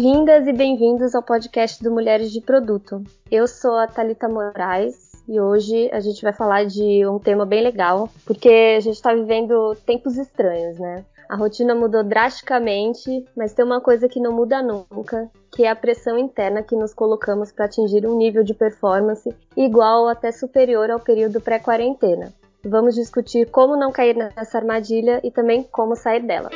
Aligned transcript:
Bem-vindas 0.00 0.46
e 0.46 0.52
bem-vindos 0.52 1.12
ao 1.12 1.24
podcast 1.24 1.82
do 1.82 1.90
Mulheres 1.90 2.30
de 2.30 2.40
Produto. 2.40 3.02
Eu 3.28 3.48
sou 3.48 3.76
a 3.76 3.88
Talita 3.88 4.28
Moraes 4.28 4.94
e 5.28 5.40
hoje 5.40 5.90
a 5.92 5.98
gente 5.98 6.22
vai 6.22 6.32
falar 6.32 6.66
de 6.66 7.04
um 7.04 7.18
tema 7.18 7.44
bem 7.44 7.60
legal, 7.60 8.08
porque 8.24 8.76
a 8.76 8.80
gente 8.80 8.94
está 8.94 9.12
vivendo 9.12 9.74
tempos 9.84 10.16
estranhos, 10.16 10.78
né? 10.78 11.04
A 11.28 11.34
rotina 11.34 11.74
mudou 11.74 12.04
drasticamente, 12.04 13.24
mas 13.36 13.52
tem 13.52 13.64
uma 13.64 13.80
coisa 13.80 14.08
que 14.08 14.20
não 14.20 14.30
muda 14.30 14.62
nunca, 14.62 15.28
que 15.50 15.64
é 15.64 15.68
a 15.68 15.74
pressão 15.74 16.16
interna 16.16 16.62
que 16.62 16.76
nos 16.76 16.94
colocamos 16.94 17.50
para 17.50 17.64
atingir 17.64 18.06
um 18.06 18.16
nível 18.16 18.44
de 18.44 18.54
performance 18.54 19.34
igual 19.56 20.02
ou 20.02 20.08
até 20.08 20.30
superior 20.30 20.92
ao 20.92 21.00
período 21.00 21.40
pré-quarentena. 21.40 22.32
Vamos 22.64 22.94
discutir 22.94 23.50
como 23.50 23.76
não 23.76 23.90
cair 23.90 24.14
nessa 24.14 24.58
armadilha 24.58 25.20
e 25.24 25.30
também 25.32 25.64
como 25.64 25.96
sair 25.96 26.22
dela. 26.22 26.50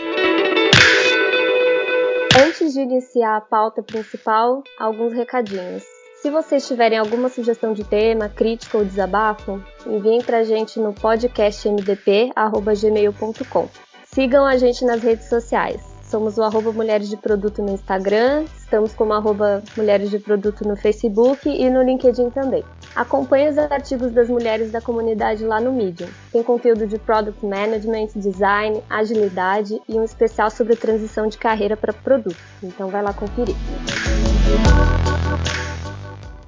Antes 2.35 2.73
de 2.73 2.81
iniciar 2.81 3.37
a 3.37 3.43
pauta 3.43 3.83
principal, 3.83 4.65
alguns 4.79 5.13
recadinhos. 5.13 5.83
Se 6.23 6.31
vocês 6.31 6.67
tiverem 6.67 6.97
alguma 6.97 7.29
sugestão 7.29 7.75
de 7.75 7.85
tema, 7.85 8.27
crítica 8.27 8.79
ou 8.79 8.87
desabafo, 8.87 9.63
enviem 9.87 10.23
pra 10.23 10.43
gente 10.43 10.81
no 10.81 10.95
podcastmdp.gmail.com. 10.95 13.69
Sigam 14.07 14.47
a 14.47 14.57
gente 14.57 14.83
nas 14.83 15.03
redes 15.03 15.29
sociais. 15.29 15.83
Somos 16.05 16.39
o 16.39 16.43
arroba 16.43 16.73
Mulheres 16.73 17.11
de 17.11 17.19
Produto 17.19 17.61
no 17.61 17.73
Instagram, 17.73 18.47
estamos 18.57 18.95
como 18.95 19.13
arroba 19.13 19.63
Mulheres 19.77 20.09
de 20.09 20.19
Produto 20.19 20.67
no 20.67 20.75
Facebook 20.75 21.47
e 21.47 21.69
no 21.69 21.83
LinkedIn 21.83 22.31
também. 22.31 22.65
Acompanhe 22.95 23.49
os 23.49 23.57
artigos 23.57 24.13
das 24.13 24.29
mulheres 24.29 24.71
da 24.71 24.79
comunidade 24.79 25.45
lá 25.47 25.59
no 25.59 25.73
Medium. 25.73 26.09
Tem 26.31 26.43
conteúdo 26.43 26.87
de 26.87 26.99
Product 26.99 27.45
Management, 27.45 28.09
Design, 28.15 28.83
Agilidade 28.89 29.81
e 29.89 29.95
um 29.95 30.05
especial 30.05 30.51
sobre 30.51 30.77
transição 30.77 31.27
de 31.27 31.39
carreira 31.39 31.75
para 31.75 31.95
produto. 31.95 32.37
Então 32.63 32.89
vai 32.89 33.03
lá 33.03 33.15
conferir. 33.15 33.57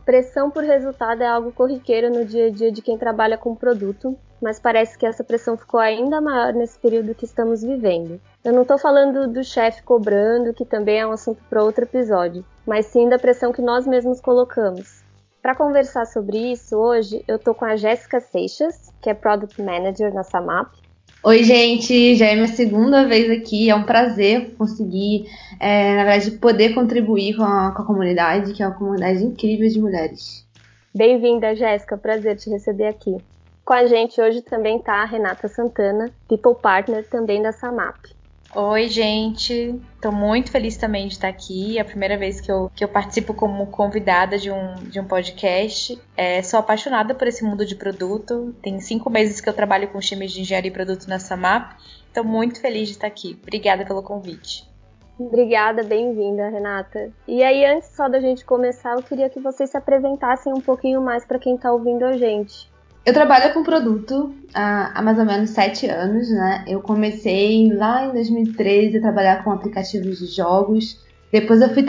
Pressão 0.04 0.50
por 0.50 0.62
resultado 0.62 1.22
é 1.22 1.26
algo 1.26 1.50
corriqueiro 1.50 2.10
no 2.10 2.26
dia 2.26 2.48
a 2.48 2.50
dia 2.50 2.70
de 2.70 2.82
quem 2.82 2.98
trabalha 2.98 3.38
com 3.38 3.54
produto, 3.54 4.14
mas 4.38 4.60
parece 4.60 4.98
que 4.98 5.06
essa 5.06 5.24
pressão 5.24 5.56
ficou 5.56 5.80
ainda 5.80 6.20
maior 6.20 6.52
nesse 6.52 6.78
período 6.78 7.14
que 7.14 7.24
estamos 7.24 7.62
vivendo. 7.62 8.20
Eu 8.44 8.52
não 8.52 8.62
estou 8.62 8.76
falando 8.76 9.26
do 9.26 9.42
chefe 9.42 9.82
cobrando, 9.82 10.52
que 10.52 10.66
também 10.66 11.00
é 11.00 11.06
um 11.06 11.12
assunto 11.12 11.42
para 11.48 11.64
outro 11.64 11.84
episódio, 11.84 12.44
mas 12.66 12.84
sim 12.84 13.08
da 13.08 13.18
pressão 13.18 13.50
que 13.50 13.62
nós 13.62 13.86
mesmos 13.86 14.20
colocamos. 14.20 15.03
Para 15.44 15.54
conversar 15.54 16.06
sobre 16.06 16.38
isso, 16.52 16.74
hoje 16.74 17.22
eu 17.28 17.36
estou 17.36 17.54
com 17.54 17.66
a 17.66 17.76
Jéssica 17.76 18.18
Seixas, 18.18 18.90
que 19.02 19.10
é 19.10 19.12
Product 19.12 19.60
Manager 19.60 20.10
na 20.14 20.22
Samap, 20.22 20.72
Oi, 21.22 21.42
gente, 21.42 22.16
já 22.16 22.28
é 22.28 22.34
minha 22.34 22.48
segunda 22.48 23.06
vez 23.06 23.30
aqui. 23.30 23.68
É 23.68 23.74
um 23.74 23.84
prazer 23.84 24.54
conseguir, 24.56 25.26
é, 25.60 25.96
na 25.96 26.04
verdade, 26.04 26.30
poder 26.38 26.74
contribuir 26.74 27.36
com 27.36 27.42
a, 27.42 27.72
com 27.72 27.82
a 27.82 27.86
comunidade, 27.86 28.54
que 28.54 28.62
é 28.62 28.66
uma 28.66 28.76
comunidade 28.76 29.22
incrível 29.22 29.68
de 29.68 29.80
mulheres. 29.80 30.46
Bem-vinda, 30.94 31.54
Jéssica. 31.54 31.98
Prazer 31.98 32.36
te 32.36 32.48
receber 32.48 32.86
aqui. 32.86 33.14
Com 33.66 33.74
a 33.74 33.84
gente 33.86 34.18
hoje 34.20 34.40
também 34.40 34.78
está 34.78 35.02
a 35.02 35.04
Renata 35.04 35.48
Santana, 35.48 36.10
People 36.26 36.54
Partner 36.60 37.06
também 37.08 37.42
da 37.42 37.52
Samap. 37.52 37.98
Oi, 38.56 38.86
gente. 38.86 39.80
Estou 39.96 40.12
muito 40.12 40.52
feliz 40.52 40.76
também 40.76 41.08
de 41.08 41.14
estar 41.14 41.26
aqui. 41.26 41.76
É 41.76 41.80
a 41.80 41.84
primeira 41.84 42.16
vez 42.16 42.40
que 42.40 42.52
eu, 42.52 42.70
que 42.72 42.84
eu 42.84 42.88
participo 42.88 43.34
como 43.34 43.66
convidada 43.66 44.38
de 44.38 44.48
um, 44.48 44.74
de 44.74 45.00
um 45.00 45.04
podcast. 45.04 46.00
É, 46.16 46.40
sou 46.40 46.60
apaixonada 46.60 47.16
por 47.16 47.26
esse 47.26 47.42
mundo 47.42 47.66
de 47.66 47.74
produto. 47.74 48.54
Tem 48.62 48.78
cinco 48.78 49.10
meses 49.10 49.40
que 49.40 49.48
eu 49.48 49.52
trabalho 49.52 49.88
com 49.88 49.98
times 49.98 50.30
de 50.30 50.42
engenharia 50.42 50.70
e 50.70 50.72
produto 50.72 51.08
na 51.08 51.18
Samap. 51.18 51.72
Estou 52.06 52.22
muito 52.22 52.60
feliz 52.60 52.86
de 52.86 52.94
estar 52.94 53.08
aqui. 53.08 53.36
Obrigada 53.42 53.84
pelo 53.84 54.04
convite. 54.04 54.72
Obrigada, 55.18 55.82
bem-vinda, 55.82 56.48
Renata. 56.48 57.12
E 57.26 57.42
aí, 57.42 57.64
antes 57.64 57.88
só 57.88 58.08
da 58.08 58.20
gente 58.20 58.44
começar, 58.44 58.94
eu 58.94 59.02
queria 59.02 59.28
que 59.28 59.40
vocês 59.40 59.70
se 59.70 59.76
apresentassem 59.76 60.52
um 60.52 60.60
pouquinho 60.60 61.02
mais 61.02 61.24
para 61.24 61.40
quem 61.40 61.56
está 61.56 61.72
ouvindo 61.72 62.04
a 62.04 62.16
gente. 62.16 62.72
Eu 63.04 63.12
trabalho 63.12 63.52
com 63.52 63.62
produto 63.62 64.34
há, 64.54 64.98
há, 64.98 65.02
mais 65.02 65.18
ou 65.18 65.26
menos 65.26 65.50
sete 65.50 65.86
anos, 65.86 66.30
né? 66.30 66.64
Eu 66.66 66.80
comecei 66.80 67.70
lá 67.70 68.06
em 68.06 68.12
2013 68.12 68.96
a 68.96 69.00
trabalhar 69.00 69.44
com 69.44 69.50
aplicativos 69.50 70.18
de 70.18 70.26
jogos. 70.26 70.98
Depois 71.34 71.60
eu 71.60 71.68
fui, 71.74 71.84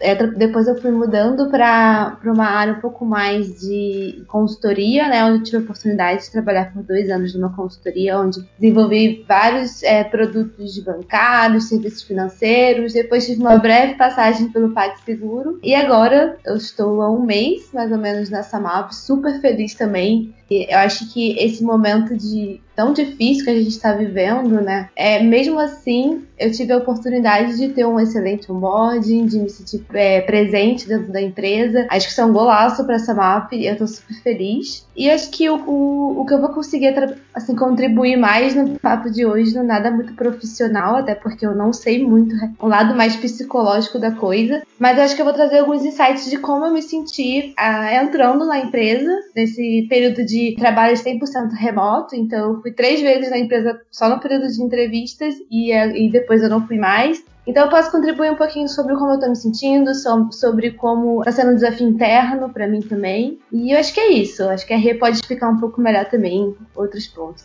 é, 0.00 0.14
depois 0.14 0.68
eu 0.68 0.78
fui 0.78 0.90
mudando 0.90 1.48
para 1.48 2.18
uma 2.26 2.44
área 2.44 2.74
um 2.74 2.80
pouco 2.80 3.06
mais 3.06 3.58
de 3.58 4.22
consultoria, 4.28 5.08
né? 5.08 5.24
Onde 5.24 5.38
eu 5.38 5.42
tive 5.44 5.56
a 5.56 5.60
oportunidade 5.60 6.24
de 6.24 6.30
trabalhar 6.30 6.70
por 6.74 6.82
dois 6.82 7.08
anos 7.08 7.34
numa 7.34 7.56
consultoria, 7.56 8.18
onde 8.18 8.46
desenvolvi 8.60 9.24
vários 9.26 9.82
é, 9.82 10.04
produtos 10.04 10.78
bancários, 10.80 11.70
serviços 11.70 12.02
financeiros. 12.02 12.92
Depois 12.92 13.24
tive 13.24 13.40
uma 13.40 13.56
breve 13.56 13.94
passagem 13.94 14.50
pelo 14.50 14.74
PagSeguro. 14.74 15.58
E 15.62 15.74
agora 15.74 16.36
eu 16.44 16.54
estou 16.54 17.00
há 17.00 17.10
um 17.10 17.24
mês, 17.24 17.70
mais 17.72 17.90
ou 17.90 17.96
menos, 17.96 18.28
nessa 18.28 18.60
MAP, 18.60 18.92
super 18.92 19.40
feliz 19.40 19.74
também 19.74 20.34
eu 20.70 20.78
acho 20.78 21.10
que 21.12 21.36
esse 21.38 21.62
momento 21.62 22.16
de 22.16 22.60
tão 22.74 22.92
difícil 22.92 23.44
que 23.44 23.50
a 23.50 23.54
gente 23.54 23.68
está 23.68 23.92
vivendo, 23.92 24.60
né? 24.60 24.88
É, 24.96 25.22
mesmo 25.22 25.58
assim, 25.58 26.24
eu 26.38 26.50
tive 26.50 26.72
a 26.72 26.78
oportunidade 26.78 27.56
de 27.56 27.68
ter 27.68 27.86
um 27.86 28.00
excelente 28.00 28.50
onboarding, 28.82 29.26
de 29.26 29.38
me 29.38 29.48
sentir 29.48 29.84
é, 29.92 30.20
presente 30.20 30.88
dentro 30.88 31.12
da 31.12 31.20
empresa. 31.20 31.86
Acho 31.90 32.06
que 32.06 32.12
isso 32.12 32.20
é 32.20 32.24
um 32.24 32.32
golaço 32.32 32.84
para 32.84 32.96
essa 32.96 33.14
MAP 33.14 33.52
eu 33.52 33.76
tô 33.76 33.86
super 33.86 34.14
feliz. 34.22 34.86
E 34.96 35.08
acho 35.08 35.30
que 35.30 35.48
o, 35.48 35.56
o, 35.56 36.20
o 36.20 36.26
que 36.26 36.34
eu 36.34 36.40
vou 36.40 36.50
conseguir 36.50 36.94
assim, 37.32 37.54
contribuir 37.54 38.16
mais 38.16 38.54
no 38.54 38.78
papo 38.78 39.10
de 39.10 39.24
hoje 39.24 39.54
não 39.54 39.62
é 39.62 39.66
nada 39.66 39.90
muito 39.90 40.14
profissional, 40.14 40.96
até 40.96 41.14
porque 41.14 41.46
eu 41.46 41.54
não 41.54 41.72
sei 41.72 42.04
muito 42.04 42.34
o 42.58 42.66
lado 42.66 42.94
mais 42.94 43.16
psicológico 43.16 43.98
da 43.98 44.12
coisa. 44.12 44.62
Mas 44.78 44.98
eu 44.98 45.04
acho 45.04 45.14
que 45.14 45.22
eu 45.22 45.26
vou 45.26 45.34
trazer 45.34 45.58
alguns 45.58 45.84
insights 45.84 46.28
de 46.28 46.38
como 46.38 46.66
eu 46.66 46.72
me 46.72 46.82
senti 46.82 47.54
ah, 47.56 48.02
entrando 48.02 48.44
na 48.46 48.58
empresa 48.58 49.10
nesse 49.34 49.86
período 49.88 50.24
de 50.24 50.54
trabalho 50.58 50.96
100% 50.96 51.52
remoto. 51.52 52.16
Então, 52.16 52.60
fui 52.60 52.72
três 52.72 53.00
vezes 53.00 53.30
na 53.30 53.38
empresa 53.38 53.80
só 53.90 54.08
no 54.08 54.20
período 54.20 54.48
de 54.48 54.62
entrevistas 54.62 55.34
e, 55.50 55.72
eh, 55.72 55.96
e 55.96 56.10
depois 56.10 56.42
eu 56.42 56.50
não 56.50 56.66
fui 56.66 56.78
mais. 56.78 57.22
Então 57.46 57.64
eu 57.64 57.70
posso 57.70 57.90
contribuir 57.90 58.30
um 58.30 58.36
pouquinho 58.36 58.68
sobre 58.68 58.94
como 58.94 59.12
eu 59.12 59.20
tô 59.20 59.28
me 59.28 59.36
sentindo, 59.36 59.92
sobre 60.32 60.70
como 60.72 61.22
tá 61.24 61.32
sendo 61.32 61.50
um 61.50 61.54
desafio 61.54 61.88
interno 61.88 62.48
para 62.50 62.68
mim 62.68 62.80
também. 62.80 63.40
E 63.50 63.72
eu 63.72 63.80
acho 63.80 63.92
que 63.92 64.00
é 64.00 64.10
isso. 64.12 64.42
Eu 64.42 64.50
acho 64.50 64.64
que 64.64 64.72
a 64.72 64.76
Rê 64.76 64.94
pode 64.94 65.16
explicar 65.16 65.48
um 65.48 65.58
pouco 65.58 65.80
melhor 65.80 66.04
também 66.04 66.56
outros 66.74 67.08
pontos. 67.08 67.44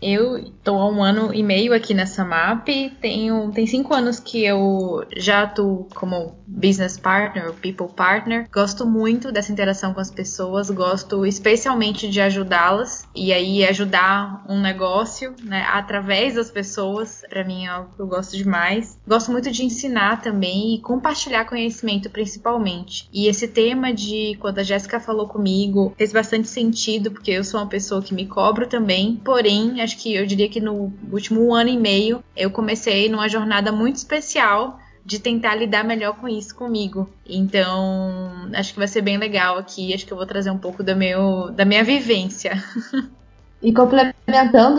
Eu 0.00 0.36
estou 0.38 0.78
há 0.78 0.90
um 0.90 1.02
ano 1.02 1.32
e 1.32 1.42
meio 1.42 1.72
aqui 1.72 1.94
nessa 1.94 2.24
MAP. 2.24 2.68
Tenho, 3.00 3.50
tem 3.52 3.66
cinco 3.66 3.94
anos 3.94 4.20
que 4.20 4.44
eu 4.44 5.04
já 5.16 5.42
atuo 5.42 5.88
como 5.94 6.36
business 6.46 6.98
partner, 6.98 7.52
people 7.54 7.88
partner. 7.94 8.48
Gosto 8.52 8.86
muito 8.86 9.32
dessa 9.32 9.52
interação 9.52 9.94
com 9.94 10.00
as 10.00 10.10
pessoas, 10.10 10.70
gosto 10.70 11.24
especialmente 11.24 12.08
de 12.08 12.20
ajudá-las 12.20 13.06
e 13.14 13.32
aí 13.32 13.64
ajudar 13.64 14.44
um 14.48 14.60
negócio, 14.60 15.34
né, 15.42 15.64
através 15.68 16.34
das 16.34 16.50
pessoas. 16.50 17.22
Para 17.28 17.44
mim 17.44 17.64
é 17.64 17.68
algo 17.68 17.90
que 17.94 18.00
eu 18.00 18.06
gosto 18.06 18.36
demais. 18.36 18.98
Gosto 19.06 19.32
muito 19.32 19.50
de 19.50 19.64
ensinar 19.64 20.20
também 20.20 20.74
e 20.74 20.80
compartilhar 20.80 21.46
conhecimento, 21.46 22.10
principalmente. 22.10 23.08
E 23.12 23.28
esse 23.28 23.48
tema 23.48 23.92
de 23.92 24.36
quando 24.40 24.58
a 24.58 24.62
Jéssica 24.62 25.00
falou 25.00 25.26
comigo 25.26 25.94
fez 25.96 26.12
bastante 26.12 26.48
sentido 26.48 27.10
porque 27.10 27.30
eu 27.30 27.44
sou 27.44 27.60
uma 27.60 27.66
pessoa 27.66 28.02
que 28.02 28.14
me 28.14 28.26
cobro 28.26 28.66
também, 28.66 29.16
porém 29.24 29.80
acho 29.86 29.96
que 29.96 30.14
eu 30.14 30.26
diria 30.26 30.48
que 30.48 30.60
no 30.60 30.92
último 31.10 31.54
ano 31.54 31.70
e 31.70 31.78
meio 31.78 32.22
eu 32.36 32.50
comecei 32.50 33.08
numa 33.08 33.28
jornada 33.28 33.72
muito 33.72 33.96
especial 33.96 34.78
de 35.04 35.20
tentar 35.20 35.54
lidar 35.54 35.84
melhor 35.84 36.16
com 36.16 36.28
isso 36.28 36.54
comigo. 36.54 37.08
Então, 37.24 38.50
acho 38.52 38.72
que 38.72 38.78
vai 38.78 38.88
ser 38.88 39.02
bem 39.02 39.16
legal 39.16 39.56
aqui. 39.56 39.94
Acho 39.94 40.04
que 40.04 40.12
eu 40.12 40.16
vou 40.16 40.26
trazer 40.26 40.50
um 40.50 40.58
pouco 40.58 40.82
do 40.82 40.96
meu, 40.96 41.50
da 41.52 41.64
minha 41.64 41.84
vivência. 41.84 42.62
E 43.62 43.72
complementando 43.72 44.15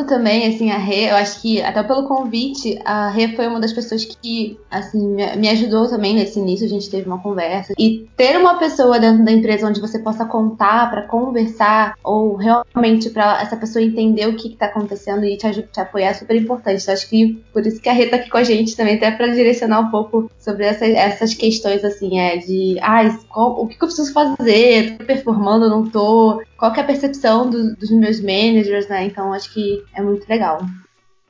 também, 0.05 0.45
assim, 0.47 0.71
a 0.71 0.77
Rê, 0.77 1.09
eu 1.09 1.15
acho 1.15 1.41
que 1.41 1.61
até 1.61 1.81
pelo 1.81 2.07
convite, 2.07 2.77
a 2.83 3.09
Rê 3.09 3.29
foi 3.29 3.47
uma 3.47 3.61
das 3.61 3.71
pessoas 3.71 4.03
que, 4.03 4.59
assim, 4.69 5.15
me 5.37 5.47
ajudou 5.49 5.87
também 5.87 6.13
nesse 6.13 6.37
início, 6.37 6.65
a 6.65 6.69
gente 6.69 6.89
teve 6.89 7.07
uma 7.07 7.21
conversa. 7.21 7.73
E 7.77 8.07
ter 8.17 8.37
uma 8.37 8.59
pessoa 8.59 8.99
dentro 8.99 9.23
da 9.23 9.31
empresa 9.31 9.67
onde 9.67 9.79
você 9.79 9.99
possa 9.99 10.25
contar 10.25 10.89
para 10.91 11.03
conversar, 11.03 11.95
ou 12.03 12.35
realmente 12.35 13.09
para 13.09 13.41
essa 13.41 13.55
pessoa 13.55 13.83
entender 13.83 14.27
o 14.27 14.35
que, 14.35 14.49
está 14.49 14.65
acontecendo 14.65 15.23
e 15.23 15.37
te, 15.37 15.61
te, 15.61 15.79
apoiar 15.79 16.09
é 16.09 16.13
super 16.13 16.35
importante. 16.35 16.81
Então, 16.81 16.93
acho 16.93 17.07
que 17.07 17.41
por 17.53 17.65
isso 17.65 17.79
que 17.79 17.87
a 17.87 17.93
Rê 17.93 18.07
tá 18.07 18.17
aqui 18.17 18.29
com 18.29 18.37
a 18.37 18.43
gente 18.43 18.75
também, 18.75 18.95
até 18.95 19.11
para 19.11 19.27
direcionar 19.27 19.79
um 19.79 19.89
pouco 19.89 20.29
sobre 20.37 20.65
essas, 20.65 20.89
essas 20.89 21.33
questões, 21.33 21.85
assim, 21.85 22.19
é 22.19 22.37
de, 22.37 22.77
ah, 22.81 23.17
o 23.33 23.65
que, 23.67 23.77
que 23.77 23.83
eu 23.83 23.87
preciso 23.87 24.11
fazer? 24.11 24.97
Tô 24.97 25.05
performando, 25.05 25.69
não 25.69 25.89
tô? 25.89 26.41
Qual 26.57 26.73
é 26.73 26.79
a 26.79 26.83
percepção 26.83 27.49
do, 27.49 27.75
dos 27.75 27.91
meus 27.91 28.19
managers, 28.19 28.87
né? 28.87 29.05
Então 29.05 29.36
acho 29.37 29.53
que 29.53 29.83
é 29.95 30.01
muito 30.01 30.27
legal. 30.27 30.59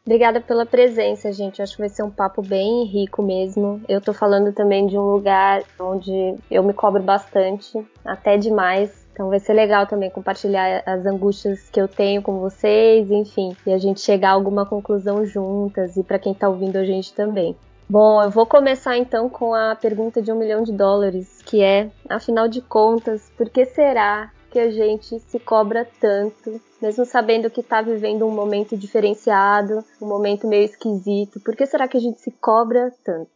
Obrigada 0.06 0.40
pela 0.40 0.66
presença, 0.66 1.34
gente. 1.34 1.62
Acho 1.62 1.74
que 1.74 1.82
vai 1.82 1.90
ser 1.90 2.02
um 2.02 2.10
papo 2.10 2.42
bem 2.42 2.86
rico 2.86 3.22
mesmo. 3.22 3.82
Eu 3.90 4.00
tô 4.00 4.14
falando 4.14 4.54
também 4.54 4.88
de 4.88 4.98
um 4.98 5.04
lugar 5.04 5.64
onde 5.78 6.36
eu 6.50 6.64
me 6.64 6.74
cobro 6.74 7.04
bastante, 7.04 7.86
até 8.06 8.38
demais. 8.38 9.06
Então 9.12 9.28
vai 9.28 9.40
ser 9.40 9.52
legal 9.52 9.86
também 9.86 10.10
compartilhar 10.10 10.82
as 10.86 11.06
angústias 11.06 11.70
que 11.70 11.82
eu 11.82 11.90
tenho 11.90 12.22
com 12.22 12.40
vocês, 12.40 13.12
enfim, 13.12 13.58
e 13.66 13.74
a 13.74 13.78
gente 13.78 14.00
chegar 14.00 14.30
a 14.30 14.34
alguma 14.34 14.66
conclusão 14.66 15.26
juntas 15.26 15.98
e 15.98 16.04
para 16.04 16.20
quem 16.20 16.34
tá 16.34 16.48
ouvindo 16.48 16.78
a 16.78 16.86
gente 16.86 17.14
também. 17.14 17.54
Bom, 17.90 18.22
eu 18.22 18.30
vou 18.30 18.46
começar 18.46 18.98
então 18.98 19.28
com 19.28 19.54
a 19.54 19.76
pergunta 19.76 20.22
de 20.22 20.32
um 20.32 20.38
milhão 20.38 20.62
de 20.62 20.72
dólares, 20.72 21.42
que 21.46 21.64
é, 21.64 21.90
afinal 22.08 22.48
de 22.48 22.62
contas, 22.62 23.32
por 23.36 23.50
que 23.50 23.66
será 23.66 24.32
que 24.52 24.60
a 24.60 24.72
gente 24.72 25.20
se 25.20 25.40
cobra 25.40 25.88
tanto, 26.00 26.62
mesmo 26.82 27.06
sabendo 27.06 27.50
que 27.50 27.62
está 27.62 27.82
vivendo 27.82 28.26
um 28.26 28.32
momento 28.32 28.78
diferenciado, 28.78 29.84
um 30.02 30.08
momento 30.08 30.48
meio 30.48 30.66
esquisito? 30.66 31.40
Por 31.40 31.56
que 31.56 31.66
será 31.66 31.88
que 31.88 31.98
a 31.98 32.02
gente 32.02 32.20
se 32.20 32.32
cobra 32.32 32.94
tanto? 33.04 33.30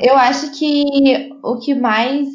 Eu 0.00 0.16
acho 0.16 0.52
que 0.56 1.30
o 1.42 1.58
que 1.58 1.74
mais 1.74 2.28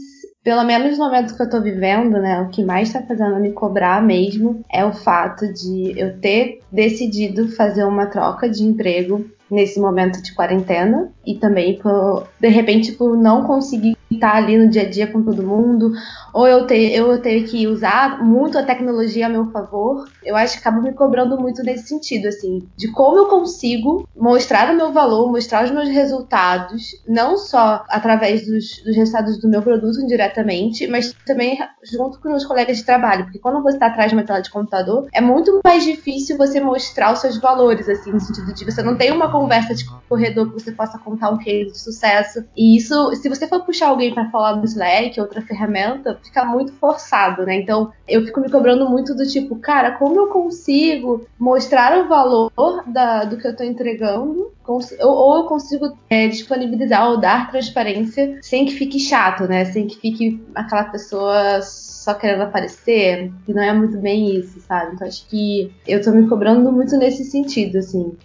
pelo 0.44 0.64
menos 0.66 0.98
no 0.98 1.06
momento 1.06 1.36
que 1.36 1.42
eu 1.42 1.50
tô 1.50 1.62
vivendo, 1.62 2.20
né, 2.20 2.42
o 2.42 2.50
que 2.50 2.64
mais 2.64 2.92
tá 2.92 3.02
fazendo 3.02 3.40
me 3.40 3.54
cobrar 3.54 4.04
mesmo 4.04 4.62
é 4.70 4.84
o 4.84 4.92
fato 4.92 5.52
de 5.54 5.98
eu 5.98 6.20
ter 6.20 6.60
decidido 6.70 7.48
fazer 7.56 7.86
uma 7.86 8.08
troca 8.08 8.50
de 8.50 8.62
emprego 8.62 9.26
nesse 9.54 9.80
momento 9.80 10.22
de 10.22 10.34
quarentena 10.34 11.12
e 11.26 11.36
também 11.36 11.78
por, 11.80 12.28
de 12.40 12.48
repente, 12.50 12.92
por 12.94 13.16
não 13.16 13.44
conseguir 13.44 13.96
estar 14.12 14.36
ali 14.36 14.58
no 14.58 14.70
dia 14.70 14.84
a 14.84 14.90
dia 14.90 15.08
com 15.08 15.24
todo 15.24 15.46
mundo, 15.46 15.92
ou 16.34 16.48
eu 16.48 16.66
ter, 16.66 16.92
eu 16.94 17.22
ter 17.22 17.44
que 17.44 17.68
usar 17.68 18.24
muito 18.24 18.58
a 18.58 18.64
tecnologia 18.64 19.26
a 19.26 19.30
meu 19.30 19.52
favor, 19.52 20.08
eu 20.24 20.36
acho 20.36 20.54
que 20.54 20.60
acaba 20.60 20.82
me 20.82 20.94
cobrando 20.94 21.40
muito 21.40 21.64
nesse 21.64 21.88
sentido, 21.88 22.28
assim, 22.28 22.68
de 22.76 22.92
como 22.92 23.18
eu 23.18 23.26
consigo 23.26 24.08
mostrar 24.16 24.72
o 24.72 24.78
meu 24.78 24.92
valor, 24.92 25.32
mostrar 25.32 25.64
os 25.64 25.72
meus 25.72 25.90
resultados, 25.90 26.92
não 27.08 27.38
só 27.38 27.84
através 27.90 28.46
dos, 28.46 28.82
dos 28.84 28.96
resultados 28.96 29.40
do 29.40 29.50
meu 29.50 29.62
produto 29.62 30.00
indiretamente, 30.00 30.88
mas 30.88 31.14
também 31.26 31.58
junto 31.84 32.20
com 32.20 32.34
os 32.34 32.46
colegas 32.46 32.78
de 32.78 32.86
trabalho, 32.86 33.26
porque 33.26 33.40
quando 33.40 33.62
você 33.62 33.76
está 33.76 33.88
atrás 33.88 34.10
de 34.10 34.18
uma 34.18 34.26
tela 34.26 34.42
de 34.42 34.50
computador, 34.50 35.08
é 35.14 35.22
muito 35.22 35.60
mais 35.64 35.84
difícil 35.84 36.38
você 36.38 36.60
mostrar 36.60 37.14
os 37.14 37.20
seus 37.20 37.38
valores, 37.38 37.88
assim, 37.90 38.12
no 38.12 38.20
sentido 38.20 38.54
de 38.54 38.66
você 38.66 38.82
não 38.82 38.96
tem 38.96 39.12
uma 39.12 39.32
conversa 39.44 39.76
de 39.76 39.86
corredor 40.08 40.48
que 40.48 40.54
você 40.54 40.72
possa 40.72 40.98
contar 40.98 41.30
um 41.30 41.38
case 41.38 41.72
de 41.72 41.80
sucesso. 41.80 42.44
E 42.56 42.78
isso, 42.78 43.14
se 43.16 43.28
você 43.28 43.48
for 43.48 43.64
puxar 43.66 43.88
alguém 43.88 44.14
para 44.14 44.30
falar 44.30 44.54
do 44.54 44.66
Slack, 44.66 45.20
outra 45.20 45.42
ferramenta, 45.42 46.20
fica 46.24 46.46
muito 46.46 46.74
forçado, 46.74 47.46
né? 47.46 47.56
Então, 47.56 47.92
eu 48.08 48.26
fico 48.26 48.40
me 48.40 48.50
cobrando 48.50 48.90
muito 48.90 49.14
do 49.14 49.26
tipo, 49.28 49.58
cara, 49.58 49.92
como 49.92 50.20
eu 50.20 50.28
consigo 50.28 51.26
mostrar 51.38 51.98
o 52.00 52.08
valor 52.08 52.52
da, 52.88 53.26
do 53.26 53.38
que 53.38 53.48
eu 53.48 53.56
tô 53.56 53.64
entregando, 53.64 54.52
ou, 54.66 54.82
eu 55.00 55.44
consigo 55.46 55.98
é, 56.10 56.28
disponibilizar 56.28 57.10
ou 57.10 57.18
dar 57.18 57.52
transparência 57.52 58.40
sem 58.42 58.66
que 58.66 58.74
fique 58.74 59.00
chato, 59.00 59.44
né? 59.44 59.66
Sem 59.66 59.88
que 59.88 60.00
fique 60.00 60.44
aquela 60.56 60.86
pessoa 60.86 61.62
só 61.62 62.14
querendo 62.14 62.44
aparecer, 62.44 63.32
e 63.48 63.54
não 63.54 63.64
é 63.64 63.74
muito 63.74 63.98
bem 63.98 64.38
isso, 64.38 64.60
sabe? 64.62 64.96
Então 64.96 65.08
acho 65.08 65.26
que 65.28 65.74
eu 65.88 66.02
tô 66.02 66.12
me 66.12 66.28
cobrando 66.28 66.72
muito 66.72 66.98
nesse 66.98 67.24
sentido, 67.24 67.78
assim. 67.78 68.16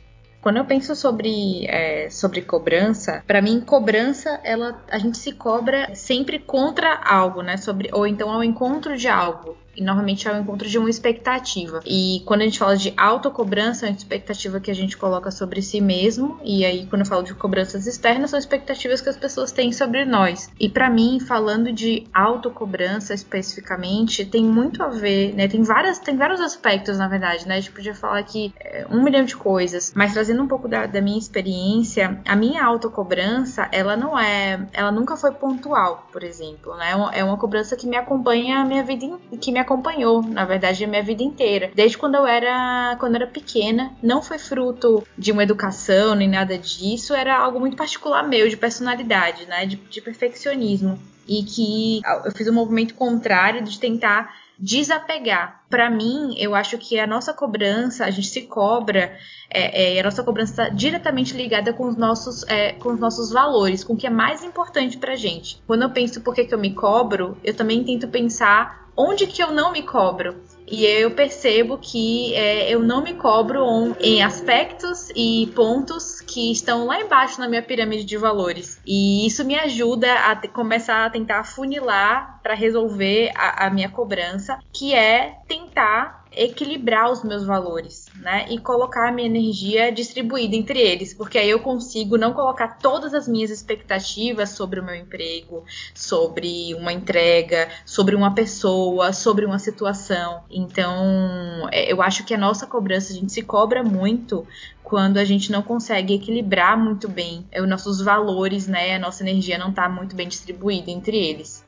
Quando 0.48 0.56
eu 0.56 0.64
penso 0.64 0.96
sobre, 0.96 1.66
é, 1.66 2.08
sobre 2.08 2.40
cobrança, 2.40 3.22
para 3.26 3.42
mim 3.42 3.60
cobrança, 3.60 4.40
ela 4.42 4.82
a 4.90 4.96
gente 4.96 5.18
se 5.18 5.32
cobra 5.32 5.94
sempre 5.94 6.38
contra 6.38 6.94
algo, 7.04 7.42
né? 7.42 7.58
Sobre 7.58 7.90
ou 7.92 8.06
então 8.06 8.30
ao 8.30 8.42
encontro 8.42 8.96
de 8.96 9.08
algo 9.08 9.58
e 9.78 9.82
normalmente 9.82 10.26
é 10.26 10.32
o 10.32 10.40
encontro 10.40 10.68
de 10.68 10.76
uma 10.76 10.90
expectativa. 10.90 11.80
E 11.86 12.20
quando 12.26 12.40
a 12.40 12.44
gente 12.44 12.58
fala 12.58 12.76
de 12.76 12.92
autocobrança, 12.96 13.86
é 13.86 13.90
uma 13.90 13.96
expectativa 13.96 14.58
que 14.58 14.70
a 14.70 14.74
gente 14.74 14.96
coloca 14.96 15.30
sobre 15.30 15.62
si 15.62 15.80
mesmo, 15.80 16.38
e 16.42 16.64
aí 16.64 16.86
quando 16.86 17.02
eu 17.02 17.06
falo 17.06 17.22
de 17.22 17.32
cobranças 17.34 17.86
externas, 17.86 18.30
são 18.30 18.38
expectativas 18.38 19.00
que 19.00 19.08
as 19.08 19.16
pessoas 19.16 19.52
têm 19.52 19.72
sobre 19.72 20.04
nós. 20.04 20.50
E 20.58 20.68
para 20.68 20.90
mim, 20.90 21.20
falando 21.20 21.72
de 21.72 22.06
autocobrança 22.12 23.14
especificamente, 23.14 24.24
tem 24.24 24.44
muito 24.44 24.82
a 24.82 24.88
ver, 24.88 25.34
né? 25.34 25.46
Tem 25.46 25.62
várias, 25.62 26.00
tem 26.00 26.16
vários 26.16 26.40
aspectos, 26.40 26.98
na 26.98 27.06
verdade, 27.06 27.46
né? 27.46 27.56
A 27.56 27.60
gente 27.60 27.72
podia 27.72 27.94
falar 27.94 28.18
aqui 28.18 28.52
é, 28.58 28.84
um 28.90 29.02
milhão 29.02 29.24
de 29.24 29.36
coisas, 29.36 29.92
mas 29.94 30.12
trazendo 30.12 30.42
um 30.42 30.48
pouco 30.48 30.66
da, 30.66 30.86
da 30.86 31.00
minha 31.00 31.18
experiência, 31.18 32.20
a 32.26 32.34
minha 32.34 32.64
autocobrança, 32.64 33.68
ela 33.70 33.96
não 33.96 34.18
é, 34.18 34.66
ela 34.72 34.90
nunca 34.90 35.16
foi 35.16 35.30
pontual, 35.30 36.08
por 36.12 36.24
exemplo, 36.24 36.76
né? 36.76 36.92
É 37.12 37.22
uma 37.22 37.36
cobrança 37.36 37.76
que 37.76 37.86
me 37.86 37.96
acompanha 37.96 38.58
a 38.58 38.64
minha 38.64 38.82
vida, 38.82 39.18
que 39.40 39.52
me 39.52 39.58
acompanhou, 39.68 40.22
na 40.22 40.46
verdade, 40.46 40.82
a 40.82 40.88
minha 40.88 41.02
vida 41.02 41.22
inteira. 41.22 41.70
Desde 41.74 41.98
quando 41.98 42.14
eu 42.14 42.26
era, 42.26 42.96
quando 42.98 43.14
eu 43.16 43.22
era 43.22 43.30
pequena, 43.30 43.92
não 44.02 44.22
foi 44.22 44.38
fruto 44.38 45.06
de 45.16 45.30
uma 45.30 45.42
educação 45.42 46.14
nem 46.14 46.28
nada 46.28 46.56
disso, 46.56 47.14
era 47.14 47.36
algo 47.36 47.60
muito 47.60 47.76
particular 47.76 48.26
meu, 48.26 48.48
de 48.48 48.56
personalidade, 48.56 49.44
né, 49.46 49.66
de, 49.66 49.76
de 49.76 50.00
perfeccionismo. 50.00 50.98
E 51.28 51.42
que 51.42 52.00
eu 52.24 52.32
fiz 52.32 52.48
um 52.48 52.54
movimento 52.54 52.94
contrário 52.94 53.62
de 53.62 53.78
tentar 53.78 54.34
desapegar. 54.58 55.62
Para 55.70 55.88
mim, 55.88 56.34
eu 56.36 56.54
acho 56.54 56.76
que 56.78 56.98
a 56.98 57.06
nossa 57.06 57.32
cobrança, 57.32 58.04
a 58.04 58.10
gente 58.10 58.26
se 58.26 58.42
cobra, 58.42 59.16
é, 59.48 59.96
é, 59.96 60.00
a 60.00 60.02
nossa 60.02 60.24
cobrança 60.24 60.50
está 60.50 60.68
diretamente 60.68 61.34
ligada 61.36 61.72
com 61.72 61.86
os, 61.86 61.96
nossos, 61.96 62.42
é, 62.48 62.72
com 62.72 62.92
os 62.92 62.98
nossos 62.98 63.30
valores, 63.30 63.84
com 63.84 63.92
o 63.92 63.96
que 63.96 64.06
é 64.06 64.10
mais 64.10 64.42
importante 64.42 64.98
pra 64.98 65.14
gente. 65.14 65.62
Quando 65.66 65.82
eu 65.82 65.90
penso 65.90 66.20
por 66.22 66.34
que, 66.34 66.44
que 66.44 66.54
eu 66.54 66.58
me 66.58 66.74
cobro, 66.74 67.36
eu 67.44 67.54
também 67.54 67.84
tento 67.84 68.08
pensar 68.08 68.88
onde 68.96 69.26
que 69.26 69.40
eu 69.40 69.52
não 69.52 69.70
me 69.70 69.82
cobro? 69.82 70.36
E 70.70 70.84
eu 70.84 71.10
percebo 71.12 71.78
que 71.78 72.34
é, 72.34 72.72
eu 72.72 72.80
não 72.80 73.02
me 73.02 73.14
cobro 73.14 73.96
em 74.00 74.22
aspectos 74.22 75.08
e 75.14 75.50
pontos 75.54 76.20
que 76.20 76.52
estão 76.52 76.86
lá 76.86 77.00
embaixo 77.00 77.40
na 77.40 77.48
minha 77.48 77.62
pirâmide 77.62 78.04
de 78.04 78.16
valores. 78.16 78.80
E 78.86 79.26
isso 79.26 79.44
me 79.44 79.54
ajuda 79.54 80.12
a 80.12 80.48
começar 80.48 81.06
a 81.06 81.10
tentar 81.10 81.44
funilar 81.44 82.40
para 82.42 82.54
resolver 82.54 83.30
a, 83.34 83.66
a 83.66 83.70
minha 83.70 83.88
cobrança, 83.88 84.58
que 84.72 84.94
é 84.94 85.34
tentar 85.46 86.17
equilibrar 86.38 87.10
os 87.10 87.24
meus 87.24 87.44
valores, 87.44 88.06
né? 88.16 88.46
E 88.48 88.58
colocar 88.58 89.08
a 89.08 89.12
minha 89.12 89.26
energia 89.26 89.90
distribuída 89.90 90.54
entre 90.54 90.78
eles, 90.78 91.12
porque 91.12 91.36
aí 91.36 91.50
eu 91.50 91.58
consigo 91.58 92.16
não 92.16 92.32
colocar 92.32 92.78
todas 92.78 93.12
as 93.12 93.26
minhas 93.26 93.50
expectativas 93.50 94.50
sobre 94.50 94.78
o 94.78 94.84
meu 94.84 94.94
emprego, 94.94 95.64
sobre 95.92 96.74
uma 96.74 96.92
entrega, 96.92 97.68
sobre 97.84 98.14
uma 98.14 98.34
pessoa, 98.34 99.12
sobre 99.12 99.44
uma 99.44 99.58
situação. 99.58 100.44
Então, 100.48 101.68
é, 101.72 101.92
eu 101.92 102.00
acho 102.00 102.24
que 102.24 102.32
a 102.32 102.38
nossa 102.38 102.66
cobrança, 102.66 103.12
a 103.12 103.16
gente 103.16 103.32
se 103.32 103.42
cobra 103.42 103.82
muito 103.82 104.46
quando 104.88 105.18
a 105.18 105.24
gente 105.24 105.52
não 105.52 105.60
consegue 105.60 106.14
equilibrar 106.14 106.78
muito 106.78 107.08
bem 107.08 107.44
os 107.60 107.68
nossos 107.68 108.00
valores, 108.00 108.66
né? 108.66 108.94
A 108.94 108.98
nossa 108.98 109.22
energia 109.22 109.58
não 109.58 109.68
está 109.68 109.86
muito 109.86 110.16
bem 110.16 110.26
distribuída 110.26 110.90
entre 110.90 111.16
eles. 111.16 111.67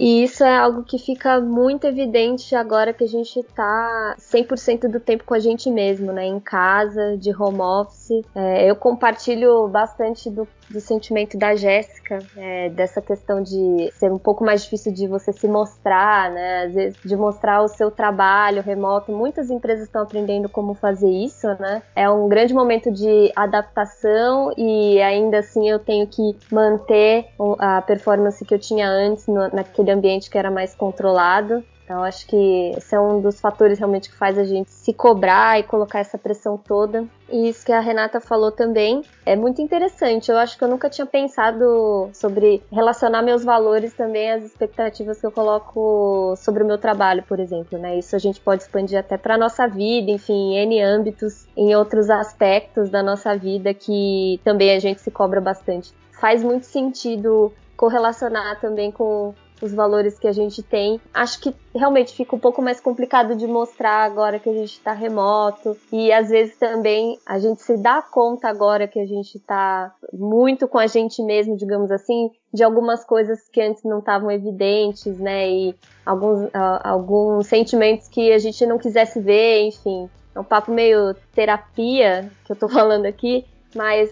E 0.00 0.24
isso 0.24 0.42
é 0.42 0.56
algo 0.56 0.82
que 0.82 0.98
fica 0.98 1.42
muito 1.42 1.86
evidente 1.86 2.56
agora 2.56 2.90
que 2.90 3.04
a 3.04 3.06
gente 3.06 3.38
está 3.38 4.16
100% 4.18 4.88
do 4.88 4.98
tempo 4.98 5.24
com 5.24 5.34
a 5.34 5.38
gente 5.38 5.70
mesmo, 5.70 6.10
né? 6.10 6.24
Em 6.24 6.40
casa, 6.40 7.18
de 7.18 7.30
home 7.30 7.60
office. 7.60 8.24
É, 8.34 8.64
eu 8.64 8.74
compartilho 8.74 9.68
bastante 9.68 10.30
do 10.30 10.48
do 10.70 10.80
sentimento 10.80 11.36
da 11.36 11.54
Jéssica, 11.54 12.18
é, 12.36 12.68
dessa 12.70 13.02
questão 13.02 13.42
de 13.42 13.90
ser 13.94 14.10
um 14.10 14.18
pouco 14.18 14.44
mais 14.44 14.62
difícil 14.62 14.92
de 14.92 15.06
você 15.06 15.32
se 15.32 15.48
mostrar, 15.48 16.30
né? 16.30 16.64
Às 16.64 16.74
vezes 16.74 16.98
de 17.04 17.16
mostrar 17.16 17.62
o 17.62 17.68
seu 17.68 17.90
trabalho 17.90 18.62
remoto. 18.62 19.12
Muitas 19.12 19.50
empresas 19.50 19.86
estão 19.86 20.02
aprendendo 20.02 20.48
como 20.48 20.74
fazer 20.74 21.10
isso, 21.10 21.48
né? 21.58 21.82
É 21.94 22.08
um 22.08 22.28
grande 22.28 22.54
momento 22.54 22.90
de 22.90 23.32
adaptação 23.34 24.52
e 24.56 25.00
ainda 25.02 25.40
assim 25.40 25.68
eu 25.68 25.78
tenho 25.78 26.06
que 26.06 26.36
manter 26.50 27.26
a 27.58 27.82
performance 27.82 28.44
que 28.44 28.54
eu 28.54 28.58
tinha 28.58 28.88
antes 28.88 29.26
no, 29.26 29.48
naquele 29.48 29.90
ambiente 29.90 30.30
que 30.30 30.38
era 30.38 30.50
mais 30.50 30.74
controlado. 30.74 31.64
Então, 31.90 32.04
acho 32.04 32.24
que 32.24 32.72
esse 32.76 32.94
é 32.94 33.00
um 33.00 33.20
dos 33.20 33.40
fatores 33.40 33.80
realmente 33.80 34.10
que 34.10 34.16
faz 34.16 34.38
a 34.38 34.44
gente 34.44 34.70
se 34.70 34.94
cobrar 34.94 35.58
e 35.58 35.64
colocar 35.64 35.98
essa 35.98 36.16
pressão 36.16 36.56
toda. 36.56 37.04
E 37.28 37.48
isso 37.48 37.66
que 37.66 37.72
a 37.72 37.80
Renata 37.80 38.20
falou 38.20 38.52
também 38.52 39.02
é 39.26 39.34
muito 39.34 39.60
interessante. 39.60 40.30
Eu 40.30 40.38
acho 40.38 40.56
que 40.56 40.62
eu 40.62 40.68
nunca 40.68 40.88
tinha 40.88 41.04
pensado 41.04 42.08
sobre 42.14 42.62
relacionar 42.70 43.22
meus 43.22 43.42
valores 43.42 43.92
também 43.92 44.30
às 44.30 44.44
expectativas 44.44 45.20
que 45.20 45.26
eu 45.26 45.32
coloco 45.32 46.36
sobre 46.36 46.62
o 46.62 46.66
meu 46.66 46.78
trabalho, 46.78 47.24
por 47.24 47.40
exemplo. 47.40 47.76
Né? 47.76 47.98
Isso 47.98 48.14
a 48.14 48.20
gente 48.20 48.40
pode 48.40 48.62
expandir 48.62 48.96
até 48.96 49.18
para 49.18 49.36
nossa 49.36 49.66
vida, 49.66 50.12
enfim, 50.12 50.54
em 50.54 50.58
N 50.58 50.80
âmbitos, 50.80 51.48
em 51.56 51.74
outros 51.74 52.08
aspectos 52.08 52.88
da 52.88 53.02
nossa 53.02 53.36
vida 53.36 53.74
que 53.74 54.40
também 54.44 54.76
a 54.76 54.78
gente 54.78 55.00
se 55.00 55.10
cobra 55.10 55.40
bastante. 55.40 55.92
Faz 56.12 56.44
muito 56.44 56.66
sentido 56.66 57.52
correlacionar 57.76 58.60
também 58.60 58.92
com 58.92 59.34
os 59.62 59.72
valores 59.72 60.18
que 60.18 60.26
a 60.26 60.32
gente 60.32 60.62
tem. 60.62 61.00
Acho 61.12 61.40
que 61.40 61.54
realmente 61.74 62.14
fica 62.14 62.34
um 62.34 62.38
pouco 62.38 62.62
mais 62.62 62.80
complicado 62.80 63.34
de 63.36 63.46
mostrar 63.46 64.04
agora 64.04 64.38
que 64.38 64.48
a 64.48 64.52
gente 64.52 64.72
está 64.72 64.92
remoto 64.92 65.76
e 65.92 66.12
às 66.12 66.28
vezes 66.28 66.56
também 66.56 67.18
a 67.26 67.38
gente 67.38 67.62
se 67.62 67.76
dá 67.76 68.02
conta 68.02 68.48
agora 68.48 68.88
que 68.88 68.98
a 68.98 69.06
gente 69.06 69.36
está 69.36 69.94
muito 70.12 70.66
com 70.66 70.78
a 70.78 70.86
gente 70.86 71.22
mesmo, 71.22 71.56
digamos 71.56 71.90
assim, 71.90 72.30
de 72.52 72.62
algumas 72.62 73.04
coisas 73.04 73.48
que 73.48 73.60
antes 73.60 73.84
não 73.84 74.00
estavam 74.00 74.30
evidentes, 74.30 75.18
né? 75.18 75.48
E 75.48 75.74
alguns, 76.04 76.44
uh, 76.46 76.80
alguns 76.82 77.46
sentimentos 77.46 78.08
que 78.08 78.32
a 78.32 78.38
gente 78.38 78.66
não 78.66 78.78
quisesse 78.78 79.20
ver, 79.20 79.62
enfim. 79.62 80.08
É 80.34 80.40
um 80.40 80.44
papo 80.44 80.70
meio 80.70 81.14
terapia 81.34 82.30
que 82.44 82.52
eu 82.52 82.56
tô 82.56 82.68
falando 82.68 83.06
aqui, 83.06 83.44
mas 83.74 84.10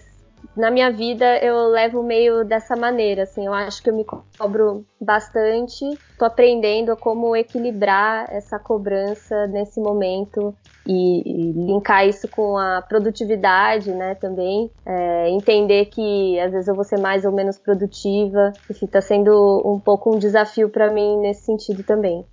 na 0.57 0.71
minha 0.71 0.91
vida 0.91 1.39
eu 1.39 1.69
levo 1.69 2.03
meio 2.03 2.45
dessa 2.45 2.77
maneira, 2.77 3.23
assim, 3.23 3.47
eu 3.47 3.55
acho 3.55 3.83
que 3.83 3.91
eu 3.91 3.97
me 3.97 4.05
cobro 4.05 4.85
bastante, 5.01 5.85
tô 6.19 6.25
aprendendo 6.25 6.97
como 6.97 7.37
equilibrar 7.37 8.27
essa 8.31 8.59
cobrança 8.59 9.47
nesse 9.47 9.81
momento 9.81 10.55
e, 10.87 11.23
e 11.25 11.53
linkar 11.53 12.07
isso 12.07 12.27
com 12.29 12.57
a 12.57 12.83
produtividade, 12.83 13.91
né, 13.91 14.15
também, 14.15 14.71
é, 14.87 15.31
entender 15.31 15.87
que 15.87 16.41
às 16.41 16.53
vezes 16.53 16.69
eu 16.69 16.75
vou 16.75 16.85
ser 16.85 16.99
mais 16.99 17.25
ou 17.25 17.33
menos 17.33 17.59
produtiva, 17.59 18.53
enfim, 18.71 18.87
tá 18.87 19.01
sendo 19.01 19.63
um 19.65 19.79
pouco 19.79 20.15
um 20.15 20.19
desafio 20.19 20.71
para 20.71 20.91
mim 20.93 21.19
nesse 21.19 21.45
sentido 21.45 21.83
também. 21.83 22.25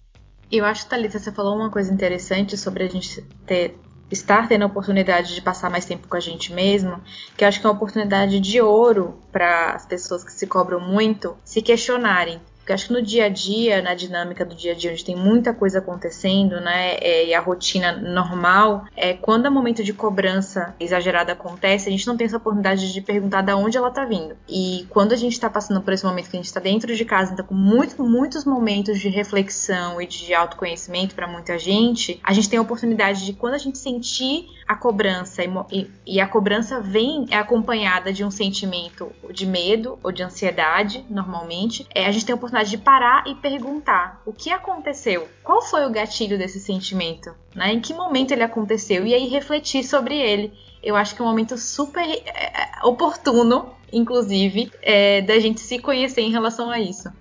Eu 0.51 0.63
acho, 0.63 0.87
Thalita, 0.87 1.19
você 1.19 1.31
falou 1.31 1.55
uma 1.55 1.71
coisa 1.71 1.91
interessante 1.93 2.55
sobre 2.57 2.83
a 2.83 2.87
gente 2.87 3.21
ter 3.45 3.75
estar 4.15 4.47
tendo 4.47 4.63
a 4.63 4.67
oportunidade 4.67 5.35
de 5.35 5.41
passar 5.41 5.69
mais 5.69 5.85
tempo 5.85 6.07
com 6.07 6.15
a 6.17 6.19
gente 6.19 6.51
mesmo, 6.51 6.99
que 7.37 7.45
acho 7.45 7.59
que 7.59 7.67
é 7.67 7.69
uma 7.69 7.75
oportunidade 7.75 8.39
de 8.39 8.61
ouro 8.61 9.19
para 9.31 9.73
as 9.73 9.85
pessoas 9.85 10.23
que 10.23 10.31
se 10.31 10.47
cobram 10.47 10.79
muito 10.79 11.37
se 11.43 11.61
questionarem 11.61 12.41
porque 12.65 12.73
acho 12.73 12.87
que 12.87 12.93
no 12.93 13.01
dia 13.01 13.25
a 13.25 13.29
dia, 13.29 13.79
na 13.79 13.93
dinâmica 13.93 14.43
do 14.43 14.55
dia 14.55 14.71
a 14.71 14.75
dia, 14.75 14.91
onde 14.91 15.05
tem 15.05 15.15
muita 15.15 15.53
coisa 15.53 15.77
acontecendo, 15.77 16.59
né, 16.59 16.95
é, 16.95 17.27
e 17.27 17.33
a 17.35 17.39
rotina 17.39 17.91
normal, 17.91 18.85
é, 18.97 19.13
quando 19.13 19.45
o 19.45 19.51
momento 19.51 19.83
de 19.83 19.93
cobrança 19.93 20.73
exagerada 20.79 21.33
acontece, 21.33 21.87
a 21.87 21.91
gente 21.91 22.07
não 22.07 22.17
tem 22.17 22.25
essa 22.25 22.37
oportunidade 22.37 22.91
de 22.91 23.01
perguntar 23.01 23.43
de 23.43 23.53
onde 23.53 23.77
ela 23.77 23.91
tá 23.91 24.03
vindo. 24.03 24.35
E 24.49 24.87
quando 24.89 25.11
a 25.11 25.15
gente 25.15 25.33
está 25.33 25.47
passando 25.47 25.79
por 25.79 25.93
esse 25.93 26.03
momento 26.03 26.27
que 26.27 26.37
a 26.37 26.39
gente 26.39 26.47
está 26.47 26.59
dentro 26.59 26.95
de 26.95 27.05
casa, 27.05 27.33
então 27.33 27.45
com 27.45 27.53
muito, 27.53 28.03
muitos 28.03 28.43
momentos 28.45 28.99
de 28.99 29.09
reflexão 29.09 30.01
e 30.01 30.07
de 30.07 30.33
autoconhecimento 30.33 31.13
para 31.13 31.27
muita 31.27 31.59
gente, 31.59 32.19
a 32.23 32.33
gente 32.33 32.49
tem 32.49 32.57
a 32.57 32.63
oportunidade 32.63 33.27
de 33.27 33.33
quando 33.33 33.53
a 33.53 33.59
gente 33.59 33.77
sentir 33.77 34.47
a 34.67 34.75
cobrança 34.75 35.43
e, 35.43 35.49
e, 35.71 35.91
e 36.07 36.19
a 36.19 36.27
cobrança 36.27 36.81
vem 36.81 37.27
é 37.29 37.37
acompanhada 37.37 38.11
de 38.11 38.23
um 38.23 38.31
sentimento 38.31 39.11
de 39.31 39.45
medo 39.45 39.99
ou 40.01 40.11
de 40.11 40.23
ansiedade, 40.23 41.05
normalmente, 41.09 41.85
é, 41.93 42.07
a 42.07 42.11
gente 42.11 42.25
tem 42.25 42.33
a 42.33 42.35
oportunidade 42.35 42.54
de 42.63 42.77
parar 42.77 43.23
e 43.27 43.35
perguntar 43.35 44.21
o 44.25 44.33
que 44.33 44.49
aconteceu, 44.49 45.27
qual 45.43 45.61
foi 45.61 45.85
o 45.85 45.91
gatilho 45.91 46.37
desse 46.37 46.59
sentimento, 46.59 47.33
né? 47.55 47.73
Em 47.73 47.79
que 47.79 47.93
momento 47.93 48.31
ele 48.31 48.43
aconteceu 48.43 49.05
e 49.05 49.13
aí 49.13 49.27
refletir 49.27 49.83
sobre 49.83 50.17
ele. 50.17 50.53
Eu 50.83 50.95
acho 50.95 51.15
que 51.15 51.21
é 51.21 51.25
um 51.25 51.27
momento 51.27 51.57
super 51.57 52.03
é, 52.03 52.23
é 52.25 52.85
oportuno, 52.85 53.73
inclusive, 53.91 54.71
é, 54.81 55.21
da 55.21 55.39
gente 55.39 55.59
se 55.59 55.79
conhecer 55.79 56.21
em 56.21 56.31
relação 56.31 56.69
a 56.69 56.79
isso. 56.79 57.11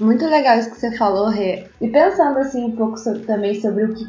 Muito 0.00 0.26
legal 0.26 0.58
isso 0.58 0.70
que 0.70 0.80
você 0.80 0.96
falou, 0.96 1.28
Rê. 1.28 1.68
E 1.80 1.88
pensando 1.88 2.38
assim 2.38 2.64
um 2.64 2.74
pouco 2.74 2.98
sobre, 2.98 3.20
também 3.20 3.60
sobre 3.60 3.84
o 3.84 3.94
que 3.94 4.04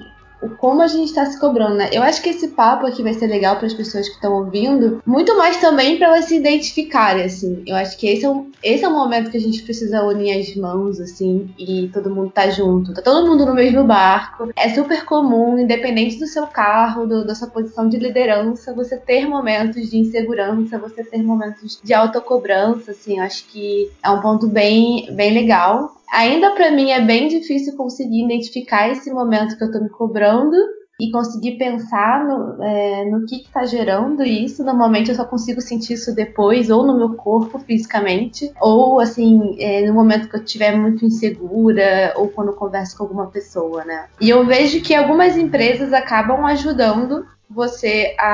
como 0.58 0.82
a 0.82 0.88
gente 0.88 1.06
está 1.06 1.25
se 1.25 1.40
cobrando, 1.40 1.75
né? 1.75 1.90
Eu 1.92 2.04
acho 2.04 2.22
que 2.22 2.30
esse 2.30 2.50
papo 2.50 2.86
aqui 2.86 3.04
vai 3.04 3.14
ser 3.14 3.28
legal 3.28 3.58
para 3.58 3.68
as 3.68 3.74
pessoas 3.74 4.08
que 4.08 4.16
estão 4.16 4.34
ouvindo, 4.34 5.02
muito 5.06 5.38
mais 5.38 5.58
também 5.58 5.98
para 5.98 6.08
elas 6.08 6.25
se 6.25 6.36
identificarem, 6.36 7.24
assim. 7.24 7.64
Eu 7.66 7.75
acho 7.75 7.98
que 7.98 8.08
esse 8.08 8.25
é, 8.25 8.30
um, 8.30 8.52
esse 8.64 8.84
é 8.84 8.88
um 8.88 8.94
momento 8.94 9.32
que 9.32 9.38
a 9.38 9.42
gente 9.42 9.62
precisa 9.64 10.04
unir 10.04 10.40
as 10.40 10.56
mãos, 10.56 11.00
assim, 11.00 11.50
e 11.58 11.90
todo 11.94 12.14
mundo 12.14 12.32
tá 12.32 12.50
junto, 12.50 12.94
tá 12.94 13.02
todo 13.02 13.28
mundo 13.28 13.46
no 13.46 13.54
mesmo 13.54 13.84
barco. 13.84 14.50
É 14.56 14.70
super 14.70 15.06
comum, 15.06 15.58
independente 15.58 16.18
do 16.18 16.28
seu 16.28 16.48
carro, 16.48 17.06
do, 17.06 17.25
da 17.25 17.36
sua 17.36 17.48
posição 17.48 17.88
de 17.88 17.98
liderança, 17.98 18.74
você 18.74 18.98
ter 18.98 19.28
momentos 19.28 19.90
de 19.90 19.98
insegurança, 19.98 20.78
você 20.78 21.04
ter 21.04 21.22
momentos 21.22 21.80
de 21.84 21.94
autocobrança, 21.94 22.92
assim. 22.92 23.18
Eu 23.18 23.24
acho 23.24 23.46
que 23.48 23.92
é 24.04 24.10
um 24.10 24.22
ponto 24.22 24.48
bem, 24.48 25.08
bem 25.14 25.34
legal. 25.34 25.96
Ainda 26.15 26.51
para 26.51 26.72
mim 26.72 26.91
é 26.91 27.01
bem 27.01 27.27
difícil 27.27 27.75
conseguir 27.75 28.24
identificar 28.24 28.89
esse 28.89 29.12
momento 29.12 29.57
que 29.57 29.63
eu 29.65 29.72
tô 29.72 29.81
me 29.81 29.89
cobrando 29.89 30.55
e 30.98 31.12
conseguir 31.12 31.57
pensar 31.57 32.24
no, 32.25 32.63
é, 32.63 33.03
no 33.03 33.25
que 33.25 33.41
está 33.41 33.65
gerando 33.65 34.24
isso. 34.24 34.63
Normalmente 34.63 35.10
eu 35.10 35.15
só 35.15 35.25
consigo 35.25 35.60
sentir 35.60 35.95
isso 35.95 36.15
depois, 36.15 36.69
ou 36.69 36.88
no 36.88 36.95
meu 36.98 37.15
corpo 37.15 37.60
fisicamente, 37.60 38.50
ou 38.62 39.01
assim, 39.01 39.57
é, 39.60 39.86
no 39.86 39.93
momento 39.93 40.29
que 40.29 40.38
eu 40.38 40.41
estiver 40.41 40.77
muito 40.77 41.05
insegura, 41.05 42.13
ou 42.15 42.29
quando 42.29 42.48
eu 42.48 42.55
converso 42.55 42.95
com 42.95 43.03
alguma 43.03 43.27
pessoa, 43.27 43.84
né? 43.84 44.05
E 44.22 44.29
eu 44.29 44.45
vejo 44.45 44.81
que 44.81 44.95
algumas 44.95 45.36
empresas 45.36 45.91
acabam 45.91 46.45
ajudando 46.45 47.25
você 47.50 48.15
a, 48.17 48.27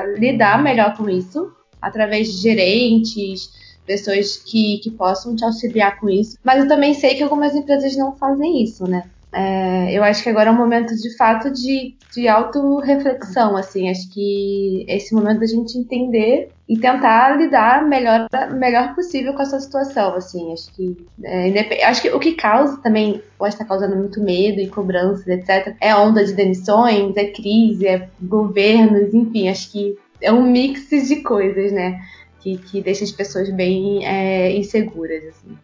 a 0.00 0.06
lidar 0.18 0.60
melhor 0.60 0.96
com 0.96 1.08
isso, 1.08 1.52
através 1.80 2.26
de 2.32 2.38
gerentes 2.42 3.48
pessoas 3.86 4.36
que, 4.36 4.78
que 4.82 4.90
possam 4.90 5.36
te 5.36 5.44
auxiliar 5.44 5.98
com 6.00 6.08
isso. 6.08 6.36
Mas 6.44 6.60
eu 6.60 6.68
também 6.68 6.94
sei 6.94 7.14
que 7.14 7.22
algumas 7.22 7.54
empresas 7.54 7.96
não 7.96 8.16
fazem 8.16 8.62
isso, 8.62 8.86
né? 8.86 9.04
É, 9.32 9.92
eu 9.92 10.02
acho 10.02 10.22
que 10.22 10.30
agora 10.30 10.48
é 10.48 10.52
um 10.52 10.56
momento 10.56 10.94
de 10.96 11.14
fato 11.14 11.50
de, 11.50 11.94
de 12.14 12.26
auto-reflexão, 12.26 13.54
assim. 13.54 13.90
Acho 13.90 14.10
que 14.10 14.86
é 14.88 14.96
esse 14.96 15.14
momento 15.14 15.40
da 15.40 15.46
gente 15.46 15.76
entender 15.76 16.50
e 16.66 16.78
tentar 16.78 17.36
lidar 17.36 17.86
melhor, 17.86 18.28
melhor 18.54 18.94
possível 18.94 19.34
com 19.34 19.42
essa 19.42 19.60
situação, 19.60 20.14
assim. 20.14 20.52
Acho 20.54 20.72
que, 20.72 20.96
é, 21.22 21.84
acho 21.84 22.00
que 22.00 22.10
o 22.10 22.18
que 22.18 22.32
causa 22.32 22.78
também, 22.78 23.20
pode 23.36 23.54
estar 23.54 23.66
causando 23.66 23.94
muito 23.94 24.22
medo 24.22 24.58
e 24.58 24.68
cobranças, 24.68 25.26
etc., 25.26 25.76
é 25.82 25.94
onda 25.94 26.24
de 26.24 26.32
demissões, 26.32 27.14
é 27.16 27.26
crise, 27.26 27.86
é 27.86 28.08
governos, 28.22 29.12
enfim, 29.12 29.50
acho 29.50 29.70
que 29.70 29.98
é 30.20 30.32
um 30.32 30.50
mix 30.50 30.88
de 30.88 31.16
coisas, 31.16 31.72
né? 31.72 32.00
Que, 32.40 32.58
que 32.58 32.80
deixa 32.80 33.04
as 33.04 33.12
pessoas 33.12 33.50
bem 33.50 34.06
é, 34.06 34.54
inseguras, 34.56 35.24
assim. 35.24 35.56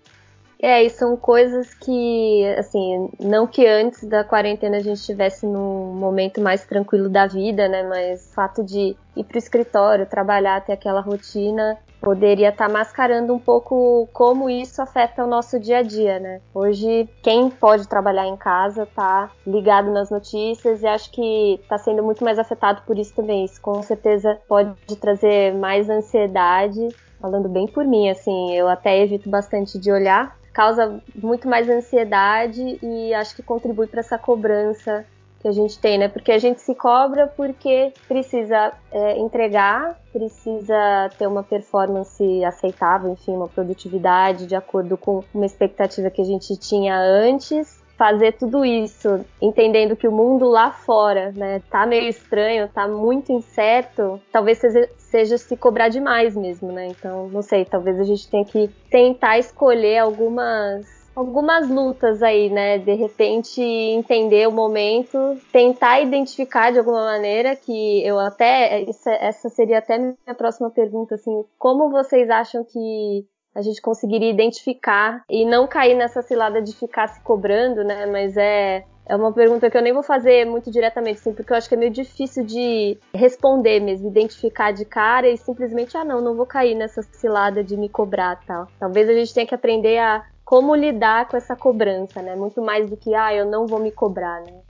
É, 0.64 0.84
e 0.84 0.88
são 0.90 1.16
coisas 1.16 1.74
que, 1.74 2.46
assim, 2.56 3.10
não 3.18 3.48
que 3.48 3.66
antes 3.66 4.04
da 4.04 4.22
quarentena 4.22 4.76
a 4.76 4.80
gente 4.80 4.98
estivesse 4.98 5.44
num 5.44 5.92
momento 5.92 6.40
mais 6.40 6.64
tranquilo 6.64 7.08
da 7.08 7.26
vida, 7.26 7.66
né? 7.66 7.82
Mas 7.82 8.30
o 8.30 8.32
fato 8.32 8.62
de 8.62 8.96
ir 9.16 9.24
para 9.24 9.34
o 9.34 9.38
escritório, 9.38 10.06
trabalhar, 10.06 10.64
ter 10.64 10.74
aquela 10.74 11.00
rotina, 11.00 11.76
poderia 12.00 12.50
estar 12.50 12.68
tá 12.68 12.72
mascarando 12.72 13.34
um 13.34 13.40
pouco 13.40 14.08
como 14.12 14.48
isso 14.48 14.80
afeta 14.80 15.24
o 15.24 15.26
nosso 15.26 15.58
dia 15.58 15.78
a 15.78 15.82
dia, 15.82 16.20
né? 16.20 16.40
Hoje, 16.54 17.08
quem 17.24 17.50
pode 17.50 17.88
trabalhar 17.88 18.28
em 18.28 18.36
casa 18.36 18.86
tá 18.86 19.32
ligado 19.44 19.90
nas 19.90 20.10
notícias 20.10 20.80
e 20.80 20.86
acho 20.86 21.10
que 21.10 21.58
está 21.60 21.76
sendo 21.76 22.04
muito 22.04 22.22
mais 22.22 22.38
afetado 22.38 22.82
por 22.86 22.96
isso 22.96 23.12
também. 23.16 23.44
Isso 23.44 23.60
com 23.60 23.82
certeza 23.82 24.38
pode 24.46 24.76
trazer 25.00 25.54
mais 25.54 25.90
ansiedade. 25.90 26.86
Falando 27.20 27.48
bem 27.48 27.66
por 27.66 27.84
mim, 27.84 28.08
assim, 28.08 28.52
eu 28.52 28.68
até 28.68 29.00
evito 29.00 29.28
bastante 29.28 29.76
de 29.76 29.90
olhar 29.90 30.40
causa 30.52 31.00
muito 31.14 31.48
mais 31.48 31.68
ansiedade 31.68 32.78
e 32.82 33.14
acho 33.14 33.34
que 33.34 33.42
contribui 33.42 33.86
para 33.86 34.00
essa 34.00 34.18
cobrança 34.18 35.04
que 35.40 35.48
a 35.48 35.52
gente 35.52 35.76
tem, 35.78 35.98
né? 35.98 36.08
Porque 36.08 36.30
a 36.30 36.38
gente 36.38 36.60
se 36.60 36.72
cobra 36.74 37.26
porque 37.26 37.92
precisa 38.06 38.72
é, 38.92 39.18
entregar, 39.18 39.98
precisa 40.12 41.10
ter 41.18 41.26
uma 41.26 41.42
performance 41.42 42.44
aceitável, 42.44 43.10
enfim, 43.10 43.32
uma 43.32 43.48
produtividade 43.48 44.46
de 44.46 44.54
acordo 44.54 44.96
com 44.96 45.24
uma 45.34 45.44
expectativa 45.44 46.10
que 46.10 46.22
a 46.22 46.24
gente 46.24 46.56
tinha 46.56 46.96
antes 46.96 47.81
fazer 48.02 48.32
tudo 48.32 48.64
isso, 48.64 49.24
entendendo 49.40 49.94
que 49.94 50.08
o 50.08 50.12
mundo 50.12 50.48
lá 50.48 50.72
fora, 50.72 51.30
né, 51.30 51.62
tá 51.70 51.86
meio 51.86 52.08
estranho, 52.08 52.68
tá 52.68 52.88
muito 52.88 53.30
incerto, 53.30 54.20
talvez 54.32 54.58
seja, 54.58 54.90
seja 54.98 55.38
se 55.38 55.56
cobrar 55.56 55.88
demais 55.88 56.34
mesmo, 56.34 56.72
né? 56.72 56.88
Então, 56.88 57.28
não 57.28 57.42
sei, 57.42 57.64
talvez 57.64 58.00
a 58.00 58.02
gente 58.02 58.28
tenha 58.28 58.44
que 58.44 58.68
tentar 58.90 59.38
escolher 59.38 59.98
algumas 59.98 60.84
algumas 61.14 61.68
lutas 61.68 62.24
aí, 62.24 62.50
né? 62.50 62.78
De 62.78 62.94
repente 62.94 63.62
entender 63.62 64.48
o 64.48 64.52
momento, 64.52 65.36
tentar 65.52 66.00
identificar 66.00 66.72
de 66.72 66.80
alguma 66.80 67.04
maneira 67.04 67.54
que 67.54 68.04
eu 68.04 68.18
até 68.18 68.84
essa 69.20 69.48
seria 69.48 69.78
até 69.78 69.96
minha 69.96 70.34
próxima 70.36 70.70
pergunta 70.70 71.14
assim, 71.14 71.44
como 71.56 71.88
vocês 71.88 72.28
acham 72.28 72.64
que 72.64 73.24
a 73.54 73.62
gente 73.62 73.80
conseguiria 73.80 74.30
identificar 74.30 75.22
e 75.28 75.44
não 75.44 75.66
cair 75.66 75.94
nessa 75.94 76.22
cilada 76.22 76.60
de 76.60 76.74
ficar 76.74 77.08
se 77.08 77.20
cobrando, 77.22 77.84
né? 77.84 78.06
Mas 78.06 78.36
é 78.36 78.84
é 79.04 79.16
uma 79.16 79.32
pergunta 79.32 79.68
que 79.68 79.76
eu 79.76 79.82
nem 79.82 79.92
vou 79.92 80.02
fazer 80.02 80.46
muito 80.46 80.70
diretamente, 80.70 81.18
assim, 81.18 81.32
porque 81.32 81.52
eu 81.52 81.56
acho 81.56 81.68
que 81.68 81.74
é 81.74 81.78
meio 81.78 81.90
difícil 81.90 82.44
de 82.44 82.96
responder 83.12 83.80
mesmo, 83.80 84.08
identificar 84.08 84.72
de 84.72 84.84
cara 84.84 85.28
e 85.28 85.36
simplesmente, 85.36 85.96
ah, 85.96 86.04
não, 86.04 86.20
não 86.20 86.36
vou 86.36 86.46
cair 86.46 86.74
nessa 86.74 87.02
cilada 87.02 87.64
de 87.64 87.76
me 87.76 87.88
cobrar 87.88 88.40
tal. 88.46 88.68
Talvez 88.78 89.08
a 89.08 89.12
gente 89.12 89.34
tenha 89.34 89.46
que 89.46 89.54
aprender 89.54 89.98
a 89.98 90.24
como 90.44 90.74
lidar 90.74 91.28
com 91.28 91.36
essa 91.36 91.56
cobrança, 91.56 92.22
né? 92.22 92.36
Muito 92.36 92.62
mais 92.62 92.88
do 92.88 92.96
que, 92.96 93.14
ah, 93.14 93.34
eu 93.34 93.44
não 93.44 93.66
vou 93.66 93.80
me 93.80 93.90
cobrar, 93.90 94.40
né? 94.42 94.60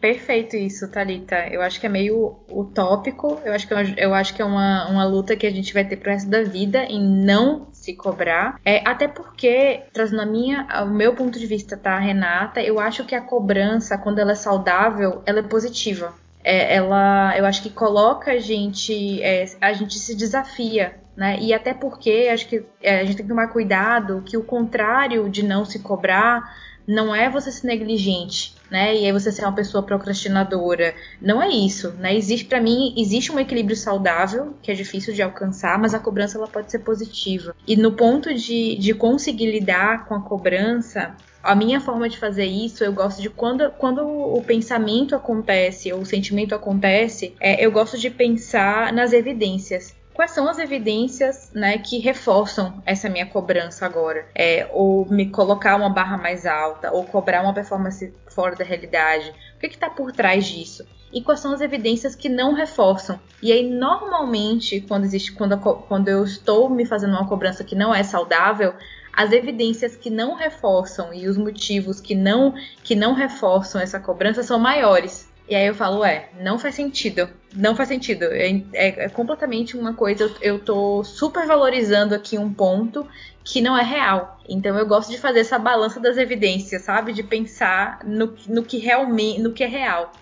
Perfeito 0.00 0.56
isso, 0.56 0.90
Talita. 0.90 1.48
Eu 1.50 1.60
acho 1.60 1.78
que 1.78 1.84
é 1.84 1.88
meio 1.88 2.36
utópico. 2.48 3.38
Eu 3.44 3.52
acho 3.52 3.68
que, 3.68 3.74
é 3.74 3.94
eu 3.98 4.14
acho 4.14 4.34
que 4.34 4.40
é 4.40 4.44
uma, 4.44 4.88
uma 4.88 5.04
luta 5.04 5.36
que 5.36 5.46
a 5.46 5.50
gente 5.50 5.74
vai 5.74 5.84
ter 5.84 5.96
pro 5.96 6.10
resto 6.10 6.30
da 6.30 6.42
vida 6.42 6.84
em 6.84 7.02
não 7.02 7.66
se 7.90 7.96
cobrar. 7.96 8.60
É, 8.64 8.82
até 8.88 9.08
porque, 9.08 9.82
trazendo 9.92 10.22
a 10.22 10.26
minha, 10.26 10.66
o 10.84 10.90
meu 10.90 11.14
ponto 11.14 11.38
de 11.38 11.46
vista, 11.46 11.76
tá, 11.76 11.98
Renata? 11.98 12.60
Eu 12.60 12.78
acho 12.80 13.04
que 13.04 13.14
a 13.14 13.20
cobrança, 13.20 13.98
quando 13.98 14.18
ela 14.18 14.32
é 14.32 14.36
saudável, 14.36 15.22
ela 15.26 15.40
é 15.40 15.42
positiva. 15.42 16.14
É, 16.42 16.76
ela, 16.76 17.36
eu 17.36 17.44
acho 17.44 17.62
que 17.62 17.70
coloca 17.70 18.32
a 18.32 18.38
gente, 18.38 19.22
é, 19.22 19.44
a 19.60 19.72
gente 19.72 19.98
se 19.98 20.14
desafia 20.14 21.00
né? 21.20 21.38
E 21.38 21.52
até 21.52 21.74
porque 21.74 22.30
acho 22.32 22.48
que 22.48 22.64
é, 22.80 23.00
a 23.00 23.04
gente 23.04 23.16
tem 23.16 23.26
que 23.26 23.28
tomar 23.28 23.48
cuidado 23.48 24.22
que 24.24 24.38
o 24.38 24.42
contrário 24.42 25.28
de 25.28 25.44
não 25.44 25.66
se 25.66 25.80
cobrar 25.80 26.56
não 26.86 27.14
é 27.14 27.28
você 27.28 27.52
ser 27.52 27.66
negligente, 27.66 28.54
né? 28.70 28.94
E 28.96 29.06
aí 29.06 29.12
você 29.12 29.32
ser 29.32 29.44
uma 29.44 29.54
pessoa 29.54 29.82
procrastinadora. 29.82 30.94
Não 31.20 31.42
é 31.42 31.48
isso, 31.48 31.92
né? 31.98 32.14
Existe 32.14 32.46
para 32.46 32.60
mim 32.60 32.94
existe 32.96 33.32
um 33.32 33.38
equilíbrio 33.38 33.76
saudável 33.76 34.54
que 34.62 34.70
é 34.70 34.74
difícil 34.74 35.12
de 35.12 35.22
alcançar, 35.22 35.78
mas 35.78 35.94
a 35.94 35.98
cobrança 35.98 36.38
ela 36.38 36.48
pode 36.48 36.70
ser 36.70 36.80
positiva. 36.80 37.54
E 37.66 37.76
no 37.76 37.92
ponto 37.92 38.32
de, 38.34 38.76
de 38.76 38.94
conseguir 38.94 39.50
lidar 39.50 40.06
com 40.06 40.14
a 40.14 40.20
cobrança, 40.20 41.14
a 41.42 41.54
minha 41.54 41.80
forma 41.80 42.08
de 42.08 42.18
fazer 42.18 42.44
isso, 42.44 42.84
eu 42.84 42.92
gosto 42.92 43.20
de 43.22 43.30
quando, 43.30 43.70
quando 43.72 44.06
o 44.06 44.42
pensamento 44.42 45.16
acontece 45.16 45.92
ou 45.92 46.00
o 46.00 46.06
sentimento 46.06 46.54
acontece, 46.54 47.34
é, 47.40 47.64
eu 47.64 47.72
gosto 47.72 47.98
de 47.98 48.10
pensar 48.10 48.92
nas 48.92 49.12
evidências 49.12 49.94
quais 50.20 50.32
são 50.32 50.46
as 50.50 50.58
evidências 50.58 51.50
né, 51.54 51.78
que 51.78 51.98
reforçam 51.98 52.82
essa 52.84 53.08
minha 53.08 53.24
cobrança 53.24 53.86
agora? 53.86 54.26
É, 54.34 54.68
ou 54.70 55.06
me 55.06 55.30
colocar 55.30 55.76
uma 55.76 55.88
barra 55.88 56.18
mais 56.18 56.44
alta, 56.44 56.92
ou 56.92 57.04
cobrar 57.04 57.42
uma 57.42 57.54
performance 57.54 58.12
fora 58.40 58.56
da 58.56 58.64
realidade. 58.64 59.34
O 59.56 59.60
que 59.60 59.66
está 59.66 59.90
por 59.90 60.12
trás 60.12 60.46
disso? 60.46 60.86
E 61.12 61.20
quais 61.20 61.40
são 61.40 61.52
as 61.52 61.60
evidências 61.60 62.14
que 62.14 62.28
não 62.28 62.54
reforçam? 62.54 63.20
E 63.42 63.52
aí, 63.52 63.68
normalmente, 63.68 64.80
quando, 64.80 65.04
existe, 65.04 65.32
quando, 65.32 65.58
quando 65.58 66.08
eu 66.08 66.24
estou 66.24 66.70
me 66.70 66.86
fazendo 66.86 67.10
uma 67.10 67.28
cobrança 67.28 67.62
que 67.62 67.74
não 67.74 67.94
é 67.94 68.02
saudável, 68.02 68.72
as 69.12 69.30
evidências 69.32 69.94
que 69.94 70.08
não 70.08 70.36
reforçam 70.36 71.12
e 71.12 71.28
os 71.28 71.36
motivos 71.36 72.00
que 72.00 72.14
não, 72.14 72.54
que 72.82 72.94
não 72.94 73.12
reforçam 73.12 73.78
essa 73.78 74.00
cobrança 74.00 74.42
são 74.42 74.58
maiores. 74.58 75.29
E 75.50 75.54
aí 75.56 75.66
eu 75.66 75.74
falo, 75.74 76.04
é, 76.04 76.28
não 76.40 76.60
faz 76.60 76.76
sentido. 76.76 77.28
Não 77.52 77.74
faz 77.74 77.88
sentido. 77.88 78.22
É, 78.26 78.50
é, 78.72 79.04
é 79.06 79.08
completamente 79.08 79.76
uma 79.76 79.92
coisa. 79.92 80.22
Eu, 80.22 80.30
eu 80.40 80.58
tô 80.60 81.02
super 81.02 81.44
valorizando 81.44 82.14
aqui 82.14 82.38
um 82.38 82.54
ponto 82.54 83.04
que 83.42 83.60
não 83.60 83.76
é 83.76 83.82
real. 83.82 84.38
Então 84.48 84.78
eu 84.78 84.86
gosto 84.86 85.10
de 85.10 85.18
fazer 85.18 85.40
essa 85.40 85.58
balança 85.58 85.98
das 85.98 86.16
evidências, 86.16 86.82
sabe? 86.82 87.12
De 87.12 87.24
pensar 87.24 87.98
no, 88.04 88.32
no 88.48 88.62
que 88.62 88.78
realmente, 88.78 89.40
no 89.40 89.52
que 89.52 89.64
é 89.64 89.66
real. 89.66 90.12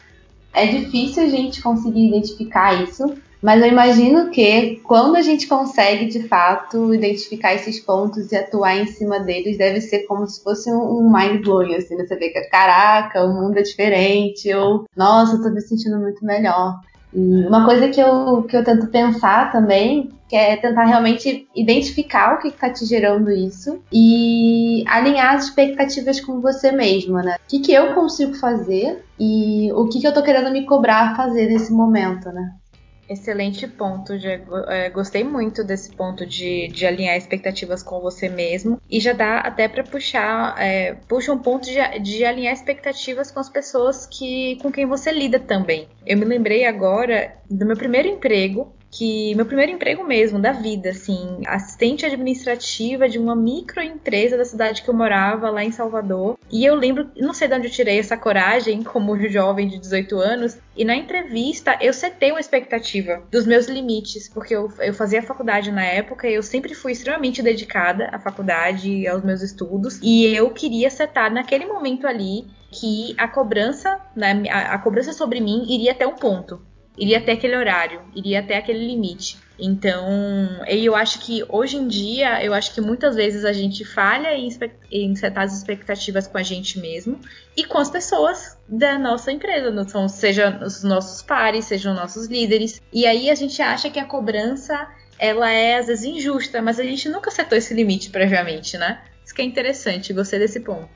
É 0.54 0.66
difícil 0.66 1.25
a 1.25 1.28
gente 1.28 1.61
conseguir 1.61 2.08
identificar 2.08 2.82
isso, 2.82 3.14
mas 3.42 3.62
eu 3.62 3.68
imagino 3.68 4.30
que 4.30 4.80
quando 4.85 5.16
a 5.16 5.23
gente 5.23 5.47
consegue 5.47 6.07
de 6.07 6.26
fato 6.26 6.92
identificar 6.95 7.54
esses 7.54 7.78
pontos 7.80 8.33
e 8.33 8.37
atuar 8.37 8.76
em 8.76 8.87
cima 8.87 9.21
deles, 9.21 9.57
deve 9.57 9.80
ser 9.80 10.00
como 10.00 10.26
se 10.26 10.42
fosse 10.42 10.71
um 10.71 11.12
mind 11.12 11.42
blowing, 11.42 11.75
assim, 11.75 11.95
né? 11.97 12.04
Você 12.07 12.16
vê 12.16 12.30
que, 12.30 12.40
caraca, 12.42 13.25
o 13.25 13.33
mundo 13.33 13.59
é 13.59 13.62
diferente, 13.62 14.52
ou 14.54 14.85
nossa, 14.97 15.37
eu 15.37 15.42
tô 15.42 15.50
me 15.50 15.61
sentindo 15.61 15.99
muito 15.99 16.25
melhor. 16.25 16.80
E 17.12 17.47
uma 17.47 17.64
coisa 17.64 17.88
que 17.88 18.00
eu, 18.00 18.42
que 18.42 18.57
eu 18.57 18.64
tento 18.64 18.88
pensar 18.88 19.50
também, 19.50 20.11
que 20.28 20.37
é 20.37 20.57
tentar 20.57 20.85
realmente 20.85 21.49
identificar 21.57 22.35
o 22.35 22.38
que 22.38 22.49
está 22.49 22.71
te 22.71 22.85
gerando 22.85 23.30
isso 23.30 23.80
e 23.90 24.85
alinhar 24.87 25.35
as 25.35 25.45
expectativas 25.45 26.21
com 26.21 26.40
você 26.40 26.71
mesma, 26.71 27.23
né? 27.23 27.37
O 27.37 27.49
que, 27.49 27.61
que 27.61 27.73
eu 27.73 27.95
consigo 27.95 28.35
fazer 28.35 29.02
e 29.18 29.73
o 29.73 29.88
que, 29.88 30.00
que 30.00 30.07
eu 30.07 30.12
tô 30.12 30.23
querendo 30.23 30.50
me 30.52 30.66
cobrar 30.66 31.16
fazer 31.16 31.47
nesse 31.47 31.73
momento, 31.73 32.30
né? 32.30 32.52
Excelente 33.08 33.66
ponto, 33.66 34.18
Diego. 34.18 34.54
É, 34.68 34.90
gostei 34.90 35.24
muito 35.24 35.64
desse 35.64 35.90
ponto 35.96 36.26
de, 36.26 36.68
de 36.68 36.84
alinhar 36.84 37.16
expectativas 37.16 37.82
com 37.82 38.00
você 38.00 38.28
mesmo. 38.28 38.78
E 38.88 39.00
já 39.00 39.14
dá 39.14 39.38
até 39.38 39.66
para 39.66 39.82
puxar, 39.82 40.54
é, 40.60 40.92
puxa 41.08 41.32
um 41.32 41.38
ponto 41.38 41.64
de, 41.64 41.98
de 42.00 42.24
alinhar 42.24 42.52
expectativas 42.52 43.30
com 43.30 43.40
as 43.40 43.48
pessoas 43.48 44.06
que 44.06 44.56
com 44.60 44.70
quem 44.70 44.84
você 44.84 45.10
lida 45.10 45.40
também. 45.40 45.88
Eu 46.04 46.18
me 46.18 46.26
lembrei 46.26 46.66
agora 46.66 47.34
do 47.50 47.64
meu 47.64 47.76
primeiro 47.76 48.08
emprego, 48.08 48.76
que 48.90 49.35
meu 49.35 49.45
primeiro 49.45 49.73
emprego 49.73 50.04
mesmo, 50.04 50.38
da 50.38 50.52
vida, 50.52 50.90
assim, 50.90 51.42
assistente 51.47 52.07
administrativa 52.07 53.09
de 53.09 53.18
uma 53.18 53.37
microempresa 53.37 54.37
da 54.37 54.45
cidade 54.45 54.83
que 54.83 54.88
eu 54.88 54.95
morava, 54.95 55.50
lá 55.50 55.64
em 55.64 55.71
Salvador. 55.71 56.38
E 56.50 56.64
eu 56.64 56.75
lembro, 56.75 57.11
não 57.16 57.35
sei 57.35 57.49
de 57.49 57.54
onde 57.54 57.66
eu 57.66 57.73
tirei 57.73 57.99
essa 57.99 58.16
coragem, 58.16 58.83
como 58.85 59.18
jovem 59.28 59.68
de 59.68 59.78
18 59.78 60.18
anos, 60.18 60.59
e 60.76 60.85
na 60.85 60.97
entrevista 60.97 61.78
eu 61.80 61.92
setei 61.92 62.30
uma 62.30 62.40
expectativa 62.40 63.23
dos 63.30 63.47
meus 63.47 63.66
limites, 63.66 64.28
porque 64.28 64.54
eu, 64.54 64.73
eu 64.80 64.95
fazia 64.95 65.23
faculdade 65.23 65.71
na 65.71 65.85
época 65.85 66.28
e 66.28 66.35
eu 66.35 66.42
sempre 66.42 66.75
fui 66.75 66.92
extremamente 66.92 67.42
dedicada 67.42 68.09
à 68.12 68.18
faculdade 68.18 68.90
e 68.90 69.07
aos 69.07 69.23
meus 69.23 69.42
estudos, 69.42 70.00
e 70.02 70.26
eu 70.35 70.50
queria 70.50 70.90
setar 70.90 71.33
naquele 71.33 71.66
momento 71.66 72.07
ali 72.07 72.47
que 72.71 73.14
a 73.18 73.26
cobrança, 73.26 73.99
né, 74.14 74.42
a, 74.50 74.75
a 74.75 74.78
cobrança 74.78 75.12
sobre 75.12 75.40
mim 75.40 75.64
iria 75.68 75.92
até 75.92 76.07
um 76.07 76.14
ponto 76.14 76.61
iria 76.99 77.19
até 77.19 77.33
aquele 77.33 77.57
horário, 77.57 78.00
iria 78.14 78.40
até 78.40 78.57
aquele 78.57 78.87
limite. 78.87 79.38
Então, 79.59 80.07
eu 80.69 80.95
acho 80.95 81.21
que 81.21 81.45
hoje 81.49 81.76
em 81.76 81.88
dia, 81.88 82.45
eu 82.45 82.55
acho 82.55 82.73
que 82.73 82.81
muitas 82.81 83.17
vezes 83.17 83.45
a 83.45 83.52
gente 83.52 83.84
falha 83.84 84.34
em, 84.34 84.49
em 84.91 85.17
setar 85.17 85.45
as 85.45 85.56
expectativas 85.56 86.28
com 86.28 86.39
a 86.39 86.43
gente 86.43 86.78
mesmo 86.78 87.19
e 87.56 87.65
com 87.65 87.78
as 87.78 87.91
pessoas 87.91 88.56
da 88.69 88.99
nossa 88.99 89.32
empresa, 89.32 89.89
são, 89.89 90.08
seja 90.08 90.61
os 90.65 90.84
nossos 90.84 91.23
pares, 91.23 91.65
sejam 91.65 91.95
nossos 91.95 92.26
líderes. 92.26 92.80
E 92.93 93.04
aí 93.06 93.30
a 93.30 93.34
gente 93.34 93.61
acha 93.61 93.91
que 93.91 93.99
a 93.99 94.04
cobrança 94.04 94.89
ela 95.19 95.50
é 95.50 95.78
às 95.78 95.87
vezes 95.87 96.04
injusta, 96.04 96.63
mas 96.63 96.78
a 96.78 96.84
gente 96.84 97.08
nunca 97.08 97.30
setou 97.30 97.58
esse 97.58 97.75
limite 97.75 98.11
previamente, 98.11 98.78
né? 98.78 99.00
Isso 99.25 99.34
que 99.34 99.43
é 99.43 99.45
interessante, 99.45 100.13
gostei 100.13 100.39
desse 100.39 100.61
ponto. 100.61 100.89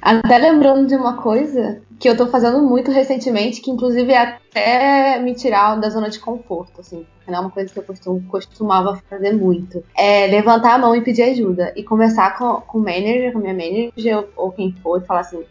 Até 0.00 0.36
lembrando 0.38 0.88
de 0.88 0.96
uma 0.96 1.22
coisa 1.22 1.80
que 2.00 2.08
eu 2.08 2.16
tô 2.16 2.26
fazendo 2.26 2.60
muito 2.62 2.90
recentemente, 2.90 3.60
que 3.60 3.70
inclusive 3.70 4.12
é 4.12 4.38
até 4.52 5.18
me 5.18 5.34
tirar 5.34 5.76
da 5.76 5.88
zona 5.88 6.10
de 6.10 6.20
conforto, 6.20 6.80
assim. 6.80 7.06
Não 7.26 7.36
é 7.36 7.40
uma 7.40 7.50
coisa 7.50 7.72
que 7.72 7.78
eu 7.78 7.84
costum, 7.84 8.20
costumava 8.28 9.00
fazer 9.08 9.32
muito. 9.32 9.82
É 9.96 10.26
levantar 10.26 10.74
a 10.74 10.78
mão 10.78 10.94
e 10.94 11.00
pedir 11.00 11.22
ajuda. 11.22 11.72
E 11.76 11.82
conversar 11.82 12.36
com, 12.36 12.60
com 12.60 12.78
o 12.78 12.82
manager, 12.82 13.32
com 13.32 13.38
minha 13.38 13.54
manager, 13.54 14.28
ou 14.36 14.50
quem 14.50 14.74
for, 14.82 15.00
e 15.00 15.06
falar 15.06 15.20
assim: 15.20 15.44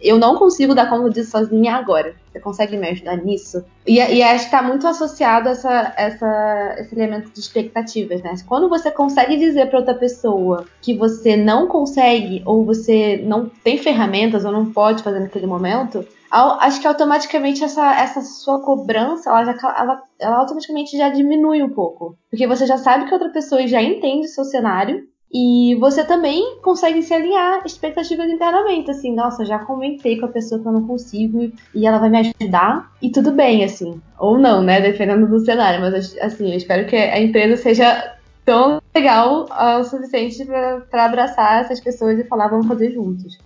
eu 0.00 0.18
não 0.18 0.36
consigo 0.36 0.74
dar 0.74 0.88
conta 0.88 1.10
disso 1.10 1.32
sozinha 1.32 1.74
agora. 1.74 2.14
Você 2.32 2.40
consegue 2.40 2.76
me 2.76 2.88
ajudar 2.88 3.16
nisso? 3.16 3.64
E, 3.84 3.96
e 3.96 4.22
acho 4.22 4.44
que 4.44 4.50
tá 4.50 4.62
muito 4.62 4.86
associado 4.86 5.48
essa, 5.48 5.92
essa, 5.96 6.76
esse 6.78 6.94
elemento 6.94 7.30
de 7.30 7.40
expectativas, 7.40 8.22
né? 8.22 8.34
Quando 8.46 8.68
você 8.68 8.90
consegue 8.90 9.36
dizer 9.36 9.66
para 9.66 9.80
outra 9.80 9.94
pessoa 9.94 10.64
que 10.80 10.94
você 10.94 11.36
não 11.36 11.66
consegue, 11.66 12.42
ou 12.46 12.64
você 12.64 13.20
não 13.24 13.50
tem 13.64 13.76
ferramentas, 13.76 14.44
ou 14.44 14.52
não 14.52 14.72
pode 14.72 15.02
fazer 15.02 15.18
naquele 15.18 15.46
momento, 15.46 16.06
acho 16.30 16.80
que 16.80 16.86
automaticamente 16.86 17.64
essa, 17.64 17.94
essa 17.94 18.20
sua 18.20 18.60
cobrança, 18.60 19.30
ela, 19.30 19.44
já, 19.44 19.74
ela, 19.76 20.02
ela 20.18 20.36
automaticamente 20.38 20.96
já 20.96 21.08
diminui 21.08 21.62
um 21.62 21.70
pouco. 21.70 22.16
Porque 22.30 22.46
você 22.46 22.66
já 22.66 22.76
sabe 22.76 23.06
que 23.06 23.14
outra 23.14 23.30
pessoa 23.30 23.66
já 23.66 23.82
entende 23.82 24.26
o 24.26 24.30
seu 24.30 24.44
cenário 24.44 25.04
e 25.32 25.76
você 25.78 26.04
também 26.04 26.58
consegue 26.62 27.02
se 27.02 27.12
alinhar 27.12 27.62
expectativas 27.64 28.30
internamente, 28.30 28.90
assim, 28.90 29.14
nossa, 29.14 29.44
já 29.44 29.58
comentei 29.58 30.18
com 30.18 30.24
a 30.24 30.30
pessoa 30.30 30.60
que 30.60 30.66
eu 30.66 30.72
não 30.72 30.86
consigo 30.86 31.52
e 31.74 31.86
ela 31.86 31.98
vai 31.98 32.08
me 32.08 32.18
ajudar 32.18 32.90
e 33.02 33.10
tudo 33.10 33.30
bem, 33.32 33.62
assim. 33.62 34.00
Ou 34.18 34.38
não, 34.38 34.62
né, 34.62 34.80
dependendo 34.80 35.26
do 35.26 35.40
cenário, 35.40 35.80
mas 35.80 36.16
assim, 36.18 36.50
eu 36.50 36.56
espero 36.56 36.86
que 36.86 36.96
a 36.96 37.20
empresa 37.20 37.62
seja 37.62 38.16
tão 38.44 38.80
legal 38.94 39.46
o 39.78 39.84
suficiente 39.84 40.46
para 40.90 41.04
abraçar 41.04 41.60
essas 41.60 41.80
pessoas 41.80 42.18
e 42.18 42.24
falar, 42.24 42.48
vamos 42.48 42.66
fazer 42.66 42.92
juntos 42.92 43.38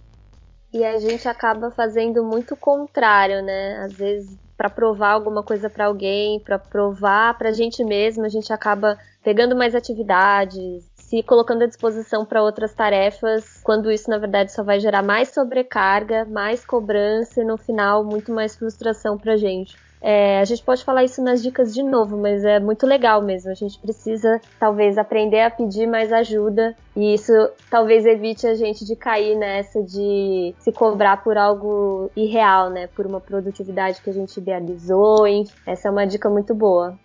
e 0.72 0.84
a 0.84 0.98
gente 0.98 1.28
acaba 1.28 1.70
fazendo 1.70 2.24
muito 2.24 2.56
contrário, 2.56 3.42
né? 3.42 3.78
Às 3.84 3.92
vezes, 3.92 4.38
para 4.56 4.70
provar 4.70 5.10
alguma 5.10 5.42
coisa 5.42 5.68
para 5.68 5.86
alguém, 5.86 6.40
para 6.40 6.58
provar 6.58 7.36
para 7.36 7.50
a 7.50 7.52
gente 7.52 7.84
mesmo, 7.84 8.24
a 8.24 8.28
gente 8.28 8.52
acaba 8.52 8.98
pegando 9.22 9.54
mais 9.54 9.74
atividades, 9.74 10.90
se 10.94 11.22
colocando 11.22 11.64
à 11.64 11.66
disposição 11.66 12.24
para 12.24 12.42
outras 12.42 12.72
tarefas, 12.72 13.60
quando 13.62 13.92
isso 13.92 14.08
na 14.08 14.18
verdade 14.18 14.50
só 14.50 14.62
vai 14.62 14.80
gerar 14.80 15.02
mais 15.02 15.28
sobrecarga, 15.28 16.24
mais 16.24 16.64
cobrança 16.64 17.42
e 17.42 17.44
no 17.44 17.58
final 17.58 18.02
muito 18.02 18.32
mais 18.32 18.56
frustração 18.56 19.18
para 19.18 19.34
a 19.34 19.36
gente. 19.36 19.76
É, 20.02 20.40
a 20.40 20.44
gente 20.44 20.64
pode 20.64 20.84
falar 20.84 21.04
isso 21.04 21.22
nas 21.22 21.40
dicas 21.40 21.72
de 21.72 21.80
novo, 21.80 22.16
mas 22.16 22.44
é 22.44 22.58
muito 22.58 22.84
legal 22.86 23.22
mesmo. 23.22 23.52
A 23.52 23.54
gente 23.54 23.78
precisa, 23.78 24.40
talvez, 24.58 24.98
aprender 24.98 25.42
a 25.42 25.50
pedir 25.50 25.86
mais 25.86 26.12
ajuda 26.12 26.74
e 26.96 27.14
isso 27.14 27.32
talvez 27.70 28.04
evite 28.04 28.44
a 28.46 28.54
gente 28.54 28.84
de 28.84 28.96
cair 28.96 29.36
nessa 29.36 29.80
de 29.80 30.54
se 30.58 30.72
cobrar 30.72 31.22
por 31.22 31.38
algo 31.38 32.10
irreal, 32.16 32.68
né? 32.68 32.88
Por 32.88 33.06
uma 33.06 33.20
produtividade 33.20 34.02
que 34.02 34.10
a 34.10 34.12
gente 34.12 34.36
idealizou. 34.38 35.24
Essa 35.64 35.86
é 35.86 35.90
uma 35.90 36.04
dica 36.04 36.28
muito 36.28 36.52
boa. 36.52 36.98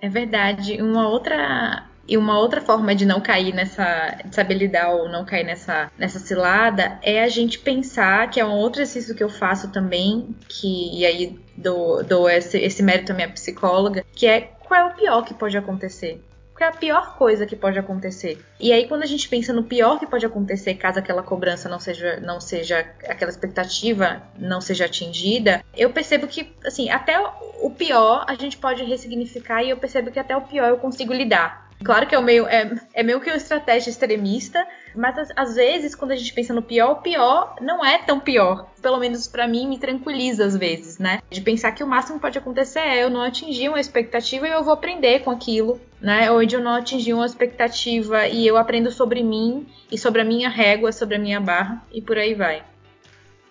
É 0.00 0.08
verdade. 0.08 0.80
Uma 0.80 1.08
outra 1.08 1.86
e 2.12 2.16
uma 2.18 2.38
outra 2.38 2.60
forma 2.60 2.94
de 2.94 3.06
não 3.06 3.22
cair 3.22 3.54
nessa, 3.54 4.18
de 4.22 4.34
saber 4.34 4.52
lidar 4.52 4.90
ou 4.90 5.08
não 5.08 5.24
cair 5.24 5.44
nessa, 5.44 5.90
nessa 5.98 6.18
cilada 6.18 6.98
é 7.00 7.22
a 7.22 7.28
gente 7.28 7.58
pensar, 7.58 8.28
que 8.28 8.38
é 8.38 8.44
um 8.44 8.52
outro 8.52 8.82
exercício 8.82 9.14
que 9.14 9.24
eu 9.24 9.30
faço 9.30 9.72
também, 9.72 10.36
que 10.46 10.90
e 10.94 11.06
aí 11.06 11.40
dou, 11.56 12.04
dou 12.04 12.28
esse, 12.28 12.58
esse 12.58 12.82
mérito 12.82 13.12
à 13.12 13.14
minha 13.14 13.30
psicóloga, 13.30 14.04
que 14.14 14.26
é 14.26 14.42
qual 14.42 14.78
é 14.78 14.84
o 14.84 14.94
pior 14.94 15.22
que 15.22 15.32
pode 15.32 15.56
acontecer? 15.56 16.22
Qual 16.54 16.68
é 16.68 16.70
a 16.70 16.76
pior 16.76 17.16
coisa 17.16 17.46
que 17.46 17.56
pode 17.56 17.78
acontecer? 17.78 18.44
E 18.60 18.74
aí, 18.74 18.86
quando 18.86 19.04
a 19.04 19.06
gente 19.06 19.26
pensa 19.26 19.50
no 19.54 19.62
pior 19.62 19.98
que 19.98 20.06
pode 20.06 20.26
acontecer 20.26 20.74
caso 20.74 20.98
aquela 20.98 21.22
cobrança 21.22 21.66
não 21.66 21.80
seja, 21.80 22.20
não 22.20 22.42
seja 22.42 22.80
aquela 23.08 23.30
expectativa 23.30 24.22
não 24.38 24.60
seja 24.60 24.84
atingida, 24.84 25.64
eu 25.74 25.88
percebo 25.88 26.26
que, 26.26 26.52
assim, 26.62 26.90
até 26.90 27.18
o 27.62 27.70
pior 27.70 28.26
a 28.28 28.34
gente 28.34 28.58
pode 28.58 28.84
ressignificar 28.84 29.62
e 29.62 29.70
eu 29.70 29.78
percebo 29.78 30.10
que 30.10 30.18
até 30.18 30.36
o 30.36 30.42
pior 30.42 30.68
eu 30.68 30.76
consigo 30.76 31.14
lidar. 31.14 31.71
Claro 31.84 32.06
que 32.06 32.14
é 32.14 32.20
meio, 32.20 32.46
é, 32.46 32.70
é 32.94 33.02
meio 33.02 33.20
que 33.20 33.28
uma 33.28 33.36
estratégia 33.36 33.90
extremista, 33.90 34.64
mas 34.94 35.30
às 35.36 35.54
vezes, 35.54 35.94
quando 35.94 36.12
a 36.12 36.16
gente 36.16 36.32
pensa 36.32 36.52
no 36.52 36.62
pior, 36.62 36.92
o 36.92 36.96
pior 36.96 37.56
não 37.60 37.84
é 37.84 37.98
tão 37.98 38.20
pior. 38.20 38.70
Pelo 38.80 38.98
menos 38.98 39.26
para 39.26 39.48
mim, 39.48 39.68
me 39.68 39.78
tranquiliza 39.78 40.44
às 40.44 40.56
vezes, 40.56 40.98
né? 40.98 41.20
De 41.30 41.40
pensar 41.40 41.72
que 41.72 41.82
o 41.82 41.86
máximo 41.86 42.16
que 42.16 42.22
pode 42.22 42.38
acontecer 42.38 42.80
é 42.80 43.02
eu 43.02 43.10
não 43.10 43.22
atingir 43.22 43.68
uma 43.68 43.80
expectativa 43.80 44.46
e 44.46 44.50
eu 44.50 44.62
vou 44.62 44.74
aprender 44.74 45.20
com 45.20 45.30
aquilo, 45.30 45.80
né? 46.00 46.30
Ou 46.30 46.44
de 46.44 46.56
eu 46.56 46.60
não 46.60 46.74
atingir 46.74 47.14
uma 47.14 47.26
expectativa 47.26 48.26
e 48.28 48.46
eu 48.46 48.56
aprendo 48.56 48.90
sobre 48.90 49.22
mim 49.22 49.66
e 49.90 49.98
sobre 49.98 50.20
a 50.20 50.24
minha 50.24 50.48
régua, 50.48 50.92
sobre 50.92 51.16
a 51.16 51.18
minha 51.18 51.40
barra 51.40 51.82
e 51.92 52.00
por 52.00 52.18
aí 52.18 52.34
vai. 52.34 52.62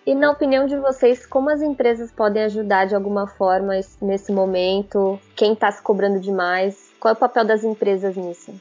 E 0.04 0.14
na 0.16 0.30
opinião 0.30 0.66
de 0.66 0.76
vocês, 0.76 1.24
como 1.24 1.48
as 1.48 1.62
empresas 1.62 2.10
podem 2.10 2.42
ajudar 2.42 2.86
de 2.86 2.94
alguma 2.94 3.28
forma 3.28 3.72
nesse 4.00 4.32
momento? 4.32 5.18
Quem 5.36 5.52
está 5.52 5.70
se 5.70 5.80
cobrando 5.80 6.18
demais? 6.18 6.91
Qual 7.02 7.12
é 7.12 7.16
o 7.16 7.18
papel 7.18 7.44
das 7.44 7.64
empresas 7.64 8.16
nisso? 8.16 8.54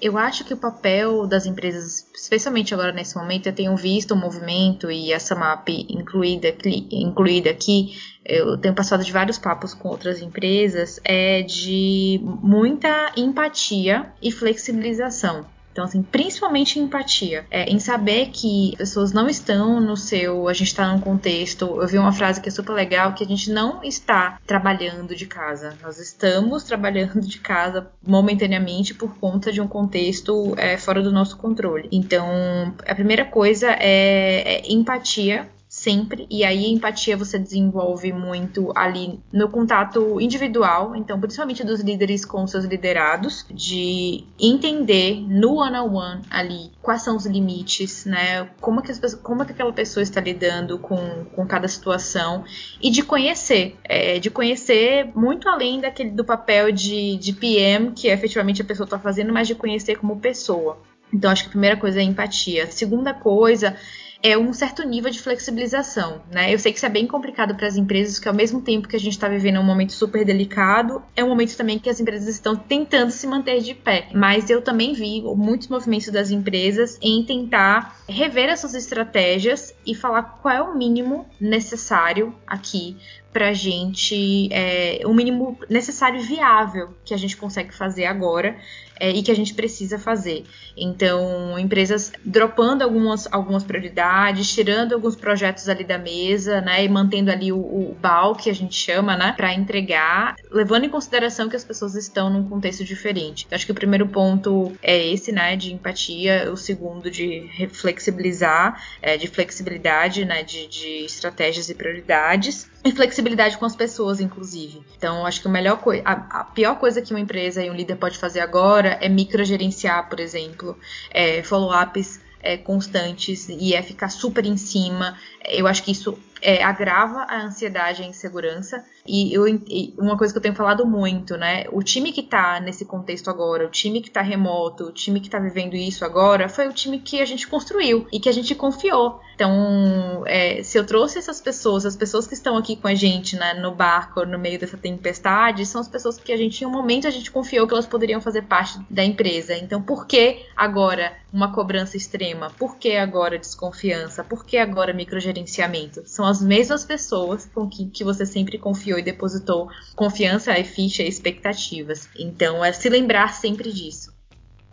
Eu 0.00 0.16
acho 0.16 0.44
que 0.44 0.54
o 0.54 0.56
papel 0.56 1.26
das 1.26 1.46
empresas, 1.46 2.06
especialmente 2.14 2.72
agora 2.72 2.92
nesse 2.92 3.16
momento, 3.16 3.48
eu 3.48 3.52
tenho 3.52 3.76
visto 3.76 4.12
o 4.12 4.16
movimento 4.16 4.88
e 4.88 5.12
essa 5.12 5.34
MAP 5.34 5.70
incluída, 5.90 6.54
incluída 6.92 7.50
aqui, 7.50 7.98
eu 8.24 8.56
tenho 8.56 8.72
passado 8.72 9.02
de 9.02 9.10
vários 9.10 9.36
papos 9.36 9.74
com 9.74 9.88
outras 9.88 10.22
empresas, 10.22 11.00
é 11.02 11.42
de 11.42 12.20
muita 12.22 13.10
empatia 13.16 14.12
e 14.22 14.30
flexibilização. 14.30 15.44
Então, 15.78 15.86
assim, 15.86 16.02
principalmente 16.02 16.80
empatia, 16.80 17.46
é, 17.48 17.70
em 17.70 17.78
saber 17.78 18.30
que 18.30 18.74
pessoas 18.76 19.12
não 19.12 19.28
estão 19.28 19.80
no 19.80 19.96
seu. 19.96 20.48
A 20.48 20.52
gente 20.52 20.66
está 20.66 20.92
num 20.92 20.98
contexto. 20.98 21.80
Eu 21.80 21.86
vi 21.86 21.96
uma 21.96 22.10
frase 22.10 22.40
que 22.40 22.48
é 22.48 22.50
super 22.50 22.72
legal: 22.72 23.14
que 23.14 23.22
a 23.22 23.26
gente 23.26 23.48
não 23.52 23.84
está 23.84 24.40
trabalhando 24.44 25.14
de 25.14 25.24
casa. 25.24 25.78
Nós 25.80 26.00
estamos 26.00 26.64
trabalhando 26.64 27.20
de 27.20 27.38
casa 27.38 27.88
momentaneamente 28.04 28.92
por 28.92 29.16
conta 29.18 29.52
de 29.52 29.60
um 29.60 29.68
contexto 29.68 30.52
é, 30.56 30.76
fora 30.76 31.00
do 31.00 31.12
nosso 31.12 31.36
controle. 31.36 31.88
Então, 31.92 32.74
a 32.84 32.94
primeira 32.96 33.24
coisa 33.24 33.68
é, 33.70 34.56
é 34.56 34.72
empatia 34.72 35.48
sempre. 35.78 36.26
E 36.30 36.44
aí 36.44 36.66
empatia 36.66 37.16
você 37.16 37.38
desenvolve 37.38 38.12
muito 38.12 38.72
ali 38.74 39.20
no 39.32 39.48
contato 39.48 40.20
individual, 40.20 40.94
então 40.94 41.18
principalmente 41.20 41.64
dos 41.64 41.80
líderes 41.80 42.24
com 42.24 42.46
seus 42.46 42.64
liderados, 42.64 43.46
de 43.50 44.24
entender 44.38 45.20
no 45.28 45.56
one 45.56 45.76
on 45.76 45.94
one 45.94 46.22
ali 46.30 46.70
quais 46.82 47.02
são 47.02 47.16
os 47.16 47.26
limites, 47.26 48.04
né? 48.04 48.48
Como 48.60 48.82
que, 48.82 48.90
as, 48.90 49.14
como 49.16 49.44
que 49.44 49.52
aquela 49.52 49.72
pessoa 49.72 50.02
está 50.02 50.20
lidando 50.20 50.78
com, 50.78 51.24
com 51.34 51.46
cada 51.46 51.68
situação 51.68 52.44
e 52.82 52.90
de 52.90 53.02
conhecer, 53.02 53.76
é, 53.84 54.18
de 54.18 54.30
conhecer 54.30 55.10
muito 55.14 55.48
além 55.48 55.80
daquele 55.80 56.10
do 56.10 56.24
papel 56.24 56.72
de, 56.72 57.16
de 57.16 57.32
PM 57.32 57.92
que 57.92 58.08
efetivamente 58.08 58.62
a 58.62 58.64
pessoa 58.64 58.84
está 58.84 58.98
fazendo, 58.98 59.32
mas 59.32 59.46
de 59.46 59.54
conhecer 59.54 59.96
como 59.96 60.18
pessoa. 60.18 60.78
Então 61.12 61.30
acho 61.30 61.44
que 61.44 61.48
a 61.48 61.52
primeira 61.52 61.76
coisa 61.76 61.98
é 61.98 62.02
a 62.02 62.04
empatia. 62.04 62.64
A 62.64 62.70
segunda 62.70 63.14
coisa 63.14 63.76
é 64.22 64.36
um 64.36 64.52
certo 64.52 64.82
nível 64.82 65.10
de 65.10 65.20
flexibilização, 65.20 66.22
né? 66.30 66.52
Eu 66.52 66.58
sei 66.58 66.72
que 66.72 66.78
isso 66.78 66.86
é 66.86 66.90
bem 66.90 67.06
complicado 67.06 67.54
para 67.54 67.66
as 67.66 67.76
empresas, 67.76 68.18
que 68.18 68.28
ao 68.28 68.34
mesmo 68.34 68.60
tempo 68.60 68.88
que 68.88 68.96
a 68.96 69.00
gente 69.00 69.12
está 69.12 69.28
vivendo 69.28 69.60
um 69.60 69.64
momento 69.64 69.92
super 69.92 70.24
delicado, 70.24 71.02
é 71.14 71.22
um 71.22 71.28
momento 71.28 71.56
também 71.56 71.78
que 71.78 71.88
as 71.88 72.00
empresas 72.00 72.28
estão 72.28 72.56
tentando 72.56 73.10
se 73.10 73.26
manter 73.26 73.60
de 73.60 73.74
pé. 73.74 74.08
Mas 74.12 74.50
eu 74.50 74.60
também 74.60 74.92
vi 74.92 75.22
muitos 75.22 75.68
movimentos 75.68 76.08
das 76.08 76.30
empresas 76.30 76.98
em 77.00 77.22
tentar 77.24 77.96
rever 78.08 78.48
essas 78.48 78.74
estratégias 78.74 79.74
e 79.86 79.94
falar 79.94 80.22
qual 80.42 80.54
é 80.54 80.62
o 80.62 80.76
mínimo 80.76 81.26
necessário 81.40 82.34
aqui 82.46 82.96
para 83.32 83.48
a 83.48 83.52
gente, 83.52 84.48
é, 84.52 85.00
o 85.04 85.12
mínimo 85.12 85.58
necessário 85.68 86.20
e 86.20 86.22
viável 86.22 86.90
que 87.04 87.12
a 87.12 87.16
gente 87.16 87.36
consegue 87.36 87.74
fazer 87.74 88.06
agora 88.06 88.56
é, 88.98 89.10
e 89.10 89.22
que 89.22 89.30
a 89.30 89.34
gente 89.34 89.54
precisa 89.54 89.98
fazer. 89.98 90.44
Então, 90.76 91.58
empresas 91.58 92.12
dropando 92.24 92.82
algumas, 92.82 93.28
algumas 93.32 93.62
prioridades, 93.62 94.52
tirando 94.52 94.94
alguns 94.94 95.14
projetos 95.14 95.68
ali 95.68 95.84
da 95.84 95.98
mesa, 95.98 96.60
né, 96.60 96.84
e 96.84 96.88
mantendo 96.88 97.30
ali 97.30 97.52
o, 97.52 97.58
o 97.58 97.96
BAL, 98.00 98.34
que 98.34 98.50
a 98.50 98.54
gente 98.54 98.74
chama, 98.74 99.16
né, 99.16 99.34
para 99.36 99.52
entregar, 99.54 100.34
levando 100.50 100.84
em 100.84 100.88
consideração 100.88 101.48
que 101.48 101.56
as 101.56 101.64
pessoas 101.64 101.94
estão 101.94 102.30
num 102.30 102.48
contexto 102.48 102.84
diferente. 102.84 103.44
Então, 103.46 103.56
acho 103.56 103.66
que 103.66 103.72
o 103.72 103.74
primeiro 103.74 104.08
ponto 104.08 104.72
é 104.82 105.06
esse, 105.06 105.30
né, 105.30 105.54
de 105.54 105.72
empatia, 105.72 106.50
o 106.50 106.56
segundo 106.56 107.10
de 107.10 107.68
flexibilizar, 107.72 108.82
é, 109.00 109.16
de 109.16 109.28
flexibilidade, 109.28 110.24
né, 110.24 110.42
de, 110.42 110.66
de 110.66 111.04
estratégias 111.04 111.68
e 111.68 111.74
prioridades, 111.74 112.68
e 112.84 112.92
flexibilidade 112.92 113.17
com 113.56 113.64
as 113.66 113.76
pessoas, 113.76 114.20
inclusive. 114.20 114.82
Então, 114.96 115.26
acho 115.26 115.40
que 115.40 115.48
a 115.48 115.50
melhor 115.50 115.78
coisa, 115.78 116.02
a, 116.04 116.44
pior 116.44 116.76
coisa 116.78 117.02
que 117.02 117.12
uma 117.12 117.20
empresa 117.20 117.62
e 117.62 117.70
um 117.70 117.74
líder 117.74 117.96
pode 117.96 118.18
fazer 118.18 118.40
agora 118.40 118.58
agora 118.78 118.98
é 119.00 119.08
microgerenciar, 119.08 120.08
por 120.08 120.20
exemplo, 120.20 120.76
é, 121.10 121.42
follow-ups 121.42 122.20
é, 122.40 122.56
constantes 122.56 123.48
e 123.48 123.74
é 123.74 123.82
ficar 123.82 124.08
super 124.08 124.44
em 124.46 124.56
cima. 124.56 125.16
Eu 125.44 125.66
acho 125.66 125.82
que 125.82 125.90
isso 125.90 126.18
é, 126.40 126.62
agrava 126.62 127.20
a 127.22 127.42
ansiedade 127.42 128.02
e 128.02 128.04
a 128.04 128.08
insegurança. 128.08 128.84
E, 129.06 129.32
eu, 129.32 129.48
e 129.48 129.94
uma 129.98 130.16
coisa 130.16 130.32
que 130.32 130.38
eu 130.38 130.42
tenho 130.42 130.54
falado 130.54 130.86
muito, 130.86 131.36
né? 131.36 131.64
O 131.72 131.82
time 131.82 132.12
que 132.12 132.22
tá 132.22 132.60
nesse 132.60 132.84
contexto 132.84 133.30
agora, 133.30 133.66
o 133.66 133.70
time 133.70 134.00
que 134.00 134.10
tá 134.10 134.20
remoto, 134.20 134.84
o 134.84 134.92
time 134.92 135.20
que 135.20 135.30
tá 135.30 135.38
vivendo 135.38 135.74
isso 135.74 136.04
agora, 136.04 136.48
foi 136.48 136.68
o 136.68 136.72
time 136.72 136.98
que 136.98 137.20
a 137.20 137.24
gente 137.24 137.46
construiu 137.46 138.06
e 138.12 138.20
que 138.20 138.28
a 138.28 138.32
gente 138.32 138.54
confiou. 138.54 139.20
Então, 139.34 140.24
é, 140.26 140.62
se 140.62 140.76
eu 140.76 140.84
trouxe 140.84 141.18
essas 141.18 141.40
pessoas, 141.40 141.86
as 141.86 141.96
pessoas 141.96 142.26
que 142.26 142.34
estão 142.34 142.56
aqui 142.56 142.74
com 142.76 142.88
a 142.88 142.94
gente 142.94 143.36
né, 143.36 143.54
no 143.54 143.72
barco, 143.72 144.26
no 144.26 144.38
meio 144.38 144.58
dessa 144.58 144.76
tempestade, 144.76 145.64
são 145.64 145.80
as 145.80 145.86
pessoas 145.86 146.18
que 146.18 146.32
a 146.32 146.36
gente, 146.36 146.62
em 146.62 146.66
um 146.66 146.70
momento, 146.70 147.06
a 147.06 147.10
gente 147.10 147.30
confiou 147.30 147.66
que 147.66 147.72
elas 147.72 147.86
poderiam 147.86 148.20
fazer 148.20 148.42
parte 148.42 148.80
da 148.90 149.04
empresa. 149.04 149.56
Então, 149.56 149.80
por 149.80 150.06
que 150.06 150.44
agora 150.56 151.16
uma 151.32 151.52
cobrança 151.52 151.96
extrema? 151.96 152.50
Por 152.58 152.76
que 152.78 152.96
agora 152.96 153.38
desconfiança? 153.38 154.24
Por 154.24 154.44
que 154.44 154.56
agora 154.56 154.92
microgerenciamento? 154.92 156.02
São 156.06 156.26
as 156.28 156.40
mesmas 156.42 156.84
pessoas 156.84 157.46
com 157.46 157.68
que, 157.68 157.86
que 157.86 158.04
você 158.04 158.24
sempre 158.24 158.58
confiou 158.58 158.98
e 158.98 159.02
depositou 159.02 159.68
confiança 159.96 160.58
e 160.58 160.64
ficha 160.64 161.02
e 161.02 161.08
expectativas. 161.08 162.08
Então, 162.18 162.64
é 162.64 162.72
se 162.72 162.88
lembrar 162.88 163.34
sempre 163.34 163.72
disso. 163.72 164.12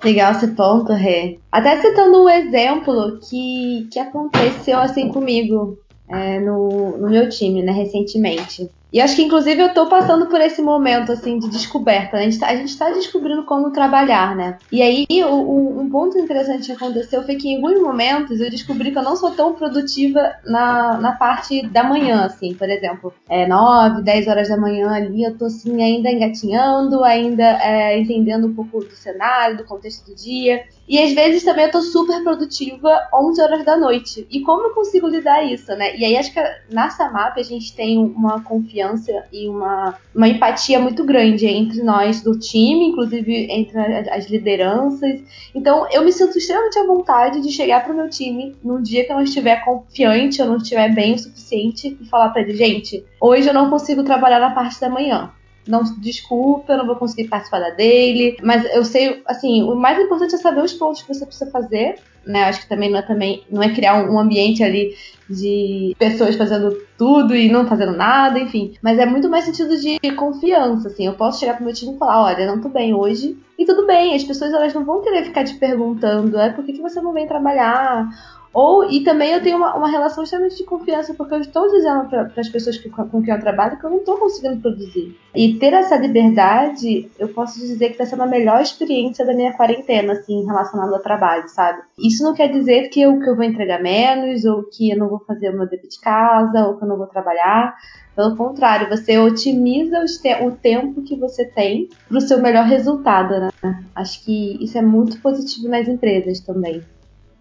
Legal 0.03 0.33
esse 0.33 0.47
ponto, 0.49 0.93
Rê. 0.93 1.39
Até 1.51 1.81
citando 1.81 2.23
um 2.23 2.29
exemplo 2.29 3.19
que, 3.27 3.87
que 3.91 3.97
aconteceu 3.97 4.77
assim 4.77 5.09
comigo 5.09 5.79
é, 6.07 6.39
no, 6.39 6.97
no 6.97 7.09
meu 7.09 7.29
time, 7.29 7.63
né, 7.63 7.71
recentemente. 7.71 8.69
E 8.95 9.01
acho 9.01 9.17
que, 9.17 9.23
inclusive, 9.23 9.61
eu 9.61 9.73
tô 9.73 9.87
passando 9.87 10.27
por 10.27 10.39
esse 10.39 10.61
momento, 10.61 11.11
assim, 11.11 11.37
de 11.37 11.49
descoberta. 11.49 12.15
Né? 12.15 12.27
A 12.27 12.55
gente 12.55 12.77
tá, 12.77 12.85
tá 12.85 12.93
descobrindo 12.93 13.43
como 13.43 13.69
trabalhar, 13.69 14.33
né? 14.37 14.57
E 14.71 14.81
aí, 14.81 15.05
o, 15.25 15.33
o, 15.33 15.81
um 15.81 15.89
ponto 15.89 16.17
interessante 16.17 16.67
que 16.67 16.71
aconteceu 16.71 17.21
foi 17.23 17.35
que, 17.35 17.49
em 17.49 17.57
alguns 17.57 17.81
momentos, 17.81 18.39
eu 18.39 18.49
descobri 18.49 18.93
que 18.93 18.97
eu 18.97 19.03
não 19.03 19.17
sou 19.17 19.31
tão 19.31 19.53
produtiva 19.53 20.35
na, 20.45 20.97
na 20.97 21.11
parte 21.11 21.67
da 21.67 21.83
manhã, 21.83 22.23
assim. 22.23 22.53
Por 22.53 22.69
exemplo, 22.69 23.13
é 23.27 23.45
9, 23.45 24.01
10 24.01 24.27
horas 24.29 24.47
da 24.47 24.55
manhã 24.55 24.89
ali, 24.89 25.25
eu 25.25 25.37
tô, 25.37 25.47
assim, 25.47 25.83
ainda 25.83 26.09
engatinhando, 26.09 27.03
ainda 27.03 27.43
é, 27.43 27.99
entendendo 27.99 28.47
um 28.47 28.53
pouco 28.55 28.79
do 28.79 28.95
cenário, 28.95 29.57
do 29.57 29.65
contexto 29.65 30.09
do 30.09 30.15
dia. 30.15 30.63
E 30.87 30.99
às 30.99 31.13
vezes 31.13 31.43
também 31.43 31.65
eu 31.65 31.71
tô 31.71 31.81
super 31.81 32.23
produtiva 32.23 33.07
11 33.13 33.41
horas 33.41 33.65
da 33.65 33.75
noite. 33.75 34.27
E 34.29 34.41
como 34.41 34.67
eu 34.67 34.69
consigo 34.69 35.07
lidar 35.07 35.43
isso, 35.43 35.71
né? 35.75 35.97
E 35.97 36.05
aí 36.05 36.15
acho 36.15 36.31
que 36.31 36.39
na 36.69 36.89
Samap 36.89 37.37
a 37.37 37.43
gente 37.43 37.75
tem 37.75 37.97
uma 37.97 38.41
confiança 38.41 39.11
e 39.31 39.47
uma, 39.47 39.95
uma 40.13 40.27
empatia 40.27 40.79
muito 40.79 41.03
grande 41.03 41.47
entre 41.47 41.81
nós 41.81 42.21
do 42.21 42.37
time, 42.37 42.89
inclusive 42.89 43.47
entre 43.51 43.79
as 44.09 44.27
lideranças. 44.27 45.21
Então 45.55 45.87
eu 45.91 46.03
me 46.03 46.11
sinto 46.11 46.37
extremamente 46.37 46.77
à 46.77 46.85
vontade 46.85 47.41
de 47.41 47.51
chegar 47.51 47.83
para 47.83 47.93
o 47.93 47.95
meu 47.95 48.09
time 48.09 48.55
num 48.63 48.81
dia 48.81 49.05
que 49.05 49.11
eu 49.11 49.15
não 49.15 49.23
estiver 49.23 49.63
confiante, 49.65 50.39
eu 50.39 50.45
não 50.45 50.57
estiver 50.57 50.93
bem 50.93 51.15
o 51.15 51.19
suficiente 51.19 51.97
e 51.99 52.05
falar 52.05 52.29
para 52.29 52.41
ele, 52.41 52.55
gente, 52.55 53.03
hoje 53.19 53.47
eu 53.47 53.53
não 53.53 53.69
consigo 53.69 54.03
trabalhar 54.03 54.39
na 54.39 54.51
parte 54.51 54.79
da 54.79 54.89
manhã 54.89 55.31
não 55.67 55.83
desculpa, 55.97 56.73
eu 56.73 56.77
não 56.77 56.85
vou 56.85 56.95
conseguir 56.95 57.27
participar 57.27 57.59
da 57.59 57.69
dele, 57.71 58.37
mas 58.41 58.65
eu 58.73 58.83
sei, 58.85 59.21
assim, 59.25 59.63
o 59.63 59.75
mais 59.75 59.99
importante 59.99 60.35
é 60.35 60.37
saber 60.37 60.61
os 60.61 60.73
pontos 60.73 61.01
que 61.01 61.13
você 61.13 61.25
precisa 61.25 61.49
fazer, 61.51 61.95
né? 62.25 62.43
Acho 62.43 62.61
que 62.61 62.69
também 62.69 62.89
não 62.89 62.99
é 62.99 63.01
também 63.01 63.43
não 63.49 63.63
é 63.63 63.73
criar 63.73 64.09
um, 64.09 64.19
ambiente 64.19 64.63
ali 64.63 64.95
de 65.29 65.95
pessoas 65.97 66.35
fazendo 66.35 66.75
tudo 66.97 67.35
e 67.35 67.49
não 67.49 67.67
fazendo 67.67 67.95
nada, 67.95 68.39
enfim, 68.39 68.73
mas 68.81 68.99
é 68.99 69.05
muito 69.05 69.29
mais 69.29 69.45
sentido 69.45 69.75
de 69.79 69.99
confiança, 70.15 70.87
assim. 70.87 71.05
Eu 71.05 71.13
posso 71.13 71.39
chegar 71.39 71.55
pro 71.55 71.65
meu 71.65 71.73
time 71.73 71.95
e 71.95 71.97
falar, 71.97 72.23
olha, 72.23 72.47
não 72.47 72.61
tô 72.61 72.69
bem 72.69 72.93
hoje, 72.93 73.37
e 73.57 73.65
tudo 73.65 73.87
bem, 73.87 74.15
as 74.15 74.23
pessoas 74.23 74.53
elas 74.53 74.73
não 74.73 74.85
vão 74.85 75.01
querer 75.01 75.23
ficar 75.23 75.43
te 75.43 75.55
perguntando, 75.55 76.37
é 76.37 76.49
por 76.49 76.63
que, 76.65 76.73
que 76.73 76.81
você 76.81 77.01
não 77.01 77.13
vem 77.13 77.27
trabalhar? 77.27 78.07
Ou, 78.55 78.89
e 78.89 79.03
também 79.03 79.33
eu 79.33 79.43
tenho 79.43 79.57
uma, 79.57 79.75
uma 79.75 79.89
relação 79.89 80.23
extremamente 80.23 80.55
de 80.55 80.63
confiança, 80.63 81.13
porque 81.13 81.33
eu 81.33 81.41
estou 81.41 81.69
dizendo 81.69 82.07
para 82.07 82.31
as 82.37 82.47
pessoas 82.47 82.77
que, 82.77 82.89
com 82.89 83.21
quem 83.21 83.33
eu 83.33 83.39
trabalho 83.41 83.77
que 83.77 83.85
eu 83.85 83.89
não 83.89 83.97
estou 83.97 84.17
conseguindo 84.17 84.61
produzir. 84.61 85.13
E 85.35 85.55
ter 85.55 85.73
essa 85.73 85.97
liberdade, 85.97 87.11
eu 87.19 87.27
posso 87.27 87.59
dizer 87.59 87.87
que 87.87 87.91
está 87.91 88.05
sendo 88.05 88.23
a 88.23 88.27
melhor 88.27 88.61
experiência 88.61 89.25
da 89.25 89.33
minha 89.33 89.51
quarentena, 89.51 90.13
assim, 90.13 90.45
relacionada 90.45 90.95
ao 90.95 91.01
trabalho, 91.01 91.49
sabe? 91.49 91.81
Isso 91.99 92.23
não 92.23 92.33
quer 92.33 92.47
dizer 92.47 92.87
que 92.87 93.01
eu, 93.01 93.19
que 93.19 93.29
eu 93.29 93.35
vou 93.35 93.43
entregar 93.43 93.83
menos, 93.83 94.45
ou 94.45 94.63
que 94.63 94.89
eu 94.89 94.97
não 94.97 95.09
vou 95.09 95.19
fazer 95.19 95.49
o 95.49 95.57
meu 95.57 95.67
dever 95.67 95.89
de 95.89 95.99
casa, 95.99 96.65
ou 96.65 96.77
que 96.77 96.83
eu 96.85 96.87
não 96.87 96.97
vou 96.97 97.07
trabalhar. 97.07 97.75
Pelo 98.15 98.37
contrário, 98.37 98.87
você 98.87 99.17
otimiza 99.17 99.99
o 100.41 100.51
tempo 100.51 101.01
que 101.01 101.17
você 101.17 101.43
tem 101.43 101.89
para 102.07 102.19
o 102.19 102.21
seu 102.21 102.41
melhor 102.41 102.63
resultado, 102.63 103.37
né? 103.37 103.49
Acho 103.93 104.23
que 104.23 104.63
isso 104.63 104.77
é 104.77 104.81
muito 104.81 105.19
positivo 105.19 105.67
nas 105.67 105.89
empresas 105.89 106.39
também. 106.39 106.81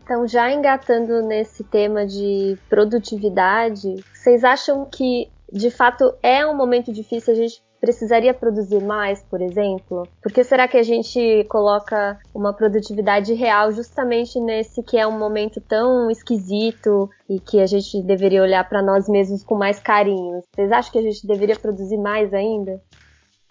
Então, 0.04 0.28
já 0.28 0.52
engatando 0.52 1.22
nesse 1.22 1.64
tema 1.64 2.06
de 2.06 2.58
produtividade, 2.68 3.96
vocês 4.12 4.44
acham 4.44 4.84
que 4.84 5.30
de 5.50 5.70
fato 5.70 6.14
é 6.22 6.46
um 6.46 6.54
momento 6.54 6.92
difícil 6.92 7.32
a 7.32 7.36
gente 7.36 7.62
precisaria 7.80 8.32
produzir 8.32 8.82
mais, 8.82 9.22
por 9.22 9.42
exemplo? 9.42 10.08
Porque 10.22 10.42
será 10.42 10.66
que 10.66 10.76
a 10.76 10.82
gente 10.82 11.44
coloca 11.50 12.18
uma 12.34 12.52
produtividade 12.52 13.34
real 13.34 13.72
justamente 13.72 14.40
nesse 14.40 14.82
que 14.82 14.96
é 14.96 15.06
um 15.06 15.18
momento 15.18 15.60
tão 15.60 16.10
esquisito 16.10 17.10
e 17.28 17.38
que 17.38 17.60
a 17.60 17.66
gente 17.66 18.02
deveria 18.02 18.42
olhar 18.42 18.66
para 18.68 18.82
nós 18.82 19.06
mesmos 19.06 19.42
com 19.42 19.54
mais 19.54 19.78
carinho? 19.78 20.42
Vocês 20.54 20.72
acham 20.72 20.92
que 20.92 20.98
a 20.98 21.02
gente 21.02 21.26
deveria 21.26 21.56
produzir 21.56 21.98
mais 21.98 22.32
ainda? 22.32 22.80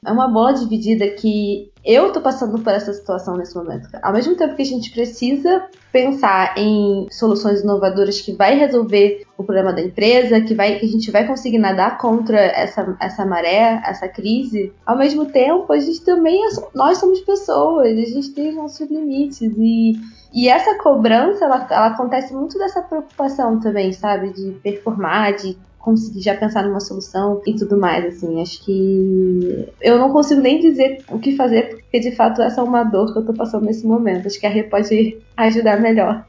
É 0.05 0.11
uma 0.11 0.27
bola 0.27 0.53
dividida 0.53 1.07
que 1.09 1.71
eu 1.83 2.11
tô 2.11 2.21
passando 2.21 2.61
por 2.61 2.73
essa 2.73 2.93
situação 2.93 3.35
nesse 3.35 3.55
momento. 3.55 3.87
Ao 4.01 4.13
mesmo 4.13 4.35
tempo 4.35 4.55
que 4.55 4.61
a 4.61 4.65
gente 4.65 4.91
precisa 4.91 5.65
pensar 5.91 6.57
em 6.57 7.07
soluções 7.11 7.61
inovadoras 7.61 8.21
que 8.21 8.33
vai 8.33 8.57
resolver 8.57 9.23
o 9.37 9.43
problema 9.43 9.73
da 9.73 9.81
empresa, 9.81 10.41
que, 10.41 10.53
vai, 10.53 10.79
que 10.79 10.85
a 10.85 10.89
gente 10.89 11.11
vai 11.11 11.27
conseguir 11.27 11.59
nadar 11.59 11.97
contra 11.97 12.39
essa, 12.39 12.95
essa 12.99 13.25
maré, 13.25 13.81
essa 13.85 14.07
crise, 14.07 14.71
ao 14.85 14.97
mesmo 14.97 15.25
tempo 15.25 15.71
a 15.71 15.79
gente 15.79 16.01
também 16.01 16.45
é, 16.45 16.49
nós 16.73 16.97
somos 16.97 17.19
pessoas, 17.21 17.87
a 17.87 18.05
gente 18.05 18.29
tem 18.29 18.49
os 18.49 18.55
nossos 18.55 18.89
limites 18.89 19.41
e 19.41 19.93
e 20.33 20.49
essa 20.49 20.75
cobrança, 20.79 21.45
ela, 21.45 21.67
ela 21.69 21.87
acontece 21.87 22.33
muito 22.33 22.57
dessa 22.57 22.81
preocupação 22.81 23.59
também, 23.59 23.93
sabe? 23.93 24.33
De 24.33 24.51
performar, 24.63 25.35
de 25.35 25.55
conseguir 25.83 26.21
já 26.21 26.35
pensar 26.35 26.63
numa 26.63 26.79
solução 26.79 27.41
e 27.45 27.53
tudo 27.53 27.77
mais, 27.77 28.05
assim. 28.05 28.41
Acho 28.41 28.63
que 28.63 29.67
eu 29.81 29.99
não 29.99 30.11
consigo 30.13 30.39
nem 30.39 30.61
dizer 30.61 31.03
o 31.09 31.19
que 31.19 31.35
fazer, 31.35 31.75
porque 31.75 31.99
de 31.99 32.15
fato 32.15 32.41
essa 32.41 32.61
é 32.61 32.63
uma 32.63 32.85
dor 32.85 33.11
que 33.11 33.19
eu 33.19 33.25
tô 33.25 33.33
passando 33.33 33.65
nesse 33.65 33.85
momento. 33.85 34.25
Acho 34.25 34.39
que 34.39 34.45
a 34.45 34.49
Rê 34.49 34.63
pode 34.63 35.17
ajudar 35.35 35.81
melhor. 35.81 36.25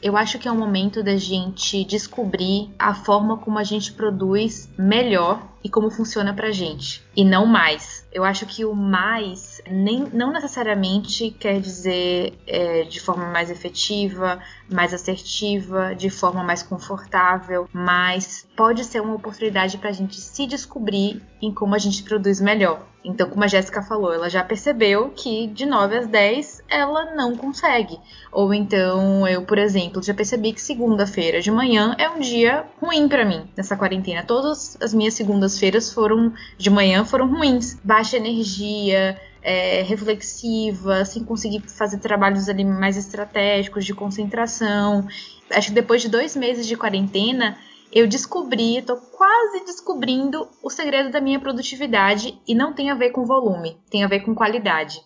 Eu 0.00 0.16
acho 0.16 0.38
que 0.38 0.46
é 0.46 0.52
o 0.52 0.56
momento 0.56 1.02
da 1.02 1.16
gente 1.16 1.84
descobrir 1.84 2.70
a 2.78 2.94
forma 2.94 3.36
como 3.36 3.58
a 3.58 3.64
gente 3.64 3.92
produz 3.92 4.68
melhor 4.78 5.48
e 5.64 5.68
como 5.68 5.90
funciona 5.90 6.32
pra 6.34 6.50
gente, 6.50 7.02
e 7.16 7.24
não 7.24 7.46
mais. 7.46 8.04
Eu 8.12 8.24
acho 8.24 8.46
que 8.46 8.64
o 8.64 8.74
mais 8.74 9.51
nem, 9.70 10.08
não 10.12 10.32
necessariamente 10.32 11.30
quer 11.30 11.60
dizer 11.60 12.38
é, 12.46 12.82
de 12.84 13.00
forma 13.00 13.26
mais 13.26 13.50
efetiva, 13.50 14.40
mais 14.70 14.92
assertiva, 14.92 15.94
de 15.94 16.10
forma 16.10 16.42
mais 16.42 16.62
confortável, 16.62 17.68
mas 17.72 18.46
pode 18.56 18.84
ser 18.84 19.00
uma 19.00 19.14
oportunidade 19.14 19.78
para 19.78 19.90
a 19.90 19.92
gente 19.92 20.20
se 20.20 20.46
descobrir 20.46 21.22
em 21.40 21.52
como 21.52 21.74
a 21.74 21.78
gente 21.78 22.02
produz 22.02 22.40
melhor. 22.40 22.86
Então, 23.04 23.28
como 23.28 23.42
a 23.42 23.48
Jéssica 23.48 23.82
falou, 23.82 24.12
ela 24.12 24.30
já 24.30 24.44
percebeu 24.44 25.10
que 25.10 25.48
de 25.48 25.66
9 25.66 25.98
às 25.98 26.06
10 26.06 26.62
ela 26.68 27.14
não 27.16 27.36
consegue. 27.36 27.98
Ou 28.30 28.54
então, 28.54 29.26
eu, 29.26 29.42
por 29.42 29.58
exemplo, 29.58 30.02
já 30.02 30.14
percebi 30.14 30.52
que 30.52 30.60
segunda-feira 30.60 31.40
de 31.40 31.50
manhã 31.50 31.96
é 31.98 32.08
um 32.08 32.20
dia 32.20 32.64
ruim 32.80 33.08
para 33.08 33.24
mim 33.24 33.42
nessa 33.56 33.76
quarentena. 33.76 34.22
Todas 34.22 34.78
as 34.80 34.94
minhas 34.94 35.14
segundas-feiras 35.14 35.92
foram 35.92 36.32
de 36.56 36.70
manhã 36.70 37.04
foram 37.04 37.26
ruins, 37.26 37.76
baixa 37.82 38.16
energia, 38.16 39.20
é, 39.42 39.82
reflexiva, 39.82 41.04
sem 41.04 41.24
conseguir 41.24 41.60
fazer 41.60 41.98
trabalhos 41.98 42.48
ali 42.48 42.64
mais 42.64 42.96
estratégicos 42.96 43.84
de 43.84 43.94
concentração. 43.94 45.06
Acho 45.50 45.68
que 45.68 45.74
depois 45.74 46.02
de 46.02 46.08
dois 46.08 46.36
meses 46.36 46.66
de 46.66 46.76
quarentena, 46.76 47.58
eu 47.92 48.06
descobri, 48.06 48.78
estou 48.78 48.96
quase 48.96 49.64
descobrindo 49.64 50.48
o 50.62 50.70
segredo 50.70 51.10
da 51.10 51.20
minha 51.20 51.40
produtividade 51.40 52.38
e 52.48 52.54
não 52.54 52.72
tem 52.72 52.90
a 52.90 52.94
ver 52.94 53.10
com 53.10 53.26
volume, 53.26 53.76
tem 53.90 54.02
a 54.02 54.08
ver 54.08 54.20
com 54.20 54.34
qualidade. 54.34 55.00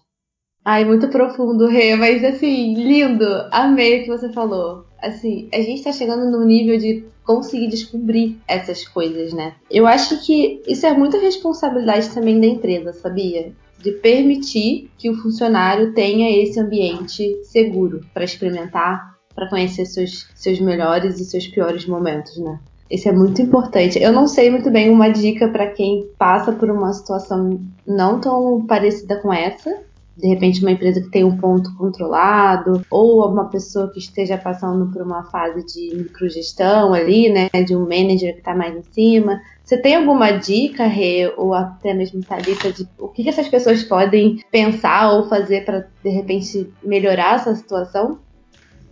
Ai, 0.64 0.84
muito 0.84 1.08
profundo, 1.08 1.68
Rê, 1.68 1.94
mas 1.94 2.24
assim, 2.24 2.74
lindo. 2.74 3.24
Amei 3.52 4.00
o 4.00 4.02
que 4.02 4.08
você 4.08 4.32
falou. 4.32 4.84
Assim, 5.00 5.48
a 5.52 5.60
gente 5.60 5.84
tá 5.84 5.92
chegando 5.92 6.28
num 6.28 6.44
nível 6.44 6.76
de 6.76 7.04
conseguir 7.24 7.68
descobrir 7.68 8.40
essas 8.48 8.86
coisas, 8.86 9.32
né? 9.32 9.54
Eu 9.70 9.86
acho 9.86 10.24
que 10.24 10.62
isso 10.66 10.84
é 10.84 10.92
muita 10.92 11.18
responsabilidade 11.18 12.12
também 12.12 12.40
da 12.40 12.46
empresa, 12.46 12.92
sabia? 12.92 13.52
De 13.78 13.92
permitir 13.92 14.90
que 14.98 15.10
o 15.10 15.16
funcionário 15.16 15.92
tenha 15.92 16.42
esse 16.42 16.58
ambiente 16.58 17.36
seguro 17.44 18.00
para 18.12 18.24
experimentar, 18.24 19.16
para 19.34 19.48
conhecer 19.48 19.86
seus, 19.86 20.28
seus 20.34 20.58
melhores 20.60 21.20
e 21.20 21.24
seus 21.24 21.46
piores 21.46 21.86
momentos, 21.86 22.36
né? 22.38 22.58
Isso 22.90 23.08
é 23.08 23.12
muito 23.12 23.42
importante. 23.42 23.98
Eu 23.98 24.12
não 24.12 24.26
sei 24.28 24.50
muito 24.50 24.70
bem 24.70 24.90
uma 24.90 25.08
dica 25.08 25.48
para 25.48 25.66
quem 25.66 26.08
passa 26.16 26.52
por 26.52 26.70
uma 26.70 26.92
situação 26.92 27.60
não 27.86 28.20
tão 28.20 28.64
parecida 28.64 29.16
com 29.16 29.32
essa. 29.32 29.82
De 30.16 30.28
repente, 30.28 30.62
uma 30.62 30.70
empresa 30.70 31.00
que 31.00 31.10
tem 31.10 31.24
um 31.24 31.36
ponto 31.36 31.76
controlado, 31.76 32.82
ou 32.90 33.28
uma 33.30 33.50
pessoa 33.50 33.90
que 33.92 33.98
esteja 33.98 34.38
passando 34.38 34.90
por 34.92 35.02
uma 35.02 35.24
fase 35.24 35.64
de 35.66 35.94
microgestão 35.94 36.94
ali, 36.94 37.28
né? 37.28 37.48
De 37.64 37.76
um 37.76 37.80
manager 37.80 38.32
que 38.32 38.38
está 38.38 38.54
mais 38.54 38.74
em 38.74 38.82
cima. 38.92 39.40
Você 39.62 39.76
tem 39.76 39.96
alguma 39.96 40.30
dica, 40.30 40.86
Rê, 40.86 41.32
ou 41.36 41.52
até 41.52 41.92
mesmo 41.92 42.22
Thalita, 42.22 42.72
de 42.72 42.88
o 42.98 43.08
que 43.08 43.28
essas 43.28 43.48
pessoas 43.48 43.82
podem 43.82 44.38
pensar 44.50 45.12
ou 45.12 45.28
fazer 45.28 45.64
para, 45.64 45.88
de 46.02 46.10
repente, 46.10 46.72
melhorar 46.82 47.34
essa 47.34 47.54
situação? 47.54 48.18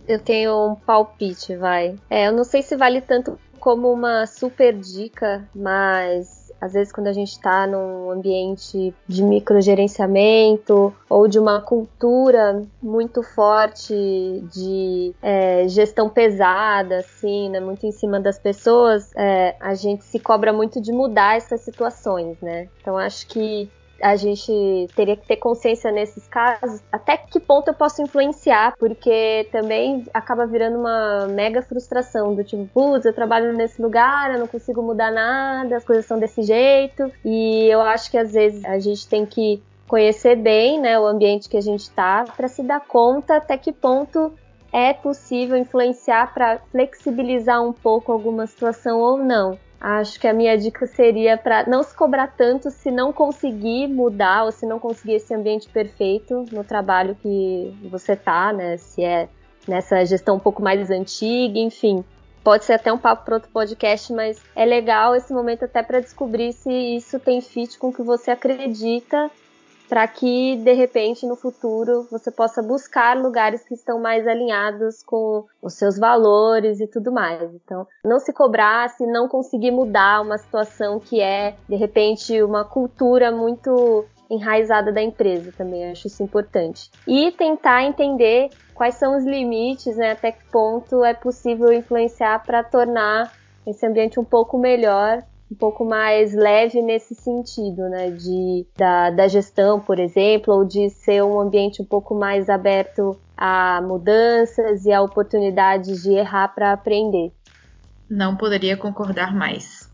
Eu 0.07 0.19
tenho 0.19 0.71
um 0.71 0.75
palpite, 0.75 1.55
vai. 1.55 1.95
É, 2.09 2.27
eu 2.27 2.33
não 2.33 2.43
sei 2.43 2.61
se 2.61 2.75
vale 2.75 3.01
tanto 3.01 3.39
como 3.59 3.91
uma 3.91 4.27
super 4.27 4.77
dica, 4.77 5.47
mas 5.55 6.34
às 6.59 6.73
vezes 6.73 6.91
quando 6.91 7.07
a 7.07 7.13
gente 7.13 7.31
está 7.31 7.67
num 7.67 8.11
ambiente 8.11 8.93
de 9.07 9.23
microgerenciamento 9.23 10.93
ou 11.09 11.27
de 11.27 11.39
uma 11.39 11.61
cultura 11.61 12.63
muito 12.81 13.21
forte 13.21 13.93
de 14.51 15.13
é, 15.21 15.67
gestão 15.67 16.09
pesada, 16.09 16.97
assim, 16.99 17.49
né, 17.49 17.59
muito 17.59 17.85
em 17.85 17.91
cima 17.91 18.19
das 18.19 18.39
pessoas, 18.39 19.11
é, 19.15 19.55
a 19.59 19.73
gente 19.75 20.03
se 20.03 20.19
cobra 20.19 20.51
muito 20.51 20.81
de 20.81 20.91
mudar 20.91 21.37
essas 21.37 21.61
situações, 21.61 22.39
né? 22.41 22.67
Então 22.81 22.97
acho 22.97 23.27
que 23.27 23.69
a 24.01 24.15
gente 24.15 24.87
teria 24.95 25.15
que 25.15 25.25
ter 25.25 25.37
consciência 25.37 25.91
nesses 25.91 26.27
casos, 26.27 26.81
até 26.91 27.17
que 27.17 27.39
ponto 27.39 27.69
eu 27.69 27.73
posso 27.73 28.01
influenciar, 28.01 28.73
porque 28.77 29.47
também 29.51 30.05
acaba 30.13 30.45
virando 30.45 30.79
uma 30.79 31.27
mega 31.27 31.61
frustração 31.61 32.35
do 32.35 32.43
tipo, 32.43 32.67
putz, 32.73 33.05
eu 33.05 33.13
trabalho 33.13 33.53
nesse 33.53 33.81
lugar, 33.81 34.33
eu 34.33 34.39
não 34.39 34.47
consigo 34.47 34.81
mudar 34.81 35.11
nada, 35.11 35.77
as 35.77 35.85
coisas 35.85 36.05
são 36.05 36.19
desse 36.19 36.41
jeito, 36.43 37.11
e 37.23 37.67
eu 37.67 37.81
acho 37.81 38.11
que 38.11 38.17
às 38.17 38.33
vezes 38.33 38.63
a 38.65 38.79
gente 38.79 39.07
tem 39.07 39.25
que 39.25 39.61
conhecer 39.87 40.35
bem, 40.35 40.79
né, 40.79 40.99
o 40.99 41.05
ambiente 41.05 41.47
que 41.47 41.57
a 41.57 41.61
gente 41.61 41.81
está 41.81 42.23
para 42.35 42.47
se 42.47 42.63
dar 42.63 42.79
conta 42.79 43.37
até 43.37 43.57
que 43.57 43.71
ponto 43.71 44.33
é 44.73 44.93
possível 44.93 45.55
influenciar 45.55 46.33
para 46.33 46.59
flexibilizar 46.71 47.63
um 47.63 47.71
pouco 47.71 48.11
alguma 48.11 48.45
situação 48.45 48.99
ou 48.99 49.17
não. 49.17 49.57
Acho 49.79 50.19
que 50.19 50.27
a 50.27 50.33
minha 50.33 50.57
dica 50.57 50.87
seria 50.87 51.37
para 51.37 51.67
não 51.67 51.83
se 51.83 51.95
cobrar 51.95 52.27
tanto 52.27 52.71
se 52.71 52.89
não 52.89 53.13
conseguir 53.13 53.87
mudar 53.87 54.45
ou 54.45 54.51
se 54.51 54.65
não 54.65 54.79
conseguir 54.79 55.15
esse 55.15 55.33
ambiente 55.33 55.69
perfeito 55.69 56.45
no 56.51 56.63
trabalho 56.63 57.15
que 57.21 57.75
você 57.83 58.15
tá, 58.15 58.51
né? 58.51 58.77
Se 58.77 59.03
é 59.03 59.29
nessa 59.67 60.03
gestão 60.05 60.35
um 60.35 60.39
pouco 60.39 60.61
mais 60.61 60.89
antiga, 60.89 61.59
enfim. 61.59 62.03
Pode 62.43 62.63
ser 62.63 62.73
até 62.73 62.93
um 62.93 62.97
papo 62.97 63.25
para 63.25 63.35
outro 63.35 63.49
podcast, 63.51 64.13
mas 64.13 64.41
é 64.55 64.65
legal 64.65 65.15
esse 65.15 65.33
momento 65.33 65.65
até 65.65 65.81
para 65.81 65.99
descobrir 65.99 66.53
se 66.53 66.71
isso 66.71 67.19
tem 67.19 67.41
fit 67.41 67.77
com 67.79 67.89
o 67.89 67.93
que 67.93 68.03
você 68.03 68.31
acredita 68.31 69.31
para 69.87 70.07
que 70.07 70.57
de 70.57 70.73
repente 70.73 71.25
no 71.25 71.35
futuro 71.35 72.07
você 72.11 72.31
possa 72.31 72.61
buscar 72.61 73.17
lugares 73.17 73.63
que 73.63 73.73
estão 73.73 73.99
mais 73.99 74.27
alinhados 74.27 75.03
com 75.03 75.45
os 75.61 75.73
seus 75.73 75.97
valores 75.97 76.79
e 76.79 76.87
tudo 76.87 77.11
mais. 77.11 77.53
Então, 77.53 77.87
não 78.03 78.19
se 78.19 78.33
cobrar 78.33 78.89
se 78.89 79.05
não 79.05 79.27
conseguir 79.27 79.71
mudar 79.71 80.21
uma 80.21 80.37
situação 80.37 80.99
que 80.99 81.21
é 81.21 81.55
de 81.67 81.75
repente 81.75 82.41
uma 82.41 82.63
cultura 82.63 83.31
muito 83.31 84.05
enraizada 84.29 84.91
da 84.91 85.01
empresa 85.01 85.53
também, 85.55 85.91
acho 85.91 86.07
isso 86.07 86.23
importante. 86.23 86.89
E 87.07 87.31
tentar 87.31 87.83
entender 87.83 88.49
quais 88.73 88.95
são 88.95 89.15
os 89.17 89.23
limites, 89.23 89.95
né, 89.95 90.11
até 90.11 90.31
que 90.31 90.43
ponto 90.51 91.03
é 91.03 91.13
possível 91.13 91.71
influenciar 91.71 92.43
para 92.43 92.63
tornar 92.63 93.31
esse 93.67 93.85
ambiente 93.85 94.19
um 94.19 94.23
pouco 94.23 94.57
melhor 94.57 95.23
um 95.51 95.55
pouco 95.55 95.85
mais 95.85 96.33
leve 96.33 96.81
nesse 96.81 97.13
sentido, 97.13 97.87
né? 97.89 98.11
De, 98.11 98.65
da, 98.77 99.11
da 99.11 99.27
gestão, 99.27 99.79
por 99.79 99.99
exemplo, 99.99 100.53
ou 100.53 100.65
de 100.65 100.89
ser 100.89 101.23
um 101.23 101.39
ambiente 101.39 101.81
um 101.81 101.85
pouco 101.85 102.15
mais 102.15 102.49
aberto 102.49 103.17
a 103.37 103.81
mudanças 103.81 104.85
e 104.85 104.91
a 104.91 105.01
oportunidade 105.01 106.01
de 106.01 106.11
errar 106.11 106.49
para 106.49 106.71
aprender. 106.71 107.31
Não 108.09 108.35
poderia 108.35 108.77
concordar 108.77 109.35
mais. 109.35 109.89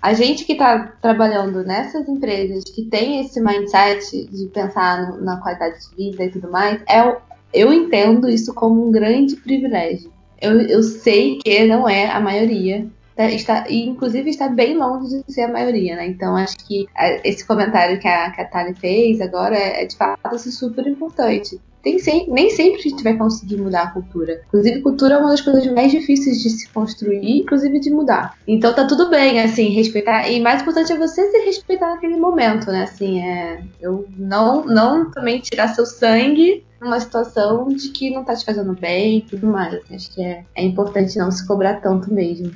A 0.00 0.12
gente 0.12 0.44
que 0.44 0.52
está 0.52 0.96
trabalhando 1.00 1.64
nessas 1.64 2.06
empresas 2.06 2.62
que 2.64 2.84
tem 2.84 3.20
esse 3.20 3.40
mindset 3.40 4.26
de 4.26 4.46
pensar 4.52 5.18
na 5.20 5.38
qualidade 5.38 5.76
de 5.80 5.96
vida 5.96 6.24
e 6.24 6.30
tudo 6.30 6.50
mais, 6.50 6.82
é, 6.86 7.16
eu 7.54 7.72
entendo 7.72 8.28
isso 8.28 8.52
como 8.52 8.86
um 8.86 8.92
grande 8.92 9.36
privilégio. 9.36 10.12
Eu, 10.40 10.60
eu 10.60 10.82
sei 10.82 11.38
que 11.38 11.64
não 11.64 11.88
é 11.88 12.10
a 12.10 12.20
maioria, 12.20 12.86
está, 13.16 13.64
e 13.68 13.86
inclusive 13.86 14.30
está 14.30 14.48
bem 14.48 14.76
longe 14.76 15.22
de 15.22 15.32
ser 15.32 15.42
a 15.42 15.52
maioria, 15.52 15.96
né? 15.96 16.06
Então 16.06 16.36
acho 16.36 16.56
que 16.58 16.86
esse 17.22 17.46
comentário 17.46 17.98
que 17.98 18.08
a, 18.08 18.30
que 18.30 18.40
a 18.40 18.44
Tali 18.44 18.74
fez 18.74 19.20
agora 19.20 19.56
é, 19.56 19.82
é 19.82 19.86
de 19.86 19.96
fato 19.96 20.34
assim, 20.34 20.50
super 20.50 20.86
importante 20.86 21.60
tem 21.84 21.98
sem, 21.98 22.28
nem 22.30 22.48
sempre 22.48 22.80
a 22.80 22.82
gente 22.82 23.04
vai 23.04 23.14
conseguir 23.16 23.58
mudar 23.58 23.82
a 23.82 23.90
cultura. 23.90 24.40
Inclusive, 24.48 24.80
cultura 24.80 25.14
é 25.14 25.18
uma 25.18 25.28
das 25.28 25.42
coisas 25.42 25.66
mais 25.66 25.92
difíceis 25.92 26.42
de 26.42 26.48
se 26.48 26.68
construir, 26.70 27.42
inclusive 27.42 27.78
de 27.78 27.90
mudar. 27.90 28.38
Então 28.48 28.74
tá 28.74 28.86
tudo 28.86 29.10
bem, 29.10 29.38
assim, 29.40 29.68
respeitar. 29.68 30.28
E 30.28 30.40
mais 30.40 30.62
importante 30.62 30.90
é 30.90 30.96
você 30.96 31.30
se 31.30 31.38
respeitar 31.44 31.90
naquele 31.90 32.16
momento, 32.16 32.68
né? 32.68 32.84
Assim, 32.84 33.20
é. 33.20 33.62
Eu 33.80 34.08
não, 34.16 34.64
não 34.64 35.10
também 35.10 35.40
tirar 35.40 35.68
seu 35.68 35.84
sangue 35.84 36.64
numa 36.80 36.98
situação 36.98 37.68
de 37.68 37.90
que 37.90 38.10
não 38.10 38.24
tá 38.24 38.34
te 38.34 38.46
fazendo 38.46 38.72
bem 38.72 39.18
e 39.18 39.22
tudo 39.22 39.46
mais. 39.46 39.78
Acho 39.92 40.14
que 40.14 40.22
é, 40.22 40.42
é 40.54 40.64
importante 40.64 41.18
não 41.18 41.30
se 41.30 41.46
cobrar 41.46 41.82
tanto 41.82 42.12
mesmo. 42.12 42.50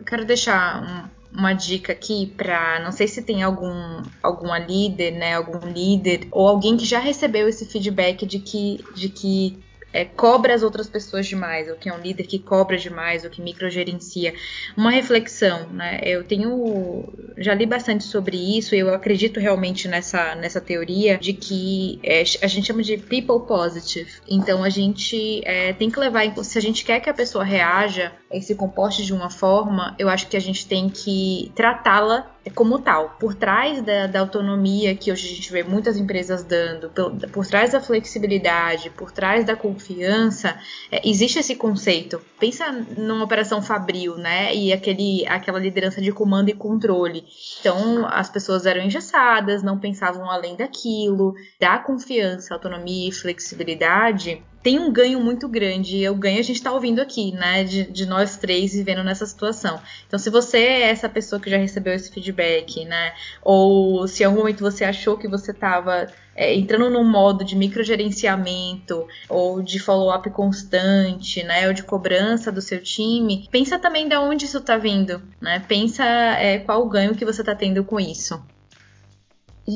Eu 0.00 0.04
quero 0.04 0.24
deixar 0.24 0.82
um, 0.82 1.38
uma 1.38 1.52
dica 1.52 1.92
aqui 1.92 2.32
para 2.34 2.80
não 2.82 2.90
sei 2.90 3.06
se 3.06 3.20
tem 3.20 3.42
algum 3.42 4.02
alguma 4.22 4.58
líder, 4.58 5.10
né, 5.10 5.34
algum 5.34 5.70
líder 5.70 6.26
ou 6.30 6.48
alguém 6.48 6.78
que 6.78 6.86
já 6.86 6.98
recebeu 6.98 7.46
esse 7.46 7.66
feedback 7.66 8.24
de 8.24 8.38
que 8.38 8.82
de 8.94 9.10
que 9.10 9.62
é, 9.92 10.04
cobra 10.04 10.54
as 10.54 10.62
outras 10.62 10.88
pessoas 10.88 11.26
demais, 11.26 11.68
ou 11.68 11.76
que 11.76 11.88
é 11.88 11.92
um 11.92 12.00
líder 12.00 12.24
que 12.24 12.38
cobra 12.38 12.76
demais, 12.76 13.24
ou 13.24 13.30
que 13.30 13.42
microgerencia. 13.42 14.34
Uma 14.76 14.90
reflexão, 14.90 15.68
né? 15.70 16.00
Eu 16.02 16.24
tenho. 16.24 17.12
Já 17.38 17.54
li 17.54 17.66
bastante 17.66 18.04
sobre 18.04 18.36
isso, 18.36 18.74
eu 18.74 18.92
acredito 18.94 19.40
realmente 19.40 19.88
nessa, 19.88 20.34
nessa 20.34 20.60
teoria 20.60 21.18
de 21.18 21.32
que 21.32 21.98
é, 22.02 22.22
a 22.42 22.46
gente 22.46 22.66
chama 22.66 22.82
de 22.82 22.96
people 22.98 23.46
positive. 23.46 24.10
Então 24.28 24.62
a 24.62 24.68
gente 24.68 25.42
é, 25.44 25.72
tem 25.72 25.90
que 25.90 25.98
levar 25.98 26.20
se 26.44 26.58
a 26.58 26.62
gente 26.62 26.84
quer 26.84 27.00
que 27.00 27.08
a 27.08 27.14
pessoa 27.14 27.44
reaja 27.44 28.12
e 28.32 28.40
se 28.40 28.54
comporte 28.54 29.04
de 29.04 29.12
uma 29.12 29.30
forma, 29.30 29.94
eu 29.98 30.08
acho 30.08 30.28
que 30.28 30.36
a 30.36 30.40
gente 30.40 30.66
tem 30.66 30.88
que 30.88 31.50
tratá-la 31.54 32.30
como 32.54 32.78
tal. 32.78 33.16
Por 33.18 33.34
trás 33.34 33.82
da, 33.82 34.06
da, 34.06 34.20
autonomia 34.20 34.94
que 34.94 35.10
hoje 35.10 35.26
a 35.26 35.34
gente 35.34 35.52
vê 35.52 35.62
muitas 35.62 35.96
empresas 35.96 36.42
dando, 36.42 36.90
por, 36.90 37.12
por 37.30 37.46
trás 37.46 37.72
da 37.72 37.80
flexibilidade, 37.80 38.90
por 38.90 39.10
trás 39.10 39.44
da 39.44 39.56
confiança, 39.56 40.58
é, 40.90 41.08
existe 41.08 41.38
esse 41.38 41.54
conceito. 41.54 42.20
Pensa 42.38 42.70
numa 42.96 43.24
operação 43.24 43.62
fabril, 43.62 44.16
né? 44.16 44.54
E 44.54 44.72
aquele, 44.72 45.26
aquela 45.26 45.58
liderança 45.58 46.00
de 46.00 46.12
comando 46.12 46.48
e 46.48 46.54
controle. 46.54 47.24
Então, 47.60 48.06
as 48.06 48.28
pessoas 48.28 48.66
eram 48.66 48.82
engessadas, 48.82 49.62
não 49.62 49.78
pensavam 49.78 50.30
além 50.30 50.56
daquilo. 50.56 51.34
Da 51.60 51.78
confiança, 51.78 52.54
autonomia 52.54 53.08
e 53.08 53.12
flexibilidade, 53.12 54.42
tem 54.62 54.78
um 54.78 54.92
ganho 54.92 55.20
muito 55.20 55.48
grande. 55.48 55.98
E 55.98 56.08
o 56.08 56.14
ganho 56.14 56.38
a 56.38 56.42
gente 56.42 56.56
está 56.56 56.72
ouvindo 56.72 57.00
aqui, 57.00 57.32
né? 57.32 57.64
De, 57.64 57.84
de, 57.84 58.06
nós 58.06 58.36
três 58.36 58.72
vivendo 58.72 59.02
nessa 59.02 59.26
situação. 59.26 59.80
Então, 60.06 60.18
se 60.18 60.30
você 60.30 60.58
é 60.58 60.90
essa 60.90 61.08
pessoa 61.08 61.40
que 61.40 61.50
já 61.50 61.56
recebeu 61.56 61.94
esse 61.94 62.10
feedback, 62.10 62.84
né? 62.84 63.12
Ou 63.42 64.06
se 64.06 64.22
em 64.22 64.26
algum 64.26 64.40
momento 64.40 64.60
você 64.60 64.84
achou 64.84 65.16
que 65.16 65.28
você 65.28 65.50
estava 65.50 66.06
é, 66.34 66.54
entrando 66.54 66.90
num 66.90 67.04
modo 67.04 67.44
de 67.44 67.56
microgerenciamento 67.56 69.06
ou 69.28 69.62
de 69.62 69.78
follow-up 69.78 70.28
constante, 70.30 71.42
né? 71.42 71.66
Ou 71.66 71.72
de 71.72 71.82
cobrança 71.82 72.52
do 72.52 72.60
seu 72.60 72.82
time, 72.82 73.48
pensa 73.50 73.78
também 73.78 74.08
de 74.08 74.16
onde 74.16 74.44
isso 74.44 74.58
está 74.58 74.76
vindo, 74.76 75.22
né? 75.40 75.64
Pensa 75.66 76.04
é, 76.04 76.58
qual 76.58 76.82
o 76.82 76.88
ganho 76.88 77.14
que 77.14 77.24
você 77.24 77.42
está 77.42 77.54
tendo 77.54 77.84
com 77.84 77.98
isso. 77.98 78.42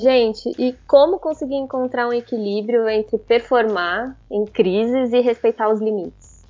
Gente, 0.03 0.51
e 0.59 0.75
como 0.87 1.19
conseguir 1.19 1.55
encontrar 1.55 2.09
um 2.09 2.13
equilíbrio 2.13 2.89
entre 2.89 3.17
performar 3.19 4.17
em 4.31 4.45
crises 4.45 5.13
e 5.13 5.21
respeitar 5.21 5.69
os 5.69 5.81
limites? 5.81 6.45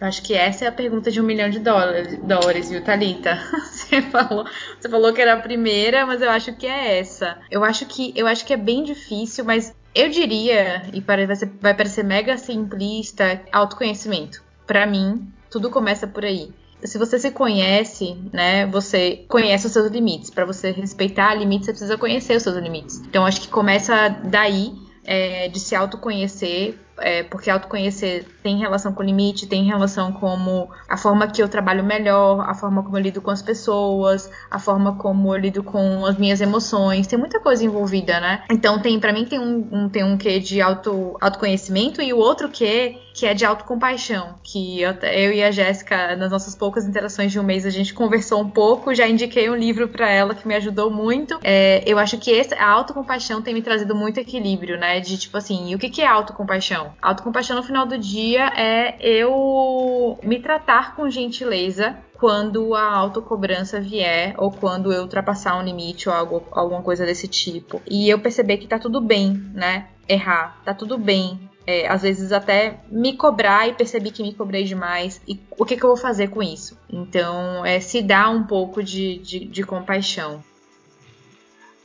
Acho 0.00 0.22
que 0.22 0.32
essa 0.32 0.64
é 0.64 0.68
a 0.68 0.72
pergunta 0.72 1.10
de 1.10 1.20
um 1.20 1.24
milhão 1.24 1.50
de 1.50 1.58
dólares, 1.58 2.18
dólares 2.22 2.70
viu, 2.70 2.82
Thalita? 2.82 3.36
Você 3.68 4.00
falou, 4.02 4.44
você 4.78 4.88
falou 4.88 5.12
que 5.12 5.20
era 5.20 5.32
a 5.34 5.40
primeira, 5.40 6.06
mas 6.06 6.20
eu 6.20 6.30
acho 6.30 6.54
que 6.56 6.66
é 6.66 6.98
essa. 6.98 7.38
Eu 7.50 7.64
acho 7.64 7.86
que, 7.86 8.12
eu 8.14 8.26
acho 8.26 8.44
que 8.44 8.52
é 8.52 8.56
bem 8.56 8.84
difícil, 8.84 9.44
mas 9.44 9.74
eu 9.94 10.08
diria, 10.08 10.82
e 10.92 11.00
vai, 11.00 11.26
vai 11.60 11.74
parecer 11.74 12.04
mega 12.04 12.36
simplista, 12.36 13.40
autoconhecimento. 13.50 14.44
Para 14.66 14.86
mim, 14.86 15.32
tudo 15.50 15.70
começa 15.70 16.06
por 16.06 16.24
aí 16.24 16.52
se 16.82 16.98
você 16.98 17.18
se 17.18 17.30
conhece, 17.30 18.16
né, 18.32 18.66
você 18.66 19.24
conhece 19.28 19.66
os 19.66 19.72
seus 19.72 19.90
limites. 19.90 20.30
Para 20.30 20.44
você 20.44 20.70
respeitar 20.70 21.34
limites, 21.34 21.66
você 21.66 21.72
precisa 21.72 21.98
conhecer 21.98 22.36
os 22.36 22.42
seus 22.42 22.56
limites. 22.56 23.00
Então, 23.00 23.26
acho 23.26 23.40
que 23.40 23.48
começa 23.48 24.08
daí, 24.24 24.72
é, 25.04 25.48
de 25.48 25.58
se 25.58 25.74
autoconhecer, 25.74 26.78
é, 26.98 27.22
porque 27.22 27.50
autoconhecer 27.50 28.26
tem 28.48 28.56
relação 28.56 28.94
com 28.94 29.02
limite, 29.02 29.46
tem 29.46 29.64
relação 29.64 30.10
como 30.10 30.70
a 30.88 30.96
forma 30.96 31.26
que 31.26 31.42
eu 31.42 31.50
trabalho 31.50 31.84
melhor, 31.84 32.48
a 32.48 32.54
forma 32.54 32.82
como 32.82 32.96
eu 32.96 33.02
lido 33.02 33.20
com 33.20 33.30
as 33.30 33.42
pessoas, 33.42 34.30
a 34.50 34.58
forma 34.58 34.96
como 34.96 35.34
eu 35.34 35.38
lido 35.38 35.62
com 35.62 36.06
as 36.06 36.16
minhas 36.16 36.40
emoções, 36.40 37.06
tem 37.06 37.18
muita 37.18 37.38
coisa 37.40 37.62
envolvida, 37.62 38.18
né? 38.20 38.44
Então 38.50 38.80
tem, 38.80 38.98
para 38.98 39.12
mim 39.12 39.26
tem 39.26 39.38
um, 39.38 39.68
um, 39.70 39.88
tem 39.90 40.02
um 40.02 40.16
quê 40.16 40.40
de 40.40 40.62
auto, 40.62 41.14
autoconhecimento 41.20 42.00
e 42.00 42.10
o 42.14 42.16
outro 42.16 42.48
quê 42.48 42.96
que 43.18 43.26
é 43.26 43.34
de 43.34 43.44
autocompaixão, 43.44 44.36
que 44.44 44.80
eu, 44.80 44.92
eu 44.92 45.32
e 45.32 45.42
a 45.42 45.50
Jéssica, 45.50 46.14
nas 46.14 46.30
nossas 46.30 46.54
poucas 46.54 46.86
interações 46.86 47.32
de 47.32 47.40
um 47.40 47.42
mês, 47.42 47.66
a 47.66 47.70
gente 47.70 47.92
conversou 47.92 48.40
um 48.40 48.48
pouco, 48.48 48.94
já 48.94 49.08
indiquei 49.08 49.50
um 49.50 49.56
livro 49.56 49.88
para 49.88 50.08
ela 50.08 50.36
que 50.36 50.46
me 50.46 50.54
ajudou 50.54 50.88
muito. 50.88 51.36
É, 51.42 51.82
eu 51.84 51.98
acho 51.98 52.16
que 52.18 52.30
esse, 52.30 52.54
a 52.54 52.68
autocompaixão 52.68 53.42
tem 53.42 53.52
me 53.52 53.60
trazido 53.60 53.92
muito 53.92 54.20
equilíbrio, 54.20 54.78
né? 54.78 55.00
De 55.00 55.18
tipo 55.18 55.36
assim, 55.36 55.74
o 55.74 55.78
que, 55.80 55.90
que 55.90 56.00
é 56.00 56.06
autocompaixão. 56.06 56.92
Autocompaixão 57.02 57.56
no 57.56 57.62
final 57.64 57.86
do 57.86 57.98
dia 57.98 58.37
é 58.38 58.96
eu 59.00 60.18
me 60.22 60.40
tratar 60.40 60.94
com 60.96 61.10
gentileza 61.10 61.96
quando 62.18 62.74
a 62.74 62.84
autocobrança 62.84 63.80
vier 63.80 64.34
ou 64.36 64.50
quando 64.50 64.92
eu 64.92 65.02
ultrapassar 65.02 65.56
um 65.56 65.62
limite 65.62 66.08
ou 66.08 66.14
algo, 66.14 66.42
alguma 66.50 66.82
coisa 66.82 67.06
desse 67.06 67.28
tipo. 67.28 67.80
E 67.88 68.08
eu 68.08 68.18
perceber 68.18 68.58
que 68.58 68.66
tá 68.66 68.78
tudo 68.78 69.00
bem, 69.00 69.34
né? 69.54 69.88
Errar, 70.08 70.60
tá 70.64 70.74
tudo 70.74 70.98
bem. 70.98 71.38
É, 71.66 71.86
às 71.86 72.02
vezes 72.02 72.32
até 72.32 72.80
me 72.90 73.14
cobrar 73.14 73.68
e 73.68 73.74
perceber 73.74 74.10
que 74.10 74.22
me 74.22 74.34
cobrei 74.34 74.64
demais 74.64 75.20
e 75.28 75.38
o 75.56 75.66
que, 75.66 75.76
que 75.76 75.84
eu 75.84 75.90
vou 75.90 75.98
fazer 75.98 76.28
com 76.28 76.42
isso. 76.42 76.78
Então, 76.90 77.64
é 77.64 77.78
se 77.78 78.00
dar 78.00 78.30
um 78.30 78.44
pouco 78.44 78.82
de, 78.82 79.18
de, 79.18 79.44
de 79.44 79.62
compaixão. 79.62 80.42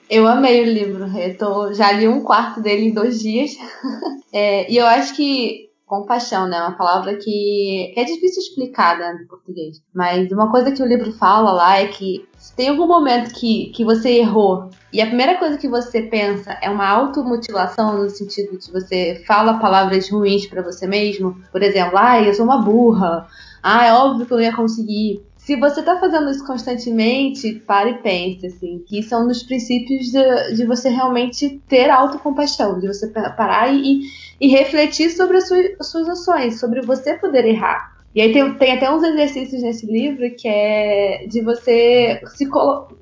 Eu 0.09 0.25
amei 0.25 0.61
o 0.61 0.65
livro. 0.65 1.17
Eu 1.17 1.37
tô, 1.37 1.73
já 1.73 1.91
li 1.91 2.07
um 2.07 2.23
quarto 2.23 2.61
dele 2.61 2.87
em 2.87 2.93
dois 2.93 3.19
dias. 3.19 3.51
é, 4.31 4.71
e 4.71 4.77
eu 4.77 4.85
acho 4.85 5.15
que 5.15 5.72
compaixão, 5.99 6.47
né? 6.47 6.57
É 6.57 6.61
uma 6.61 6.77
palavra 6.77 7.15
que 7.15 7.93
é 7.95 8.03
difícil 8.03 8.41
explicar 8.41 8.97
né, 8.97 9.17
no 9.19 9.27
português. 9.27 9.81
Mas 9.93 10.31
uma 10.31 10.51
coisa 10.51 10.71
que 10.71 10.81
o 10.81 10.85
livro 10.85 11.11
fala 11.13 11.51
lá 11.51 11.79
é 11.79 11.87
que 11.87 12.27
se 12.37 12.55
tem 12.55 12.69
algum 12.69 12.87
momento 12.87 13.33
que, 13.33 13.71
que 13.75 13.85
você 13.85 14.17
errou 14.19 14.69
e 14.91 15.01
a 15.01 15.07
primeira 15.07 15.37
coisa 15.37 15.57
que 15.57 15.67
você 15.67 16.03
pensa 16.03 16.57
é 16.61 16.69
uma 16.69 16.87
automutilação 16.87 17.97
no 17.97 18.09
sentido 18.09 18.57
de 18.57 18.71
você 18.71 19.23
fala 19.25 19.59
palavras 19.59 20.09
ruins 20.09 20.45
para 20.45 20.61
você 20.61 20.85
mesmo, 20.85 21.35
por 21.51 21.63
exemplo, 21.63 21.97
ah, 21.97 22.21
eu 22.21 22.33
sou 22.33 22.45
uma 22.45 22.61
burra, 22.61 23.27
ah, 23.61 23.85
é 23.85 23.93
óbvio 23.93 24.25
que 24.25 24.33
eu 24.33 24.37
não 24.37 24.43
ia 24.43 24.55
conseguir 24.55 25.23
se 25.43 25.57
você 25.57 25.81
está 25.81 25.99
fazendo 25.99 26.29
isso 26.29 26.45
constantemente, 26.45 27.61
pare 27.67 27.91
e 27.91 27.97
pense, 27.97 28.47
assim, 28.47 28.81
que 28.87 29.03
são 29.03 29.27
dos 29.27 29.43
princípios 29.43 30.05
de, 30.05 30.55
de 30.55 30.65
você 30.65 30.87
realmente 30.87 31.61
ter 31.67 31.89
autocompaixão, 31.89 32.79
de 32.79 32.87
você 32.87 33.07
parar 33.07 33.73
e, 33.73 34.03
e 34.39 34.47
refletir 34.47 35.09
sobre 35.11 35.37
as 35.37 35.47
suas, 35.47 35.65
as 35.79 35.87
suas 35.87 36.09
ações, 36.09 36.59
sobre 36.59 36.81
você 36.81 37.13
poder 37.15 37.45
errar. 37.45 37.93
E 38.15 38.21
aí 38.21 38.31
tem, 38.31 38.53
tem, 38.55 38.73
até 38.73 38.93
uns 38.93 39.01
exercícios 39.01 39.63
nesse 39.63 39.87
livro 39.87 40.29
que 40.35 40.47
é 40.47 41.25
de 41.27 41.41
você 41.41 42.21
se 42.35 42.47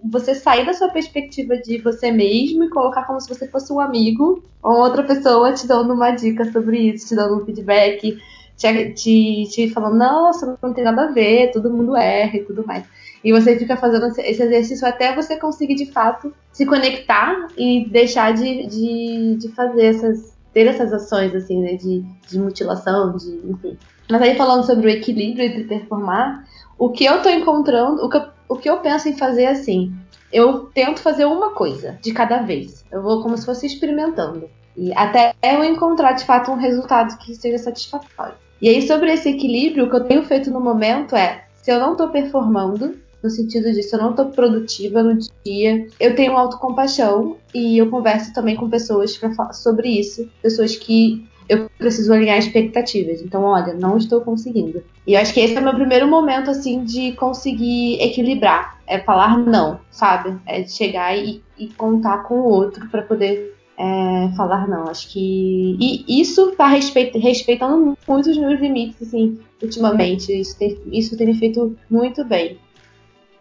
você 0.09 0.33
sair 0.33 0.65
da 0.65 0.73
sua 0.73 0.89
perspectiva 0.89 1.57
de 1.57 1.79
você 1.79 2.11
mesmo 2.11 2.63
e 2.63 2.69
colocar 2.69 3.03
como 3.03 3.19
se 3.19 3.27
você 3.27 3.45
fosse 3.47 3.73
um 3.73 3.79
amigo 3.81 4.41
ou 4.63 4.77
outra 4.77 5.03
pessoa 5.03 5.51
te 5.51 5.67
dando 5.67 5.93
uma 5.93 6.11
dica 6.11 6.49
sobre 6.51 6.77
isso, 6.77 7.09
te 7.09 7.15
dando 7.15 7.41
um 7.41 7.45
feedback, 7.45 8.17
te, 8.55 8.93
te, 8.93 9.47
te 9.49 9.69
falando, 9.69 9.97
nossa, 9.97 10.57
não 10.61 10.73
tem 10.73 10.83
nada 10.83 11.03
a 11.03 11.11
ver, 11.11 11.51
todo 11.51 11.69
mundo 11.69 11.97
erra 11.97 12.37
e 12.37 12.43
tudo 12.43 12.65
mais. 12.65 12.85
E 13.23 13.31
você 13.31 13.57
fica 13.57 13.77
fazendo 13.77 14.07
esse 14.07 14.21
exercício 14.43 14.87
até 14.87 15.15
você 15.15 15.37
conseguir 15.37 15.75
de 15.75 15.91
fato 15.91 16.33
se 16.51 16.65
conectar 16.65 17.47
e 17.57 17.87
deixar 17.89 18.33
de, 18.33 18.65
de, 18.67 19.35
de 19.37 19.49
fazer 19.49 19.85
essas. 19.85 20.39
Ter 20.53 20.67
essas 20.67 20.91
ações 20.93 21.33
assim, 21.33 21.61
né? 21.61 21.75
De, 21.75 22.03
de 22.27 22.39
mutilação, 22.39 23.15
de. 23.15 23.41
enfim. 23.49 23.77
Mas 24.09 24.21
aí 24.21 24.35
falando 24.35 24.65
sobre 24.65 24.87
o 24.87 24.89
equilíbrio 24.89 25.45
entre 25.45 25.63
performar, 25.63 26.45
o 26.77 26.89
que 26.89 27.05
eu 27.05 27.21
tô 27.21 27.29
encontrando, 27.29 28.03
o 28.03 28.09
que 28.09 28.17
eu, 28.17 28.23
o 28.49 28.55
que 28.55 28.69
eu 28.69 28.77
penso 28.77 29.07
em 29.07 29.17
fazer 29.17 29.45
assim. 29.45 29.93
Eu 30.31 30.65
tento 30.73 31.01
fazer 31.01 31.25
uma 31.25 31.51
coisa 31.51 31.99
de 32.01 32.13
cada 32.13 32.41
vez. 32.41 32.85
Eu 32.91 33.01
vou 33.01 33.21
como 33.21 33.37
se 33.37 33.45
fosse 33.45 33.65
experimentando. 33.65 34.49
E 34.77 34.93
até 34.93 35.33
eu 35.43 35.63
encontrar 35.63 36.13
de 36.13 36.23
fato 36.23 36.51
um 36.51 36.55
resultado 36.55 37.17
que 37.17 37.35
seja 37.35 37.57
satisfatório. 37.57 38.35
E 38.61 38.69
aí, 38.69 38.81
sobre 38.87 39.11
esse 39.11 39.27
equilíbrio, 39.27 39.85
o 39.85 39.89
que 39.89 39.95
eu 39.95 40.03
tenho 40.05 40.23
feito 40.23 40.49
no 40.49 40.61
momento 40.61 41.15
é: 41.15 41.45
se 41.55 41.71
eu 41.71 41.79
não 41.79 41.93
estou 41.93 42.09
performando, 42.09 42.95
no 43.23 43.29
sentido 43.29 43.71
se 43.73 43.93
eu 43.95 43.99
não 43.99 44.11
estou 44.11 44.27
produtiva 44.27 45.03
no 45.03 45.17
dia, 45.45 45.87
eu 45.99 46.15
tenho 46.15 46.37
autocompaixão 46.37 47.37
e 47.53 47.77
eu 47.77 47.89
converso 47.89 48.33
também 48.33 48.55
com 48.55 48.69
pessoas 48.69 49.17
para 49.17 49.33
falar 49.33 49.53
sobre 49.53 49.89
isso, 49.89 50.29
pessoas 50.41 50.75
que 50.75 51.25
eu 51.51 51.69
preciso 51.77 52.13
alinhar 52.13 52.37
expectativas. 52.37 53.21
Então, 53.21 53.43
olha, 53.43 53.73
não 53.73 53.97
estou 53.97 54.21
conseguindo. 54.21 54.81
E 55.05 55.15
eu 55.15 55.19
acho 55.19 55.33
que 55.33 55.41
esse 55.41 55.53
é 55.53 55.59
o 55.59 55.63
meu 55.63 55.73
primeiro 55.73 56.07
momento, 56.07 56.49
assim, 56.49 56.85
de 56.85 57.11
conseguir 57.13 58.01
equilibrar. 58.01 58.79
É 58.87 58.99
falar 58.99 59.37
não, 59.37 59.79
sabe? 59.89 60.37
É 60.45 60.65
chegar 60.65 61.17
e, 61.17 61.41
e 61.57 61.67
contar 61.67 62.23
com 62.23 62.35
o 62.35 62.45
outro 62.45 62.87
para 62.89 63.01
poder 63.01 63.53
é, 63.77 64.29
falar 64.37 64.65
não. 64.67 64.87
Acho 64.87 65.09
que. 65.09 65.77
E 65.79 66.21
isso 66.21 66.53
tá 66.55 66.67
respeito, 66.67 67.19
respeitando 67.19 67.97
muito 68.07 68.29
os 68.29 68.37
meus 68.37 68.59
limites, 68.59 69.01
assim, 69.05 69.37
ultimamente. 69.61 70.31
Isso 70.31 70.57
tem, 70.57 70.79
isso 70.89 71.17
tem 71.17 71.27
me 71.27 71.33
feito 71.37 71.75
muito 71.89 72.23
bem. 72.23 72.57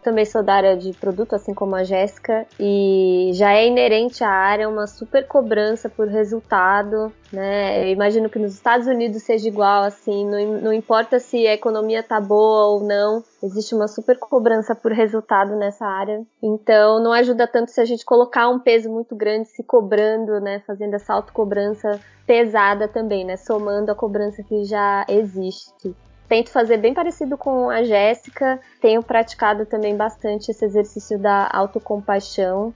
Também 0.03 0.25
sou 0.25 0.41
da 0.41 0.55
área 0.55 0.75
de 0.75 0.93
produto, 0.93 1.35
assim 1.35 1.53
como 1.53 1.75
a 1.75 1.83
Jéssica, 1.83 2.47
e 2.59 3.29
já 3.33 3.53
é 3.53 3.67
inerente 3.67 4.23
à 4.23 4.29
área 4.29 4.67
uma 4.67 4.87
super 4.87 5.27
cobrança 5.27 5.89
por 5.89 6.07
resultado, 6.07 7.11
né? 7.31 7.83
Eu 7.83 7.89
imagino 7.89 8.29
que 8.29 8.39
nos 8.39 8.53
Estados 8.53 8.87
Unidos 8.87 9.21
seja 9.21 9.47
igual, 9.47 9.83
assim, 9.83 10.25
não, 10.25 10.61
não 10.61 10.73
importa 10.73 11.19
se 11.19 11.45
a 11.45 11.53
economia 11.53 12.01
tá 12.01 12.19
boa 12.19 12.65
ou 12.67 12.83
não, 12.83 13.23
existe 13.43 13.75
uma 13.75 13.87
super 13.87 14.17
cobrança 14.17 14.73
por 14.73 14.91
resultado 14.91 15.55
nessa 15.55 15.85
área. 15.85 16.23
Então, 16.41 16.99
não 17.01 17.13
ajuda 17.13 17.47
tanto 17.47 17.69
se 17.69 17.79
a 17.79 17.85
gente 17.85 18.03
colocar 18.03 18.49
um 18.49 18.59
peso 18.59 18.89
muito 18.89 19.15
grande 19.15 19.49
se 19.49 19.63
cobrando, 19.63 20.39
né? 20.39 20.63
Fazendo 20.65 20.95
essa 20.95 21.13
autocobrança 21.13 21.99
pesada 22.25 22.87
também, 22.87 23.23
né? 23.23 23.37
Somando 23.37 23.91
a 23.91 23.95
cobrança 23.95 24.41
que 24.41 24.63
já 24.63 25.05
existe 25.07 25.95
tento 26.31 26.49
fazer 26.49 26.77
bem 26.77 26.93
parecido 26.93 27.37
com 27.37 27.69
a 27.69 27.83
Jéssica. 27.83 28.57
Tenho 28.79 29.03
praticado 29.03 29.65
também 29.65 29.97
bastante 29.97 30.49
esse 30.49 30.63
exercício 30.63 31.19
da 31.19 31.49
autocompaixão. 31.51 32.73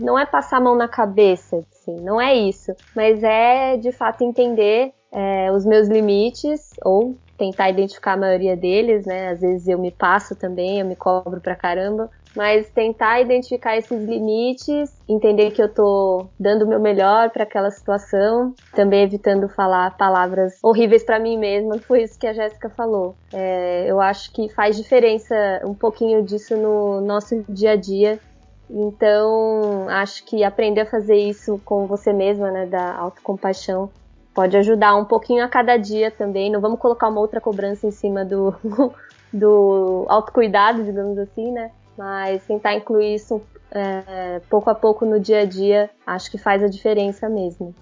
Não 0.00 0.18
é 0.18 0.24
passar 0.24 0.56
a 0.56 0.60
mão 0.62 0.74
na 0.74 0.88
cabeça, 0.88 1.62
assim, 1.70 2.00
não 2.00 2.18
é 2.18 2.34
isso. 2.34 2.72
Mas 2.94 3.22
é 3.22 3.76
de 3.76 3.92
fato 3.92 4.24
entender 4.24 4.94
é, 5.12 5.52
os 5.52 5.66
meus 5.66 5.88
limites 5.88 6.70
ou 6.82 7.14
tentar 7.36 7.70
identificar 7.70 8.12
a 8.12 8.16
maioria 8.16 8.56
deles, 8.56 9.04
né? 9.06 9.28
Às 9.28 9.40
vezes 9.40 9.68
eu 9.68 9.78
me 9.78 9.90
passo 9.90 10.34
também, 10.36 10.80
eu 10.80 10.86
me 10.86 10.96
cobro 10.96 11.40
pra 11.40 11.54
caramba, 11.54 12.10
mas 12.36 12.68
tentar 12.70 13.20
identificar 13.20 13.78
esses 13.78 13.98
limites, 14.02 14.90
entender 15.08 15.52
que 15.52 15.62
eu 15.62 15.72
tô 15.72 16.28
dando 16.38 16.66
o 16.66 16.68
meu 16.68 16.78
melhor 16.78 17.30
para 17.30 17.44
aquela 17.44 17.70
situação, 17.70 18.54
também 18.74 19.02
evitando 19.02 19.48
falar 19.48 19.96
palavras 19.96 20.58
horríveis 20.62 21.02
para 21.02 21.18
mim 21.18 21.38
mesma, 21.38 21.78
foi 21.88 22.02
isso 22.02 22.18
que 22.18 22.26
a 22.26 22.34
Jéssica 22.34 22.68
falou. 22.68 23.16
É, 23.32 23.86
eu 23.90 24.00
acho 24.00 24.30
que 24.32 24.50
faz 24.50 24.76
diferença 24.76 25.34
um 25.64 25.74
pouquinho 25.74 26.22
disso 26.22 26.54
no 26.56 27.00
nosso 27.00 27.42
dia 27.48 27.72
a 27.72 27.76
dia. 27.76 28.20
Então, 28.68 29.88
acho 29.88 30.24
que 30.26 30.42
aprender 30.42 30.82
a 30.82 30.86
fazer 30.86 31.16
isso 31.16 31.60
com 31.64 31.86
você 31.86 32.12
mesma, 32.12 32.50
né, 32.50 32.66
da 32.66 32.96
autocompaixão, 32.96 33.90
pode 34.36 34.56
ajudar 34.56 34.94
um 34.94 35.04
pouquinho 35.04 35.42
a 35.42 35.48
cada 35.48 35.76
dia 35.76 36.12
também. 36.12 36.52
Não 36.52 36.60
vamos 36.60 36.78
colocar 36.78 37.08
uma 37.08 37.20
outra 37.20 37.40
cobrança 37.40 37.88
em 37.88 37.90
cima 37.90 38.24
do, 38.24 38.54
do 39.32 40.06
autocuidado, 40.08 40.84
digamos 40.84 41.18
assim, 41.18 41.50
né? 41.50 41.72
mas 41.96 42.44
tentar 42.44 42.74
incluir 42.74 43.14
isso 43.14 43.42
é, 43.70 44.40
pouco 44.50 44.70
a 44.70 44.74
pouco 44.74 45.04
no 45.04 45.18
dia 45.18 45.40
a 45.40 45.44
dia, 45.44 45.90
acho 46.06 46.30
que 46.30 46.38
faz 46.38 46.62
a 46.62 46.68
diferença 46.68 47.28
mesmo. 47.28 47.74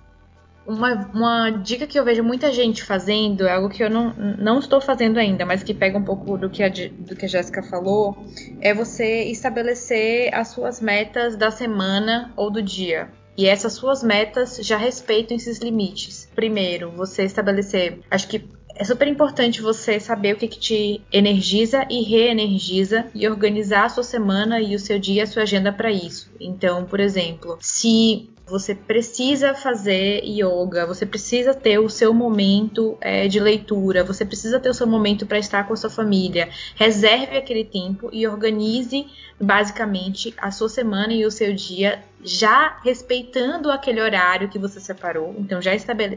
Uma, 0.67 0.95
uma 1.13 1.51
dica 1.51 1.87
que 1.87 1.99
eu 1.99 2.05
vejo 2.05 2.23
muita 2.23 2.51
gente 2.51 2.83
fazendo, 2.83 3.47
é 3.47 3.53
algo 3.53 3.69
que 3.69 3.85
eu 3.85 3.91
não, 3.91 4.15
não 4.15 4.59
estou 4.59 4.81
fazendo 4.81 5.19
ainda, 5.19 5.45
mas 5.45 5.63
que 5.63 5.75
pega 5.75 5.99
um 5.99 6.05
pouco 6.05 6.39
do 6.39 6.49
que, 6.49 6.63
a, 6.63 6.69
do 6.71 7.15
que 7.15 7.27
a 7.27 7.29
Jéssica 7.29 7.63
falou, 7.63 8.17
é 8.63 8.73
você 8.73 9.25
estabelecer 9.25 10.35
as 10.35 10.49
suas 10.49 10.81
metas 10.81 11.37
da 11.37 11.51
semana 11.51 12.33
ou 12.35 12.51
do 12.51 12.63
dia. 12.63 13.11
E 13.37 13.47
essas 13.47 13.73
suas 13.73 14.03
metas 14.03 14.59
já 14.63 14.77
respeitam 14.77 15.37
esses 15.37 15.59
limites. 15.59 16.29
Primeiro, 16.35 16.91
você 16.93 17.25
estabelecer, 17.25 18.01
acho 18.11 18.29
que 18.29 18.49
é 18.77 18.85
super 18.85 19.07
importante 19.07 19.63
você 19.63 20.01
saber 20.01 20.35
o 20.35 20.37
que, 20.37 20.49
que 20.49 20.59
te 20.59 21.01
energiza 21.13 21.87
e 21.89 22.03
reenergiza 22.03 23.07
e 23.15 23.29
organizar 23.29 23.85
a 23.85 23.89
sua 23.89 24.03
semana 24.03 24.61
e 24.61 24.75
o 24.75 24.81
seu 24.81 24.99
dia, 24.99 25.23
a 25.23 25.27
sua 25.27 25.43
agenda 25.43 25.73
para 25.73 25.93
isso. 25.93 26.31
Então, 26.41 26.85
por 26.85 26.99
exemplo, 26.99 27.57
se 27.61 28.29
você 28.47 28.75
precisa 28.75 29.55
fazer 29.55 30.23
yoga, 30.25 30.87
você 30.87 31.07
precisa 31.07 31.55
ter 31.55 31.79
o 31.79 31.89
seu 31.89 32.13
momento 32.13 32.97
é, 33.01 33.27
de 33.27 33.41
leitura, 33.41 34.05
você 34.05 34.25
precisa 34.25 34.61
ter 34.61 34.69
o 34.69 34.75
seu 34.75 34.87
momento 34.87 35.25
para 35.25 35.39
estar 35.39 35.67
com 35.67 35.73
a 35.73 35.77
sua 35.77 35.89
família. 35.89 36.51
Reserve 36.75 37.37
aquele 37.37 37.65
tempo 37.65 38.11
e 38.13 38.27
organize 38.27 39.07
basicamente 39.41 40.35
a 40.37 40.51
sua 40.51 40.69
semana 40.69 41.13
e 41.13 41.25
o 41.25 41.31
seu 41.31 41.55
dia 41.55 42.03
já 42.23 42.79
respeitando 42.85 43.71
aquele 43.71 44.01
horário 44.01 44.49
que 44.49 44.59
você 44.59 44.79
separou. 44.79 45.35
Então 45.39 45.61
já 45.61 45.73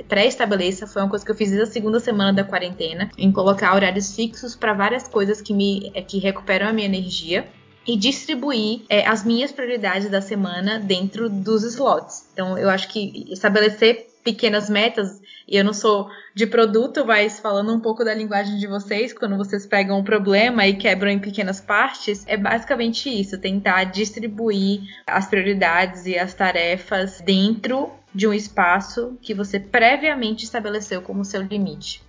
pré-estabeleça, 0.07 0.86
foi 0.86 1.01
uma 1.01 1.09
coisa 1.09 1.23
que 1.23 1.32
eu 1.32 1.36
fiz 1.36 1.51
na 1.51 1.65
segunda 1.65 1.99
semana 1.99 2.34
da 2.34 2.43
quarentena, 2.43 3.09
em 3.17 3.32
colocar 3.32 3.73
horários 3.73 4.13
fixos 4.13 4.55
para 4.55 4.73
várias 4.73 5.07
coisas 5.07 5.41
que 5.41 5.53
me 5.53 5.91
é, 5.93 6.01
que 6.01 6.19
recuperam 6.19 6.67
a 6.67 6.73
minha 6.73 6.88
energia 6.88 7.47
e 7.88 7.96
distribuir 7.96 8.82
é, 8.90 9.08
as 9.08 9.24
minhas 9.24 9.52
prioridades 9.52 10.10
da 10.10 10.22
semana 10.22 10.80
dentro 10.80 11.30
dos 11.30 11.64
slots. 11.64 12.28
Então, 12.34 12.58
eu 12.58 12.70
acho 12.70 12.90
que 12.90 13.26
estabelecer 13.32 14.08
pequenas 14.24 14.70
metas, 14.70 15.22
e 15.48 15.56
eu 15.56 15.64
não 15.64 15.72
sou 15.72 16.10
de 16.36 16.46
produto, 16.46 17.06
mas 17.06 17.40
falando 17.40 17.74
um 17.74 17.80
pouco 17.80 18.04
da 18.04 18.14
linguagem 18.14 18.58
de 18.58 18.68
vocês, 18.68 19.14
quando 19.14 19.38
vocês 19.38 19.66
pegam 19.66 20.00
um 20.00 20.04
problema 20.04 20.68
e 20.68 20.76
quebram 20.76 21.10
em 21.10 21.18
pequenas 21.18 21.62
partes, 21.62 22.26
é 22.28 22.36
basicamente 22.36 23.10
isso: 23.10 23.38
tentar 23.38 23.86
distribuir 23.86 24.82
as 25.08 25.28
prioridades 25.28 26.06
e 26.06 26.20
as 26.20 26.34
tarefas 26.34 27.22
dentro 27.22 27.90
de 28.14 28.28
um 28.28 28.34
espaço 28.34 29.18
que 29.22 29.34
você 29.34 29.62
previamente 29.62 30.44
estabeleceu 30.44 31.02
como 31.02 31.24
seu 31.24 31.42
limite. 31.42 32.07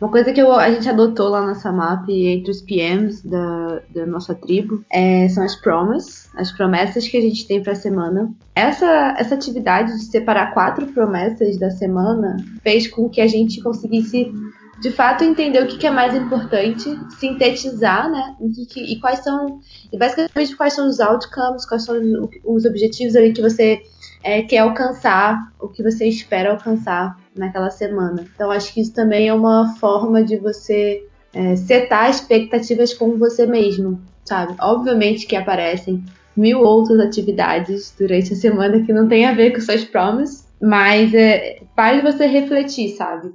Uma 0.00 0.10
coisa 0.10 0.32
que 0.32 0.40
eu, 0.40 0.50
a 0.54 0.70
gente 0.70 0.88
adotou 0.88 1.28
lá 1.28 1.42
na 1.42 1.54
Samap 1.54 2.08
entre 2.08 2.50
os 2.50 2.62
PMs 2.62 3.22
da, 3.22 3.82
da 3.94 4.06
nossa 4.06 4.34
tribo 4.34 4.82
é, 4.90 5.28
são 5.28 5.44
as 5.44 5.54
promas, 5.54 6.30
as 6.34 6.50
promessas 6.50 7.06
que 7.06 7.18
a 7.18 7.20
gente 7.20 7.46
tem 7.46 7.62
para 7.62 7.72
a 7.72 7.76
semana. 7.76 8.32
Essa, 8.54 9.14
essa 9.18 9.34
atividade 9.34 9.92
de 9.92 10.04
separar 10.06 10.54
quatro 10.54 10.86
promessas 10.86 11.58
da 11.58 11.70
semana 11.70 12.38
fez 12.62 12.88
com 12.88 13.10
que 13.10 13.20
a 13.20 13.26
gente 13.26 13.62
conseguisse 13.62 14.32
de 14.80 14.90
fato 14.90 15.22
entender 15.22 15.62
o 15.62 15.66
que, 15.66 15.86
é 15.86 15.90
mais 15.90 16.14
importante, 16.14 16.98
sintetizar, 17.18 18.10
né? 18.10 18.34
E, 18.76 18.98
quais 18.98 19.18
são, 19.18 19.60
e 19.92 19.98
basicamente 19.98 20.56
quais 20.56 20.72
são 20.72 20.88
os 20.88 20.98
outcomes, 20.98 21.66
quais 21.66 21.84
são 21.84 21.96
os 22.44 22.64
objetivos 22.64 23.14
ali 23.14 23.34
que 23.34 23.42
você 23.42 23.82
é, 24.22 24.40
quer 24.40 24.60
alcançar, 24.60 25.52
o 25.60 25.68
que 25.68 25.82
você 25.82 26.06
espera 26.06 26.52
alcançar 26.52 27.19
naquela 27.36 27.70
semana. 27.70 28.26
Então, 28.34 28.50
acho 28.50 28.72
que 28.72 28.80
isso 28.80 28.92
também 28.92 29.28
é 29.28 29.34
uma 29.34 29.74
forma 29.76 30.22
de 30.22 30.36
você 30.36 31.06
é, 31.32 31.56
setar 31.56 32.10
expectativas 32.10 32.92
com 32.92 33.16
você 33.16 33.46
mesmo, 33.46 34.00
sabe? 34.24 34.54
Obviamente 34.60 35.26
que 35.26 35.36
aparecem 35.36 36.04
mil 36.36 36.60
outras 36.60 37.00
atividades 37.00 37.94
durante 37.98 38.32
a 38.32 38.36
semana 38.36 38.82
que 38.84 38.92
não 38.92 39.08
tem 39.08 39.26
a 39.26 39.34
ver 39.34 39.52
com 39.52 39.60
suas 39.60 39.84
promises, 39.84 40.46
mas 40.60 41.12
é, 41.14 41.60
faz 41.74 42.02
você 42.02 42.26
refletir, 42.26 42.90
sabe? 42.90 43.32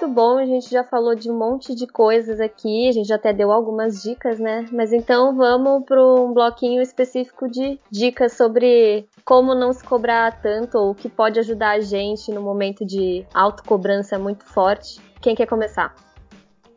muito 0.00 0.14
bom, 0.14 0.38
a 0.38 0.46
gente 0.46 0.70
já 0.70 0.82
falou 0.82 1.14
de 1.14 1.30
um 1.30 1.38
monte 1.38 1.74
de 1.74 1.86
coisas 1.86 2.40
aqui, 2.40 2.88
a 2.88 2.92
gente 2.92 3.06
já 3.06 3.16
até 3.16 3.32
deu 3.32 3.52
algumas 3.52 4.02
dicas, 4.02 4.38
né? 4.38 4.64
Mas 4.72 4.92
então 4.92 5.36
vamos 5.36 5.84
para 5.84 6.02
um 6.02 6.32
bloquinho 6.32 6.80
específico 6.80 7.48
de 7.48 7.78
dicas 7.90 8.32
sobre 8.32 9.06
como 9.24 9.54
não 9.54 9.72
se 9.72 9.84
cobrar 9.84 10.40
tanto 10.40 10.78
ou 10.78 10.90
o 10.90 10.94
que 10.94 11.08
pode 11.08 11.38
ajudar 11.38 11.70
a 11.70 11.80
gente 11.80 12.30
no 12.32 12.42
momento 12.42 12.84
de 12.84 13.24
autocobrança 13.34 14.18
muito 14.18 14.44
forte. 14.44 15.00
Quem 15.20 15.34
quer 15.34 15.46
começar? 15.46 15.94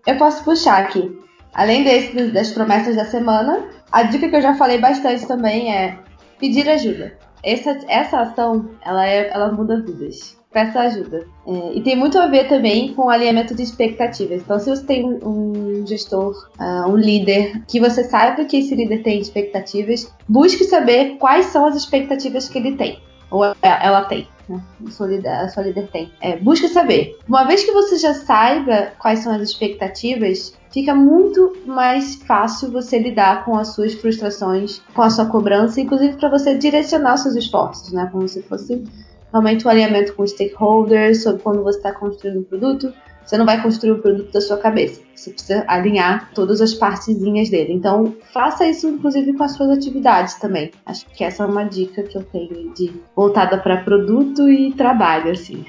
Eu 0.06 0.18
posso 0.18 0.44
puxar 0.44 0.84
aqui. 0.84 1.18
Além 1.54 1.84
desse, 1.84 2.32
das 2.32 2.52
promessas 2.52 2.96
da 2.96 3.06
semana, 3.06 3.70
a 3.92 4.04
dica 4.04 4.28
que 4.28 4.36
eu 4.36 4.42
já 4.42 4.56
falei 4.56 4.80
bastante 4.80 5.28
também 5.28 5.74
é 5.74 5.98
pedir 6.40 6.68
ajuda. 6.70 7.18
Essa, 7.44 7.80
essa 7.88 8.22
ação, 8.22 8.70
ela, 8.82 9.08
é, 9.08 9.30
ela 9.30 9.52
muda 9.52 9.82
vidas 9.82 10.42
peça 10.54 10.80
ajuda. 10.82 11.26
É, 11.46 11.74
e 11.74 11.82
tem 11.82 11.96
muito 11.96 12.18
a 12.20 12.28
ver 12.28 12.48
também 12.48 12.94
com 12.94 13.08
o 13.08 13.10
alinhamento 13.10 13.56
de 13.56 13.64
expectativas. 13.64 14.42
Então, 14.42 14.60
se 14.60 14.70
você 14.70 14.86
tem 14.86 15.04
um, 15.04 15.86
gestor, 15.86 16.48
uh, 16.60 16.90
um 16.90 16.96
líder, 16.96 17.64
que 17.68 17.80
você 17.80 18.04
sabe 18.04 18.46
que 18.46 18.58
esse 18.58 18.76
líder 18.76 19.02
tem 19.02 19.20
expectativas, 19.20 20.14
busque 20.30 20.64
saber 20.64 21.18
quais 21.18 21.48
são 21.48 21.66
as 21.66 21.76
expectativas 21.76 22.48
que 22.48 22.58
ele 22.60 22.78
tem. 22.78 23.02
Ou 23.32 23.44
ela 23.62 24.06
tem. 24.06 24.28
Né? 24.48 24.62
A, 24.86 24.92
sua 24.92 25.08
líder, 25.08 25.30
a 25.30 25.50
sua 25.50 25.64
líder 25.64 25.90
tem. 25.92 26.12
É, 26.22 26.38
busque 26.38 26.68
saber. 26.68 27.18
Uma 27.28 27.46
vez 27.46 27.64
que 27.64 27.72
você 27.72 27.98
já 27.98 28.14
saiba 28.14 28.94
quais 29.00 29.20
são 29.20 29.34
as 29.34 29.42
expectativas, 29.42 30.54
fica 30.72 30.94
muito 30.94 31.58
mais 31.66 32.16
fácil 32.16 32.72
você 32.72 33.00
lidar 33.00 33.44
com 33.44 33.58
as 33.58 33.70
suas 33.70 33.94
frustrações, 33.96 34.82
com 34.94 35.02
a 35.02 35.10
sua 35.10 35.26
cobrança, 35.26 35.82
inclusive 35.82 36.18
para 36.18 36.30
você 36.30 36.56
direcionar 36.56 37.18
seus 37.18 37.36
esforços, 37.36 37.92
né? 37.92 38.08
Como 38.12 38.28
se 38.28 38.44
fosse 38.44 38.84
realmente 39.34 39.66
o 39.66 39.70
alinhamento 39.70 40.14
com 40.14 40.26
stakeholders, 40.26 41.24
sobre 41.24 41.42
quando 41.42 41.64
você 41.64 41.80
está 41.80 41.92
construindo 41.92 42.40
um 42.40 42.44
produto. 42.44 42.94
Você 43.26 43.38
não 43.38 43.46
vai 43.46 43.62
construir 43.62 43.92
o 43.92 43.96
um 43.96 44.02
produto 44.02 44.32
da 44.32 44.42
sua 44.42 44.58
cabeça. 44.58 45.02
Você 45.16 45.32
precisa 45.32 45.64
alinhar 45.68 46.30
todas 46.34 46.62
as 46.62 46.74
partezinhas 46.74 47.50
dele. 47.50 47.74
Então, 47.74 48.14
faça 48.34 48.68
isso, 48.68 48.88
inclusive, 48.90 49.34
com 49.34 49.44
as 49.44 49.54
suas 49.54 49.70
atividades 49.70 50.36
também. 50.36 50.72
Acho 50.86 51.06
que 51.08 51.24
essa 51.24 51.44
é 51.44 51.46
uma 51.46 51.64
dica 51.64 52.04
que 52.04 52.18
eu 52.18 52.24
tenho 52.24 52.74
de 52.74 52.94
voltada 53.16 53.58
para 53.58 53.78
produto 53.78 54.50
e 54.50 54.74
trabalho, 54.74 55.32
assim. 55.32 55.66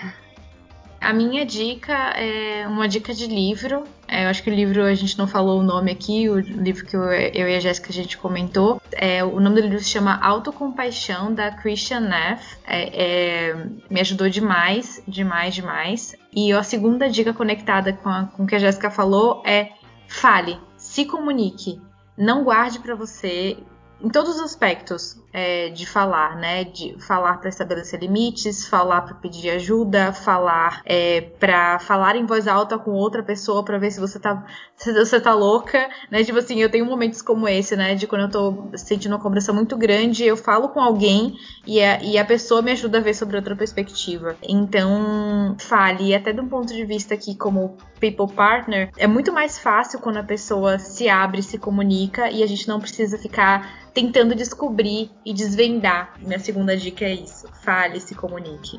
A 1.05 1.13
minha 1.13 1.45
dica 1.45 1.93
é 1.93 2.67
uma 2.67 2.89
dica 2.89 3.13
de 3.13 3.27
livro. 3.27 3.85
É, 4.09 4.25
eu 4.25 4.31
acho 4.31 4.43
que 4.43 4.49
o 4.49 4.55
livro 4.55 4.83
a 4.83 4.95
gente 4.95 5.19
não 5.19 5.27
falou 5.27 5.61
o 5.61 5.63
nome 5.63 5.93
aqui, 5.93 6.31
o 6.31 6.39
livro 6.39 6.87
que 6.87 6.97
eu, 6.97 7.03
eu 7.03 7.47
e 7.47 7.55
a 7.55 7.61
Jéssica 7.61 7.91
a 7.91 7.93
gente 7.93 8.17
comentou. 8.17 8.81
É, 8.91 9.23
o 9.23 9.39
nome 9.39 9.61
do 9.61 9.69
livro 9.69 9.85
se 9.85 9.91
chama 9.91 10.19
Autocompaixão, 10.23 11.35
da 11.35 11.51
Christian 11.51 12.01
Neff. 12.01 12.57
É, 12.67 13.51
é, 13.51 13.67
me 13.91 14.01
ajudou 14.01 14.31
demais, 14.31 15.03
demais, 15.07 15.55
demais. 15.55 16.17
E 16.35 16.51
a 16.55 16.63
segunda 16.63 17.07
dica 17.11 17.35
conectada 17.35 17.93
com, 17.93 18.43
o 18.43 18.47
que 18.47 18.55
a 18.55 18.59
Jéssica 18.59 18.91
falou 18.91 19.43
é 19.45 19.73
fale, 20.09 20.59
se 20.79 21.05
comunique. 21.05 21.83
Não 22.17 22.45
guarde 22.45 22.79
para 22.79 22.95
você 22.95 23.59
em 24.05 24.11
todos 24.11 24.37
os 24.37 24.41
aspectos 24.43 25.17
é, 25.33 25.71
de 25.71 25.87
falar, 25.87 26.37
né? 26.37 26.65
De 26.65 26.95
falar 27.01 27.39
para 27.39 27.49
estabelecer 27.49 27.99
limites, 27.99 28.69
falar 28.69 29.01
para 29.01 29.15
pedir 29.15 29.51
ajuda, 29.51 30.13
falar 30.13 30.83
é, 30.85 31.23
para 31.23 31.79
falar 31.79 32.15
em 32.15 32.27
voz 32.27 32.47
alta 32.47 32.79
com 32.79 32.91
outra 32.91 33.23
pessoa 33.23 33.65
para 33.65 33.79
ver 33.79 33.91
se 33.91 33.99
você 33.99 34.21
tá 34.21 34.45
se 34.77 34.93
você 34.93 35.19
tá 35.19 35.33
louca, 35.35 35.89
né? 36.11 36.23
Tipo 36.23 36.39
assim, 36.39 36.61
eu 36.61 36.71
tenho 36.71 36.85
momentos 36.85 37.23
como 37.23 37.49
esse, 37.49 37.75
né? 37.77 37.95
De 37.95 38.07
quando 38.07 38.23
eu 38.23 38.31
tô 38.31 38.77
sentindo 38.77 39.13
uma 39.13 39.23
cobrança 39.23 39.53
muito 39.53 39.77
grande, 39.77 40.25
eu 40.25 40.37
falo 40.37 40.69
com 40.69 40.81
alguém 40.81 41.39
e 41.67 41.81
a, 41.81 42.03
e 42.03 42.19
a 42.19 42.25
pessoa 42.25 42.61
me 42.61 42.73
ajuda 42.73 42.99
a 42.99 43.01
ver 43.01 43.15
sobre 43.15 43.37
outra 43.37 43.57
perspectiva. 43.57 44.37
Então, 44.43 45.57
fale, 45.59 46.15
até 46.15 46.33
de 46.33 46.41
um 46.41 46.49
ponto 46.49 46.75
de 46.75 46.85
vista 46.85 47.15
aqui 47.15 47.35
como 47.35 47.79
people 48.13 48.35
partner, 48.35 48.91
é 48.99 49.07
muito 49.07 49.33
mais 49.33 49.59
fácil 49.59 49.99
quando 49.99 50.19
a 50.19 50.23
pessoa 50.23 50.79
se 50.79 51.09
abre, 51.09 51.43
se 51.43 51.57
comunica 51.57 52.31
e 52.31 52.43
a 52.43 52.47
gente 52.47 52.69
não 52.69 52.79
precisa 52.79 53.17
ficar 53.17 53.89
tentando 53.95 54.35
descobrir 54.35 55.11
e 55.25 55.33
desvendar. 55.33 56.13
Minha 56.19 56.39
segunda 56.39 56.77
dica 56.77 57.07
é 57.07 57.15
isso: 57.15 57.49
fale, 57.63 57.99
se 58.01 58.15
comunique. 58.15 58.79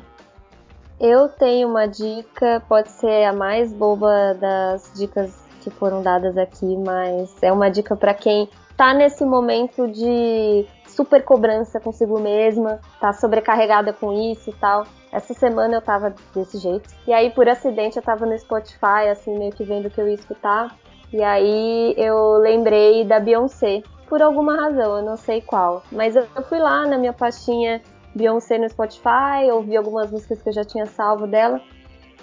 Eu 1.00 1.28
tenho 1.28 1.68
uma 1.68 1.86
dica, 1.86 2.62
pode 2.68 2.90
ser 2.90 3.24
a 3.24 3.32
mais 3.32 3.72
boba 3.72 4.34
das 4.34 4.92
dicas 4.94 5.34
que 5.60 5.70
foram 5.70 6.02
dadas 6.02 6.38
aqui, 6.38 6.76
mas 6.76 7.30
é 7.42 7.52
uma 7.52 7.68
dica 7.68 7.96
para 7.96 8.14
quem 8.14 8.48
tá 8.76 8.94
nesse 8.94 9.24
momento 9.24 9.88
de 9.88 10.64
super 10.96 11.22
cobrança 11.22 11.78
consigo 11.78 12.18
mesma, 12.18 12.80
tá 12.98 13.12
sobrecarregada 13.12 13.92
com 13.92 14.12
isso 14.12 14.50
e 14.50 14.52
tal. 14.54 14.84
Essa 15.12 15.34
semana 15.34 15.76
eu 15.76 15.82
tava 15.82 16.14
desse 16.34 16.58
jeito. 16.58 16.88
E 17.06 17.12
aí, 17.12 17.30
por 17.30 17.48
acidente, 17.48 17.96
eu 17.96 18.02
tava 18.02 18.26
no 18.26 18.36
Spotify, 18.38 19.08
assim, 19.10 19.38
meio 19.38 19.52
que 19.52 19.62
vendo 19.62 19.86
o 19.86 19.90
que 19.90 20.00
eu 20.00 20.08
ia 20.08 20.14
escutar. 20.14 20.74
E 21.12 21.22
aí 21.22 21.94
eu 21.96 22.38
lembrei 22.38 23.04
da 23.04 23.20
Beyoncé, 23.20 23.82
por 24.08 24.22
alguma 24.22 24.56
razão, 24.56 24.96
eu 24.96 25.02
não 25.02 25.16
sei 25.16 25.40
qual. 25.40 25.82
Mas 25.92 26.16
eu 26.16 26.26
fui 26.48 26.58
lá 26.58 26.86
na 26.86 26.98
minha 26.98 27.12
pastinha 27.12 27.80
Beyoncé 28.14 28.58
no 28.58 28.68
Spotify, 28.68 29.50
ouvi 29.52 29.76
algumas 29.76 30.10
músicas 30.10 30.42
que 30.42 30.48
eu 30.48 30.52
já 30.52 30.64
tinha 30.64 30.86
salvo 30.86 31.26
dela 31.26 31.60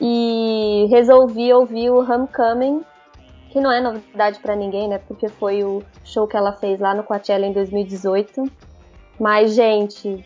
e 0.02 0.88
resolvi 0.90 1.54
ouvir 1.54 1.92
o 1.92 2.00
Homecoming, 2.00 2.84
que 3.54 3.62
não 3.62 3.72
é 3.72 3.80
novidade 3.80 4.40
para 4.40 4.56
ninguém, 4.56 4.88
né? 4.88 4.98
Porque 4.98 5.30
foi 5.30 5.64
o 5.64 5.84
show 6.04 6.28
que 6.28 6.36
ela 6.36 6.54
fez 6.54 6.80
lá 6.80 6.96
no 6.96 7.04
Coachella 7.04 7.46
em 7.46 7.54
2018. 7.54 8.44
Mas, 9.20 9.54
gente, 9.54 10.26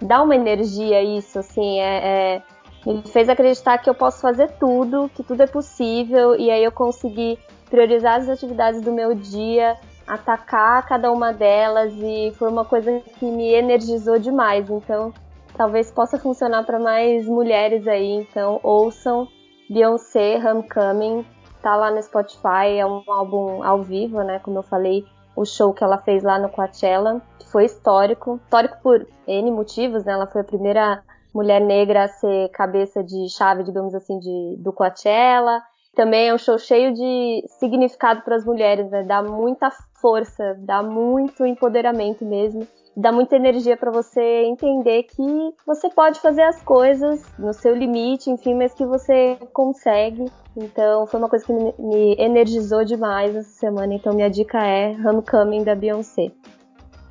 dá 0.00 0.22
uma 0.22 0.34
energia 0.34 1.02
isso, 1.02 1.38
assim, 1.38 1.78
é, 1.78 2.38
é, 2.38 2.42
me 2.86 3.02
fez 3.02 3.28
acreditar 3.28 3.76
que 3.76 3.90
eu 3.90 3.94
posso 3.94 4.22
fazer 4.22 4.52
tudo, 4.52 5.10
que 5.14 5.22
tudo 5.22 5.42
é 5.42 5.46
possível, 5.46 6.34
e 6.34 6.50
aí 6.50 6.64
eu 6.64 6.72
consegui 6.72 7.38
priorizar 7.68 8.18
as 8.18 8.28
atividades 8.30 8.80
do 8.80 8.90
meu 8.90 9.14
dia, 9.14 9.76
atacar 10.06 10.86
cada 10.86 11.12
uma 11.12 11.34
delas 11.34 11.92
e 11.94 12.32
foi 12.38 12.48
uma 12.48 12.64
coisa 12.64 13.02
que 13.18 13.26
me 13.26 13.52
energizou 13.52 14.18
demais. 14.18 14.70
Então, 14.70 15.12
talvez 15.54 15.90
possa 15.90 16.18
funcionar 16.18 16.64
para 16.64 16.78
mais 16.78 17.26
mulheres 17.26 17.86
aí. 17.86 18.12
Então, 18.12 18.58
ouçam 18.62 19.28
Beyoncé 19.68 20.38
Homecoming, 20.38 21.22
tá 21.62 21.76
lá 21.76 21.90
no 21.90 22.02
Spotify, 22.02 22.78
é 22.78 22.86
um 22.86 23.02
álbum 23.06 23.62
ao 23.62 23.82
vivo, 23.82 24.22
né? 24.22 24.38
Como 24.40 24.58
eu 24.58 24.62
falei, 24.62 25.04
o 25.36 25.44
show 25.44 25.72
que 25.72 25.84
ela 25.84 25.98
fez 25.98 26.22
lá 26.22 26.38
no 26.38 26.48
Coachella, 26.48 27.22
foi 27.50 27.64
histórico, 27.64 28.40
histórico 28.44 28.78
por 28.82 29.06
N 29.26 29.50
motivos, 29.50 30.04
né? 30.04 30.12
Ela 30.12 30.26
foi 30.26 30.40
a 30.40 30.44
primeira 30.44 31.02
mulher 31.34 31.60
negra 31.60 32.04
a 32.04 32.08
ser 32.08 32.48
cabeça 32.50 33.02
de 33.02 33.28
chave, 33.28 33.62
digamos 33.62 33.94
assim, 33.94 34.18
de, 34.18 34.56
do 34.58 34.72
Coachella. 34.72 35.62
Também 35.94 36.28
é 36.28 36.34
um 36.34 36.38
show 36.38 36.58
cheio 36.58 36.92
de 36.94 37.44
significado 37.58 38.22
para 38.22 38.36
as 38.36 38.44
mulheres, 38.44 38.90
né? 38.90 39.02
Dá 39.02 39.22
muita 39.22 39.70
força, 40.00 40.56
dá 40.60 40.82
muito 40.82 41.44
empoderamento 41.44 42.24
mesmo, 42.24 42.66
dá 43.00 43.10
muita 43.10 43.36
energia 43.36 43.76
para 43.76 43.90
você 43.90 44.44
entender 44.44 45.04
que 45.04 45.54
você 45.66 45.88
pode 45.88 46.20
fazer 46.20 46.42
as 46.42 46.62
coisas 46.62 47.22
no 47.38 47.52
seu 47.52 47.74
limite, 47.74 48.30
enfim, 48.30 48.54
mas 48.54 48.74
que 48.74 48.84
você 48.84 49.38
consegue. 49.52 50.26
Então, 50.56 51.06
foi 51.06 51.18
uma 51.18 51.28
coisa 51.28 51.44
que 51.46 51.52
me, 51.52 52.14
energizou 52.18 52.84
demais 52.84 53.34
essa 53.34 53.50
semana. 53.50 53.94
Então, 53.94 54.12
minha 54.12 54.28
dica 54.28 54.58
é 54.58 54.90
Homecoming 54.92 55.64
da 55.64 55.74
Beyoncé. 55.74 56.30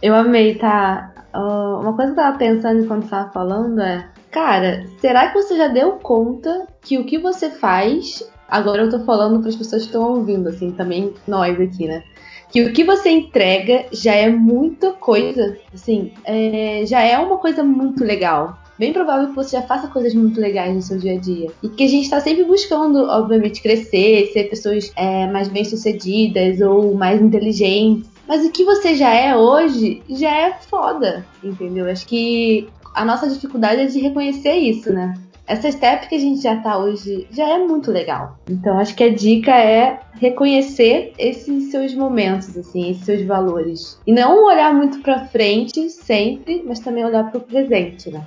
Eu 0.01 0.15
amei, 0.15 0.55
tá? 0.55 1.11
Uh, 1.33 1.81
uma 1.81 1.95
coisa 1.95 2.13
que 2.13 2.19
eu 2.19 2.23
tava 2.23 2.37
pensando 2.37 2.83
enquanto 2.83 3.09
tava 3.09 3.31
falando 3.31 3.81
é, 3.81 4.07
cara, 4.31 4.85
será 4.99 5.27
que 5.27 5.41
você 5.41 5.57
já 5.57 5.67
deu 5.67 5.93
conta 5.93 6.67
que 6.81 6.97
o 6.97 7.05
que 7.05 7.17
você 7.17 7.49
faz 7.49 8.23
Agora 8.49 8.81
eu 8.81 8.89
tô 8.89 8.99
falando 9.01 9.39
para 9.39 9.49
as 9.49 9.55
pessoas 9.55 9.83
que 9.83 9.89
estão 9.89 10.01
ouvindo, 10.01 10.49
assim, 10.49 10.71
também 10.71 11.13
nós 11.27 11.59
aqui, 11.61 11.85
né? 11.85 12.03
Que 12.51 12.63
o 12.63 12.73
que 12.73 12.83
você 12.83 13.09
entrega 13.09 13.85
já 13.91 14.13
é 14.13 14.29
muita 14.29 14.91
coisa, 14.93 15.57
assim, 15.73 16.11
é, 16.25 16.83
já 16.85 17.01
é 17.01 17.17
uma 17.17 17.37
coisa 17.37 17.63
muito 17.63 18.03
legal. 18.03 18.57
Bem 18.77 18.93
provável 18.93 19.27
que 19.27 19.35
você 19.35 19.57
já 19.57 19.61
faça 19.61 19.89
coisas 19.89 20.13
muito 20.13 20.39
legais 20.39 20.73
no 20.73 20.81
seu 20.81 20.97
dia 20.97 21.13
a 21.13 21.19
dia. 21.19 21.51
E 21.61 21.67
que 21.67 21.83
a 21.83 21.87
gente 21.87 22.05
está 22.05 22.21
sempre 22.21 22.45
buscando, 22.45 22.99
obviamente, 23.09 23.61
crescer, 23.61 24.31
ser 24.31 24.45
pessoas 24.45 24.91
é, 24.95 25.27
mais 25.27 25.49
bem-sucedidas 25.49 26.61
ou 26.61 26.95
mais 26.95 27.21
inteligentes. 27.21 28.09
Mas 28.25 28.45
o 28.45 28.51
que 28.51 28.63
você 28.63 28.95
já 28.95 29.13
é 29.13 29.35
hoje 29.35 30.01
já 30.09 30.31
é 30.31 30.53
foda, 30.53 31.25
entendeu? 31.43 31.89
Acho 31.89 32.07
que 32.07 32.69
a 32.95 33.03
nossa 33.03 33.27
dificuldade 33.27 33.81
é 33.81 33.85
de 33.85 33.99
reconhecer 33.99 34.55
isso, 34.55 34.93
né? 34.93 35.13
Essa 35.49 35.71
step 35.71 36.07
que 36.07 36.13
a 36.15 36.19
gente 36.19 36.41
já 36.43 36.55
tá 36.57 36.77
hoje 36.77 37.27
já 37.31 37.49
é 37.49 37.57
muito 37.57 37.91
legal. 37.91 38.37
Então 38.47 38.77
acho 38.77 38.93
que 38.93 39.03
a 39.03 39.11
dica 39.11 39.51
é 39.51 39.99
reconhecer 40.13 41.11
esses 41.17 41.71
seus 41.71 41.95
momentos, 41.95 42.55
assim, 42.55 42.91
esses 42.91 43.03
seus 43.03 43.25
valores. 43.25 43.99
E 44.05 44.13
não 44.13 44.45
olhar 44.45 44.71
muito 44.71 44.99
para 44.99 45.25
frente 45.25 45.89
sempre, 45.89 46.63
mas 46.63 46.79
também 46.79 47.03
olhar 47.03 47.31
para 47.31 47.39
o 47.39 47.41
presente, 47.41 48.11
né? 48.11 48.23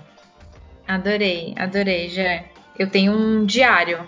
Adorei, 0.88 1.54
adorei, 1.56 2.08
já. 2.08 2.42
Eu 2.76 2.90
tenho 2.90 3.12
um 3.12 3.46
diário 3.46 4.00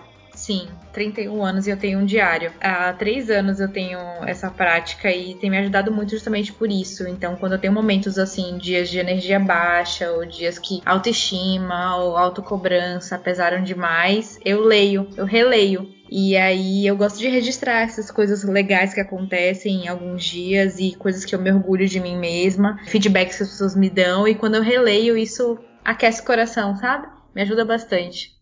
Sim, 0.45 0.67
31 0.93 1.43
anos 1.43 1.65
e 1.65 1.71
eu 1.71 1.77
tenho 1.77 1.97
um 1.97 2.05
diário. 2.05 2.53
Há 2.61 2.93
três 2.93 3.31
anos 3.31 3.59
eu 3.59 3.67
tenho 3.67 3.97
essa 4.27 4.47
prática 4.51 5.11
e 5.11 5.33
tem 5.33 5.49
me 5.49 5.57
ajudado 5.57 5.91
muito 5.91 6.11
justamente 6.11 6.53
por 6.53 6.69
isso. 6.69 7.07
Então, 7.07 7.35
quando 7.35 7.53
eu 7.53 7.57
tenho 7.57 7.73
momentos 7.73 8.19
assim, 8.19 8.55
dias 8.59 8.87
de 8.87 8.99
energia 8.99 9.39
baixa, 9.39 10.11
ou 10.11 10.23
dias 10.23 10.59
que 10.59 10.83
autoestima 10.85 11.97
ou 11.97 12.15
autocobrança 12.15 13.17
pesaram 13.17 13.63
demais, 13.63 14.37
eu 14.45 14.61
leio, 14.61 15.09
eu 15.17 15.25
releio. 15.25 15.91
E 16.11 16.37
aí 16.37 16.85
eu 16.85 16.95
gosto 16.95 17.17
de 17.17 17.27
registrar 17.27 17.81
essas 17.81 18.11
coisas 18.11 18.43
legais 18.43 18.93
que 18.93 19.01
acontecem 19.01 19.85
em 19.85 19.87
alguns 19.87 20.23
dias 20.23 20.77
e 20.77 20.95
coisas 20.95 21.25
que 21.25 21.33
eu 21.33 21.39
me 21.39 21.51
orgulho 21.51 21.87
de 21.87 21.99
mim 21.99 22.19
mesma, 22.19 22.79
feedbacks 22.85 23.37
que 23.37 23.41
as 23.41 23.49
pessoas 23.49 23.75
me 23.75 23.89
dão, 23.89 24.27
e 24.27 24.35
quando 24.35 24.53
eu 24.53 24.61
releio, 24.61 25.17
isso 25.17 25.57
aquece 25.83 26.21
o 26.21 26.25
coração, 26.25 26.75
sabe? 26.75 27.07
Me 27.33 27.41
ajuda 27.41 27.65
bastante. 27.65 28.34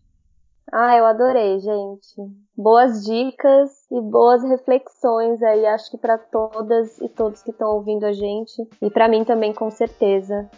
Ah, 0.72 0.96
eu 0.96 1.06
adorei, 1.06 1.58
gente. 1.58 2.14
Boas 2.56 3.04
dicas 3.04 3.70
e 3.90 4.00
boas 4.00 4.42
reflexões 4.42 5.42
aí, 5.42 5.66
acho 5.66 5.90
que 5.90 5.98
para 5.98 6.18
todas 6.18 6.98
e 7.00 7.08
todos 7.08 7.42
que 7.42 7.50
estão 7.50 7.70
ouvindo 7.70 8.04
a 8.04 8.12
gente 8.12 8.66
e 8.80 8.90
para 8.90 9.08
mim 9.08 9.24
também 9.24 9.52
com 9.52 9.70
certeza. 9.70 10.48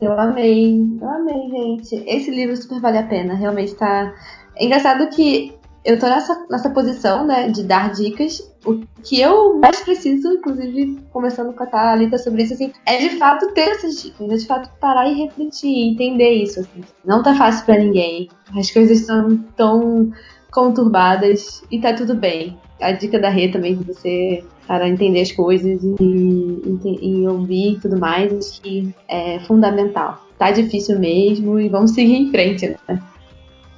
Eu 0.00 0.12
amei, 0.18 0.80
eu 1.00 1.08
amei, 1.08 1.48
gente. 1.48 1.96
Esse 2.08 2.30
livro 2.30 2.56
super 2.56 2.80
vale 2.80 2.98
a 2.98 3.06
pena, 3.06 3.34
realmente 3.34 3.74
tá. 3.74 4.14
É 4.56 4.64
engraçado 4.64 5.08
que 5.08 5.58
eu 5.84 5.98
tô 5.98 6.06
nessa, 6.06 6.46
nessa 6.48 6.70
posição, 6.70 7.26
né, 7.26 7.48
de 7.48 7.64
dar 7.64 7.92
dicas. 7.92 8.52
O 8.64 8.80
que 9.02 9.20
eu 9.20 9.58
mais 9.58 9.80
preciso, 9.80 10.32
inclusive, 10.34 10.98
conversando 11.12 11.52
com 11.52 11.62
a 11.62 11.66
Thalita 11.66 12.18
sobre 12.18 12.44
isso, 12.44 12.54
assim, 12.54 12.72
é 12.86 12.98
de 12.98 13.10
fato 13.18 13.52
ter 13.52 13.70
essas 13.70 14.00
dicas, 14.00 14.30
é 14.30 14.36
de 14.36 14.46
fato 14.46 14.70
parar 14.80 15.08
e 15.08 15.24
refletir, 15.24 15.88
entender 15.88 16.30
isso, 16.30 16.60
assim. 16.60 16.82
Não 17.04 17.22
tá 17.22 17.34
fácil 17.34 17.66
para 17.66 17.78
ninguém. 17.78 18.28
As 18.56 18.70
coisas 18.70 19.00
estão 19.00 19.36
tão 19.56 20.12
conturbadas 20.52 21.62
e 21.70 21.80
tá 21.80 21.92
tudo 21.92 22.14
bem. 22.14 22.56
A 22.80 22.92
dica 22.92 23.18
da 23.18 23.28
Rê 23.28 23.48
também, 23.48 23.76
de 23.76 23.84
você 23.84 24.44
para 24.66 24.88
entender 24.88 25.22
as 25.22 25.32
coisas 25.32 25.82
e, 25.82 25.96
e, 26.00 26.98
e 27.02 27.28
ouvir 27.28 27.72
e 27.72 27.80
tudo 27.80 27.98
mais, 27.98 28.32
acho 28.32 28.60
que 28.62 28.94
é 29.08 29.40
fundamental. 29.40 30.24
tá 30.38 30.50
difícil 30.50 30.98
mesmo 30.98 31.58
e 31.58 31.68
vamos 31.68 31.92
seguir 31.92 32.14
em 32.14 32.30
frente, 32.30 32.76
né? 32.88 33.02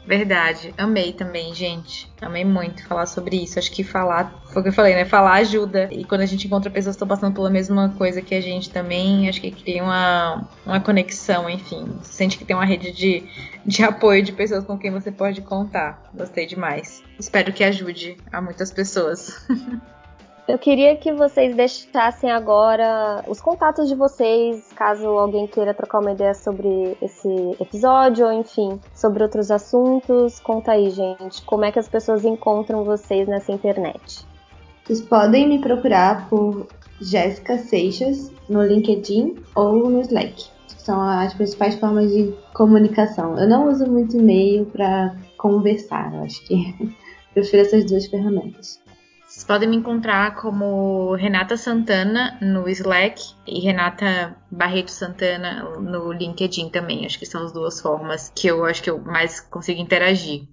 Verdade, 0.07 0.75
amei 0.77 1.13
também, 1.13 1.55
gente. 1.55 2.13
Amei 2.21 2.45
muito 2.45 2.87
falar 2.87 3.07
sobre 3.07 3.43
isso. 3.43 3.59
Acho 3.59 3.71
que 3.71 3.83
falar, 3.83 4.43
foi 4.53 4.61
o 4.61 4.63
que 4.63 4.69
eu 4.69 4.73
falei, 4.73 4.95
né? 4.95 5.05
Falar 5.05 5.35
ajuda. 5.35 5.89
E 5.91 6.05
quando 6.05 6.21
a 6.21 6.27
gente 6.27 6.47
encontra 6.47 6.71
pessoas 6.71 6.95
que 6.95 6.99
estão 6.99 7.09
passando 7.09 7.35
pela 7.35 7.49
mesma 7.49 7.89
coisa 7.97 8.21
que 8.21 8.35
a 8.35 8.41
gente 8.41 8.71
também, 8.71 9.29
acho 9.29 9.41
que 9.41 9.51
cria 9.51 9.83
uma, 9.83 10.47
uma 10.67 10.81
conexão, 10.81 11.49
enfim. 11.49 11.99
Sente 12.03 12.37
que 12.37 12.45
tem 12.45 12.55
uma 12.55 12.67
rede 12.67 12.93
de, 12.93 13.25
de 13.65 13.83
apoio 13.83 14.23
de 14.23 14.33
pessoas 14.33 14.65
com 14.65 14.79
quem 14.79 14.91
você 14.91 15.11
pode 15.11 15.41
contar. 15.41 16.03
Gostei 16.13 16.47
demais. 16.47 17.03
Espero 17.19 17.53
que 17.53 17.65
ajude 17.65 18.19
a 18.31 18.43
muitas 18.43 18.71
pessoas. 18.71 19.47
Eu 20.47 20.59
queria 20.59 20.95
que 20.95 21.11
vocês 21.11 21.57
deixassem 21.57 22.31
agora 22.31 23.25
os 23.27 23.41
contatos 23.41 23.89
de 23.89 23.95
vocês, 23.95 24.71
caso 24.77 25.07
alguém 25.07 25.47
queira 25.47 25.73
trocar 25.73 26.01
uma 26.01 26.13
ideia 26.13 26.35
sobre 26.35 26.99
esse 27.01 27.29
episódio, 27.59 28.27
ou 28.27 28.33
enfim, 28.33 28.79
sobre 28.95 29.23
outros 29.23 29.51
assuntos. 29.51 30.39
Conta 30.41 30.73
aí, 30.73 30.91
gente, 30.91 31.43
como 31.47 31.65
é 31.65 31.73
que 31.73 31.79
as 31.79 31.89
pessoas 31.89 32.27
encontram 32.27 32.85
vocês 32.85 33.27
nessa 33.27 33.53
internet. 33.53 34.27
Vocês 34.85 35.01
podem 35.01 35.49
me 35.49 35.61
procurar 35.61 36.29
por 36.29 36.67
Jéssica 37.01 37.57
Seixas 37.57 38.31
no 38.47 38.63
LinkedIn 38.63 39.37
ou 39.55 39.89
no 39.89 40.03
Slack. 40.03 40.45
São 40.77 41.01
as 41.01 41.33
principais 41.33 41.77
formas 41.77 42.11
de 42.13 42.35
comunicação. 42.53 43.39
Eu 43.39 43.49
não 43.49 43.71
uso 43.71 43.91
muito 43.91 44.19
e-mail 44.19 44.67
para 44.67 45.17
conversar, 45.39 46.13
eu 46.13 46.25
acho 46.25 46.47
que 46.47 46.95
prefiro 47.33 47.63
essas 47.63 47.87
duas 47.87 48.05
ferramentas. 48.05 48.84
Vocês 49.45 49.59
podem 49.59 49.69
me 49.69 49.77
encontrar 49.77 50.37
como 50.37 51.15
Renata 51.17 51.55
Santana 51.55 52.39
no 52.41 52.67
Slack 52.67 53.23
e 53.47 53.61
Renata 53.61 54.35
Barreto 54.51 54.91
Santana 54.91 55.65
no 55.81 56.11
LinkedIn 56.13 56.71
também. 56.71 57.05
Acho 57.05 57.19
que 57.19 57.27
são 57.27 57.45
as 57.45 57.53
duas 57.53 57.79
formas 57.79 58.33
que 58.35 58.47
eu 58.47 58.65
acho 58.65 58.83
que 58.83 58.89
eu 58.89 58.99
mais 58.99 59.41
consigo 59.41 59.83
interagir. 59.83 60.49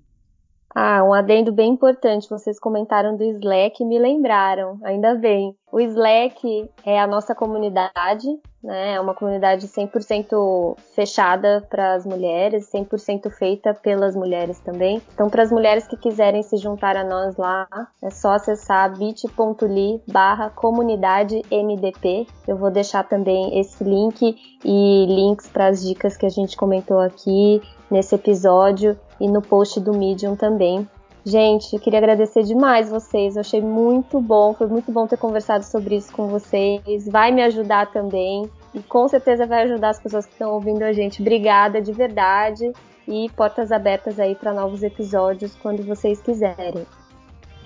Ah, 0.73 1.03
um 1.03 1.13
adendo 1.13 1.51
bem 1.51 1.71
importante. 1.71 2.29
Vocês 2.29 2.59
comentaram 2.59 3.15
do 3.15 3.23
Slack 3.23 3.81
e 3.81 3.85
me 3.85 3.99
lembraram, 3.99 4.79
ainda 4.83 5.15
bem. 5.15 5.55
O 5.71 5.79
Slack 5.79 6.69
é 6.85 6.99
a 6.99 7.07
nossa 7.07 7.33
comunidade, 7.33 8.27
né? 8.63 8.93
É 8.93 8.99
uma 8.99 9.13
comunidade 9.13 9.67
100% 9.67 10.77
fechada 10.93 11.65
para 11.69 11.93
as 11.93 12.05
mulheres, 12.05 12.69
100% 12.71 13.29
feita 13.29 13.73
pelas 13.73 14.15
mulheres 14.15 14.59
também. 14.59 15.01
Então, 15.13 15.29
para 15.29 15.43
as 15.43 15.51
mulheres 15.51 15.87
que 15.87 15.97
quiserem 15.97 16.43
se 16.43 16.57
juntar 16.57 16.95
a 16.97 17.03
nós 17.03 17.37
lá, 17.37 17.67
é 18.01 18.09
só 18.09 18.33
acessar 18.33 18.97
bit.ly 18.97 20.01
barra 20.07 20.49
comunidade 20.49 21.41
MDP. 21.51 22.27
Eu 22.47 22.57
vou 22.57 22.71
deixar 22.71 23.07
também 23.07 23.59
esse 23.59 23.83
link 23.83 24.35
e 24.63 25.05
links 25.05 25.47
para 25.47 25.67
as 25.67 25.81
dicas 25.83 26.17
que 26.17 26.25
a 26.25 26.29
gente 26.29 26.57
comentou 26.57 26.99
aqui 26.99 27.61
nesse 27.91 28.15
episódio 28.15 28.97
e 29.19 29.27
no 29.27 29.41
post 29.41 29.79
do 29.79 29.93
Medium 29.93 30.35
também. 30.35 30.87
Gente, 31.23 31.73
eu 31.73 31.79
queria 31.79 31.99
agradecer 31.99 32.43
demais 32.43 32.89
vocês. 32.89 33.35
Eu 33.35 33.41
achei 33.41 33.61
muito 33.61 34.19
bom, 34.19 34.53
foi 34.53 34.65
muito 34.65 34.91
bom 34.91 35.05
ter 35.05 35.17
conversado 35.17 35.63
sobre 35.63 35.95
isso 35.95 36.11
com 36.11 36.27
vocês. 36.27 37.07
Vai 37.07 37.31
me 37.31 37.43
ajudar 37.43 37.91
também 37.91 38.49
e 38.73 38.79
com 38.81 39.07
certeza 39.07 39.45
vai 39.45 39.63
ajudar 39.63 39.89
as 39.89 39.99
pessoas 39.99 40.25
que 40.25 40.31
estão 40.31 40.51
ouvindo 40.53 40.81
a 40.81 40.91
gente. 40.93 41.21
Obrigada 41.21 41.79
de 41.79 41.91
verdade 41.91 42.71
e 43.07 43.29
portas 43.35 43.71
abertas 43.71 44.19
aí 44.19 44.33
para 44.33 44.53
novos 44.53 44.81
episódios 44.81 45.55
quando 45.61 45.83
vocês 45.83 46.19
quiserem. 46.21 46.85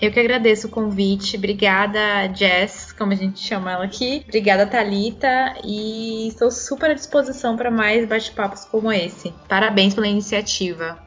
Eu 0.01 0.11
que 0.11 0.19
agradeço 0.19 0.67
o 0.67 0.69
convite. 0.69 1.38
Obrigada, 1.38 2.28
Jess, 2.34 2.84
como 2.97 3.13
a 3.13 3.15
gente 3.15 3.39
chama 3.39 3.71
ela 3.71 3.85
aqui. 3.85 4.23
Obrigada, 4.27 4.65
Talita, 4.65 5.55
e 5.63 6.27
estou 6.27 6.51
super 6.51 6.91
à 6.91 6.93
disposição 6.93 7.55
para 7.55 7.71
mais 7.71 8.07
bate-papos 8.07 8.65
como 8.65 8.91
esse. 8.91 9.33
Parabéns 9.47 9.93
pela 9.93 10.07
iniciativa. 10.07 11.05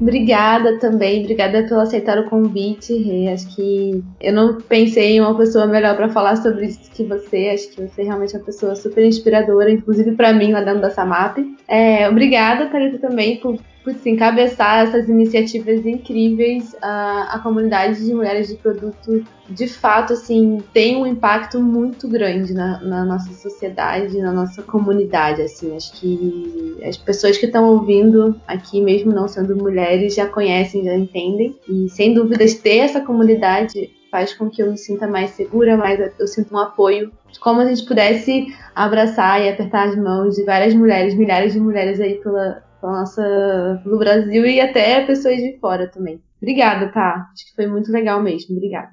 Obrigada 0.00 0.78
também, 0.78 1.22
obrigada 1.22 1.66
por 1.66 1.78
aceitar 1.78 2.18
o 2.18 2.28
convite. 2.28 2.92
Acho 3.28 3.54
que 3.54 4.04
eu 4.20 4.32
não 4.32 4.60
pensei 4.60 5.16
em 5.16 5.20
uma 5.20 5.34
pessoa 5.36 5.66
melhor 5.66 5.96
para 5.96 6.10
falar 6.10 6.36
sobre 6.36 6.66
isso 6.66 6.90
que 6.90 7.04
você. 7.04 7.50
Acho 7.54 7.70
que 7.70 7.80
você 7.80 8.02
é 8.02 8.04
realmente 8.04 8.34
é 8.34 8.38
uma 8.38 8.44
pessoa 8.44 8.76
super 8.76 9.04
inspiradora, 9.04 9.70
inclusive 9.70 10.12
para 10.12 10.32
mim 10.32 10.52
lá 10.52 10.60
dentro 10.60 10.82
da 10.82 10.90
Samap. 10.90 11.38
É, 11.66 12.08
obrigada, 12.08 12.66
Thalita, 12.66 12.98
também 12.98 13.40
por 13.40 13.58
putz, 13.82 14.04
encabeçar 14.06 14.86
essas 14.86 15.08
iniciativas 15.08 15.84
incríveis, 15.86 16.76
a, 16.82 17.34
a 17.34 17.38
comunidade 17.38 18.04
de 18.04 18.14
mulheres 18.14 18.48
de 18.48 18.56
produto 18.56 19.24
de 19.48 19.66
fato 19.66 20.12
assim 20.12 20.62
tem 20.72 20.96
um 20.96 21.06
impacto 21.06 21.60
muito 21.60 22.06
grande 22.06 22.54
na, 22.54 22.80
na, 22.80 23.04
nossa 23.04 23.32
sociedade, 23.32 24.18
na 24.18 24.32
nossa 24.32 24.62
comunidade. 24.62 25.42
Assim, 25.42 25.74
acho 25.74 25.92
que 26.00 26.78
as 26.84 26.96
pessoas 26.96 27.36
que 27.36 27.46
estão 27.46 27.68
ouvindo 27.68 28.40
aqui, 28.46 28.80
mesmo 28.80 29.12
não 29.12 29.26
sendo 29.26 29.56
mulheres, 29.56 30.14
já 30.14 30.26
conhecem, 30.26 30.84
já 30.84 30.94
entendem. 30.94 31.56
E 31.68 31.88
sem 31.88 32.14
dúvidas 32.14 32.54
ter 32.54 32.78
essa 32.78 33.00
comunidade 33.00 33.90
faz 34.10 34.34
com 34.34 34.48
que 34.48 34.62
eu 34.62 34.70
me 34.70 34.78
sinta 34.78 35.06
mais 35.06 35.30
segura, 35.30 35.76
mais 35.76 36.00
eu 36.18 36.26
sinto 36.26 36.54
um 36.54 36.58
apoio. 36.58 37.12
Como 37.40 37.60
a 37.60 37.66
gente 37.66 37.86
pudesse 37.86 38.46
abraçar 38.74 39.40
e 39.40 39.48
apertar 39.48 39.88
as 39.88 39.96
mãos 39.96 40.36
de 40.36 40.44
várias 40.44 40.74
mulheres, 40.74 41.14
milhares 41.14 41.52
de 41.52 41.60
mulheres 41.60 42.00
aí 42.00 42.14
pela, 42.14 42.62
nossa, 42.82 43.82
no 43.84 43.98
Brasil 43.98 44.46
e 44.46 44.60
até 44.60 45.04
pessoas 45.04 45.36
de 45.36 45.58
fora 45.58 45.90
também. 45.90 46.22
Obrigada, 46.40 46.90
tá? 46.92 47.28
Acho 47.32 47.46
que 47.46 47.54
foi 47.54 47.66
muito 47.66 47.92
legal 47.92 48.22
mesmo. 48.22 48.56
Obrigada. 48.56 48.90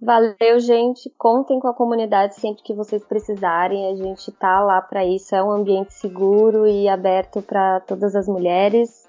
Valeu, 0.00 0.58
gente. 0.58 1.08
Contem 1.16 1.60
com 1.60 1.68
a 1.68 1.74
comunidade 1.74 2.34
sempre 2.34 2.62
que 2.64 2.74
vocês 2.74 3.04
precisarem. 3.04 3.86
A 3.86 3.94
gente 3.94 4.32
tá 4.32 4.60
lá 4.60 4.80
para 4.80 5.04
isso. 5.04 5.34
É 5.34 5.42
um 5.42 5.52
ambiente 5.52 5.94
seguro 5.94 6.66
e 6.66 6.88
aberto 6.88 7.40
para 7.40 7.78
todas 7.80 8.16
as 8.16 8.26
mulheres. 8.26 9.08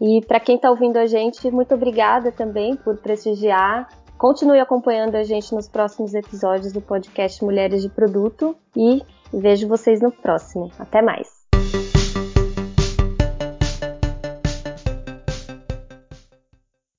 E 0.00 0.24
para 0.26 0.40
quem 0.40 0.56
está 0.56 0.70
ouvindo 0.70 0.96
a 0.96 1.06
gente, 1.06 1.50
muito 1.50 1.74
obrigada 1.74 2.32
também 2.32 2.74
por 2.74 2.96
prestigiar. 2.98 3.88
Continue 4.16 4.60
acompanhando 4.60 5.14
a 5.16 5.22
gente 5.22 5.54
nos 5.54 5.68
próximos 5.68 6.14
episódios 6.14 6.72
do 6.72 6.80
podcast 6.80 7.44
Mulheres 7.44 7.82
de 7.82 7.88
Produto 7.88 8.56
e 8.76 9.02
vejo 9.32 9.68
vocês 9.68 10.00
no 10.00 10.10
próximo. 10.10 10.70
Até 10.78 11.02
mais. 11.02 11.39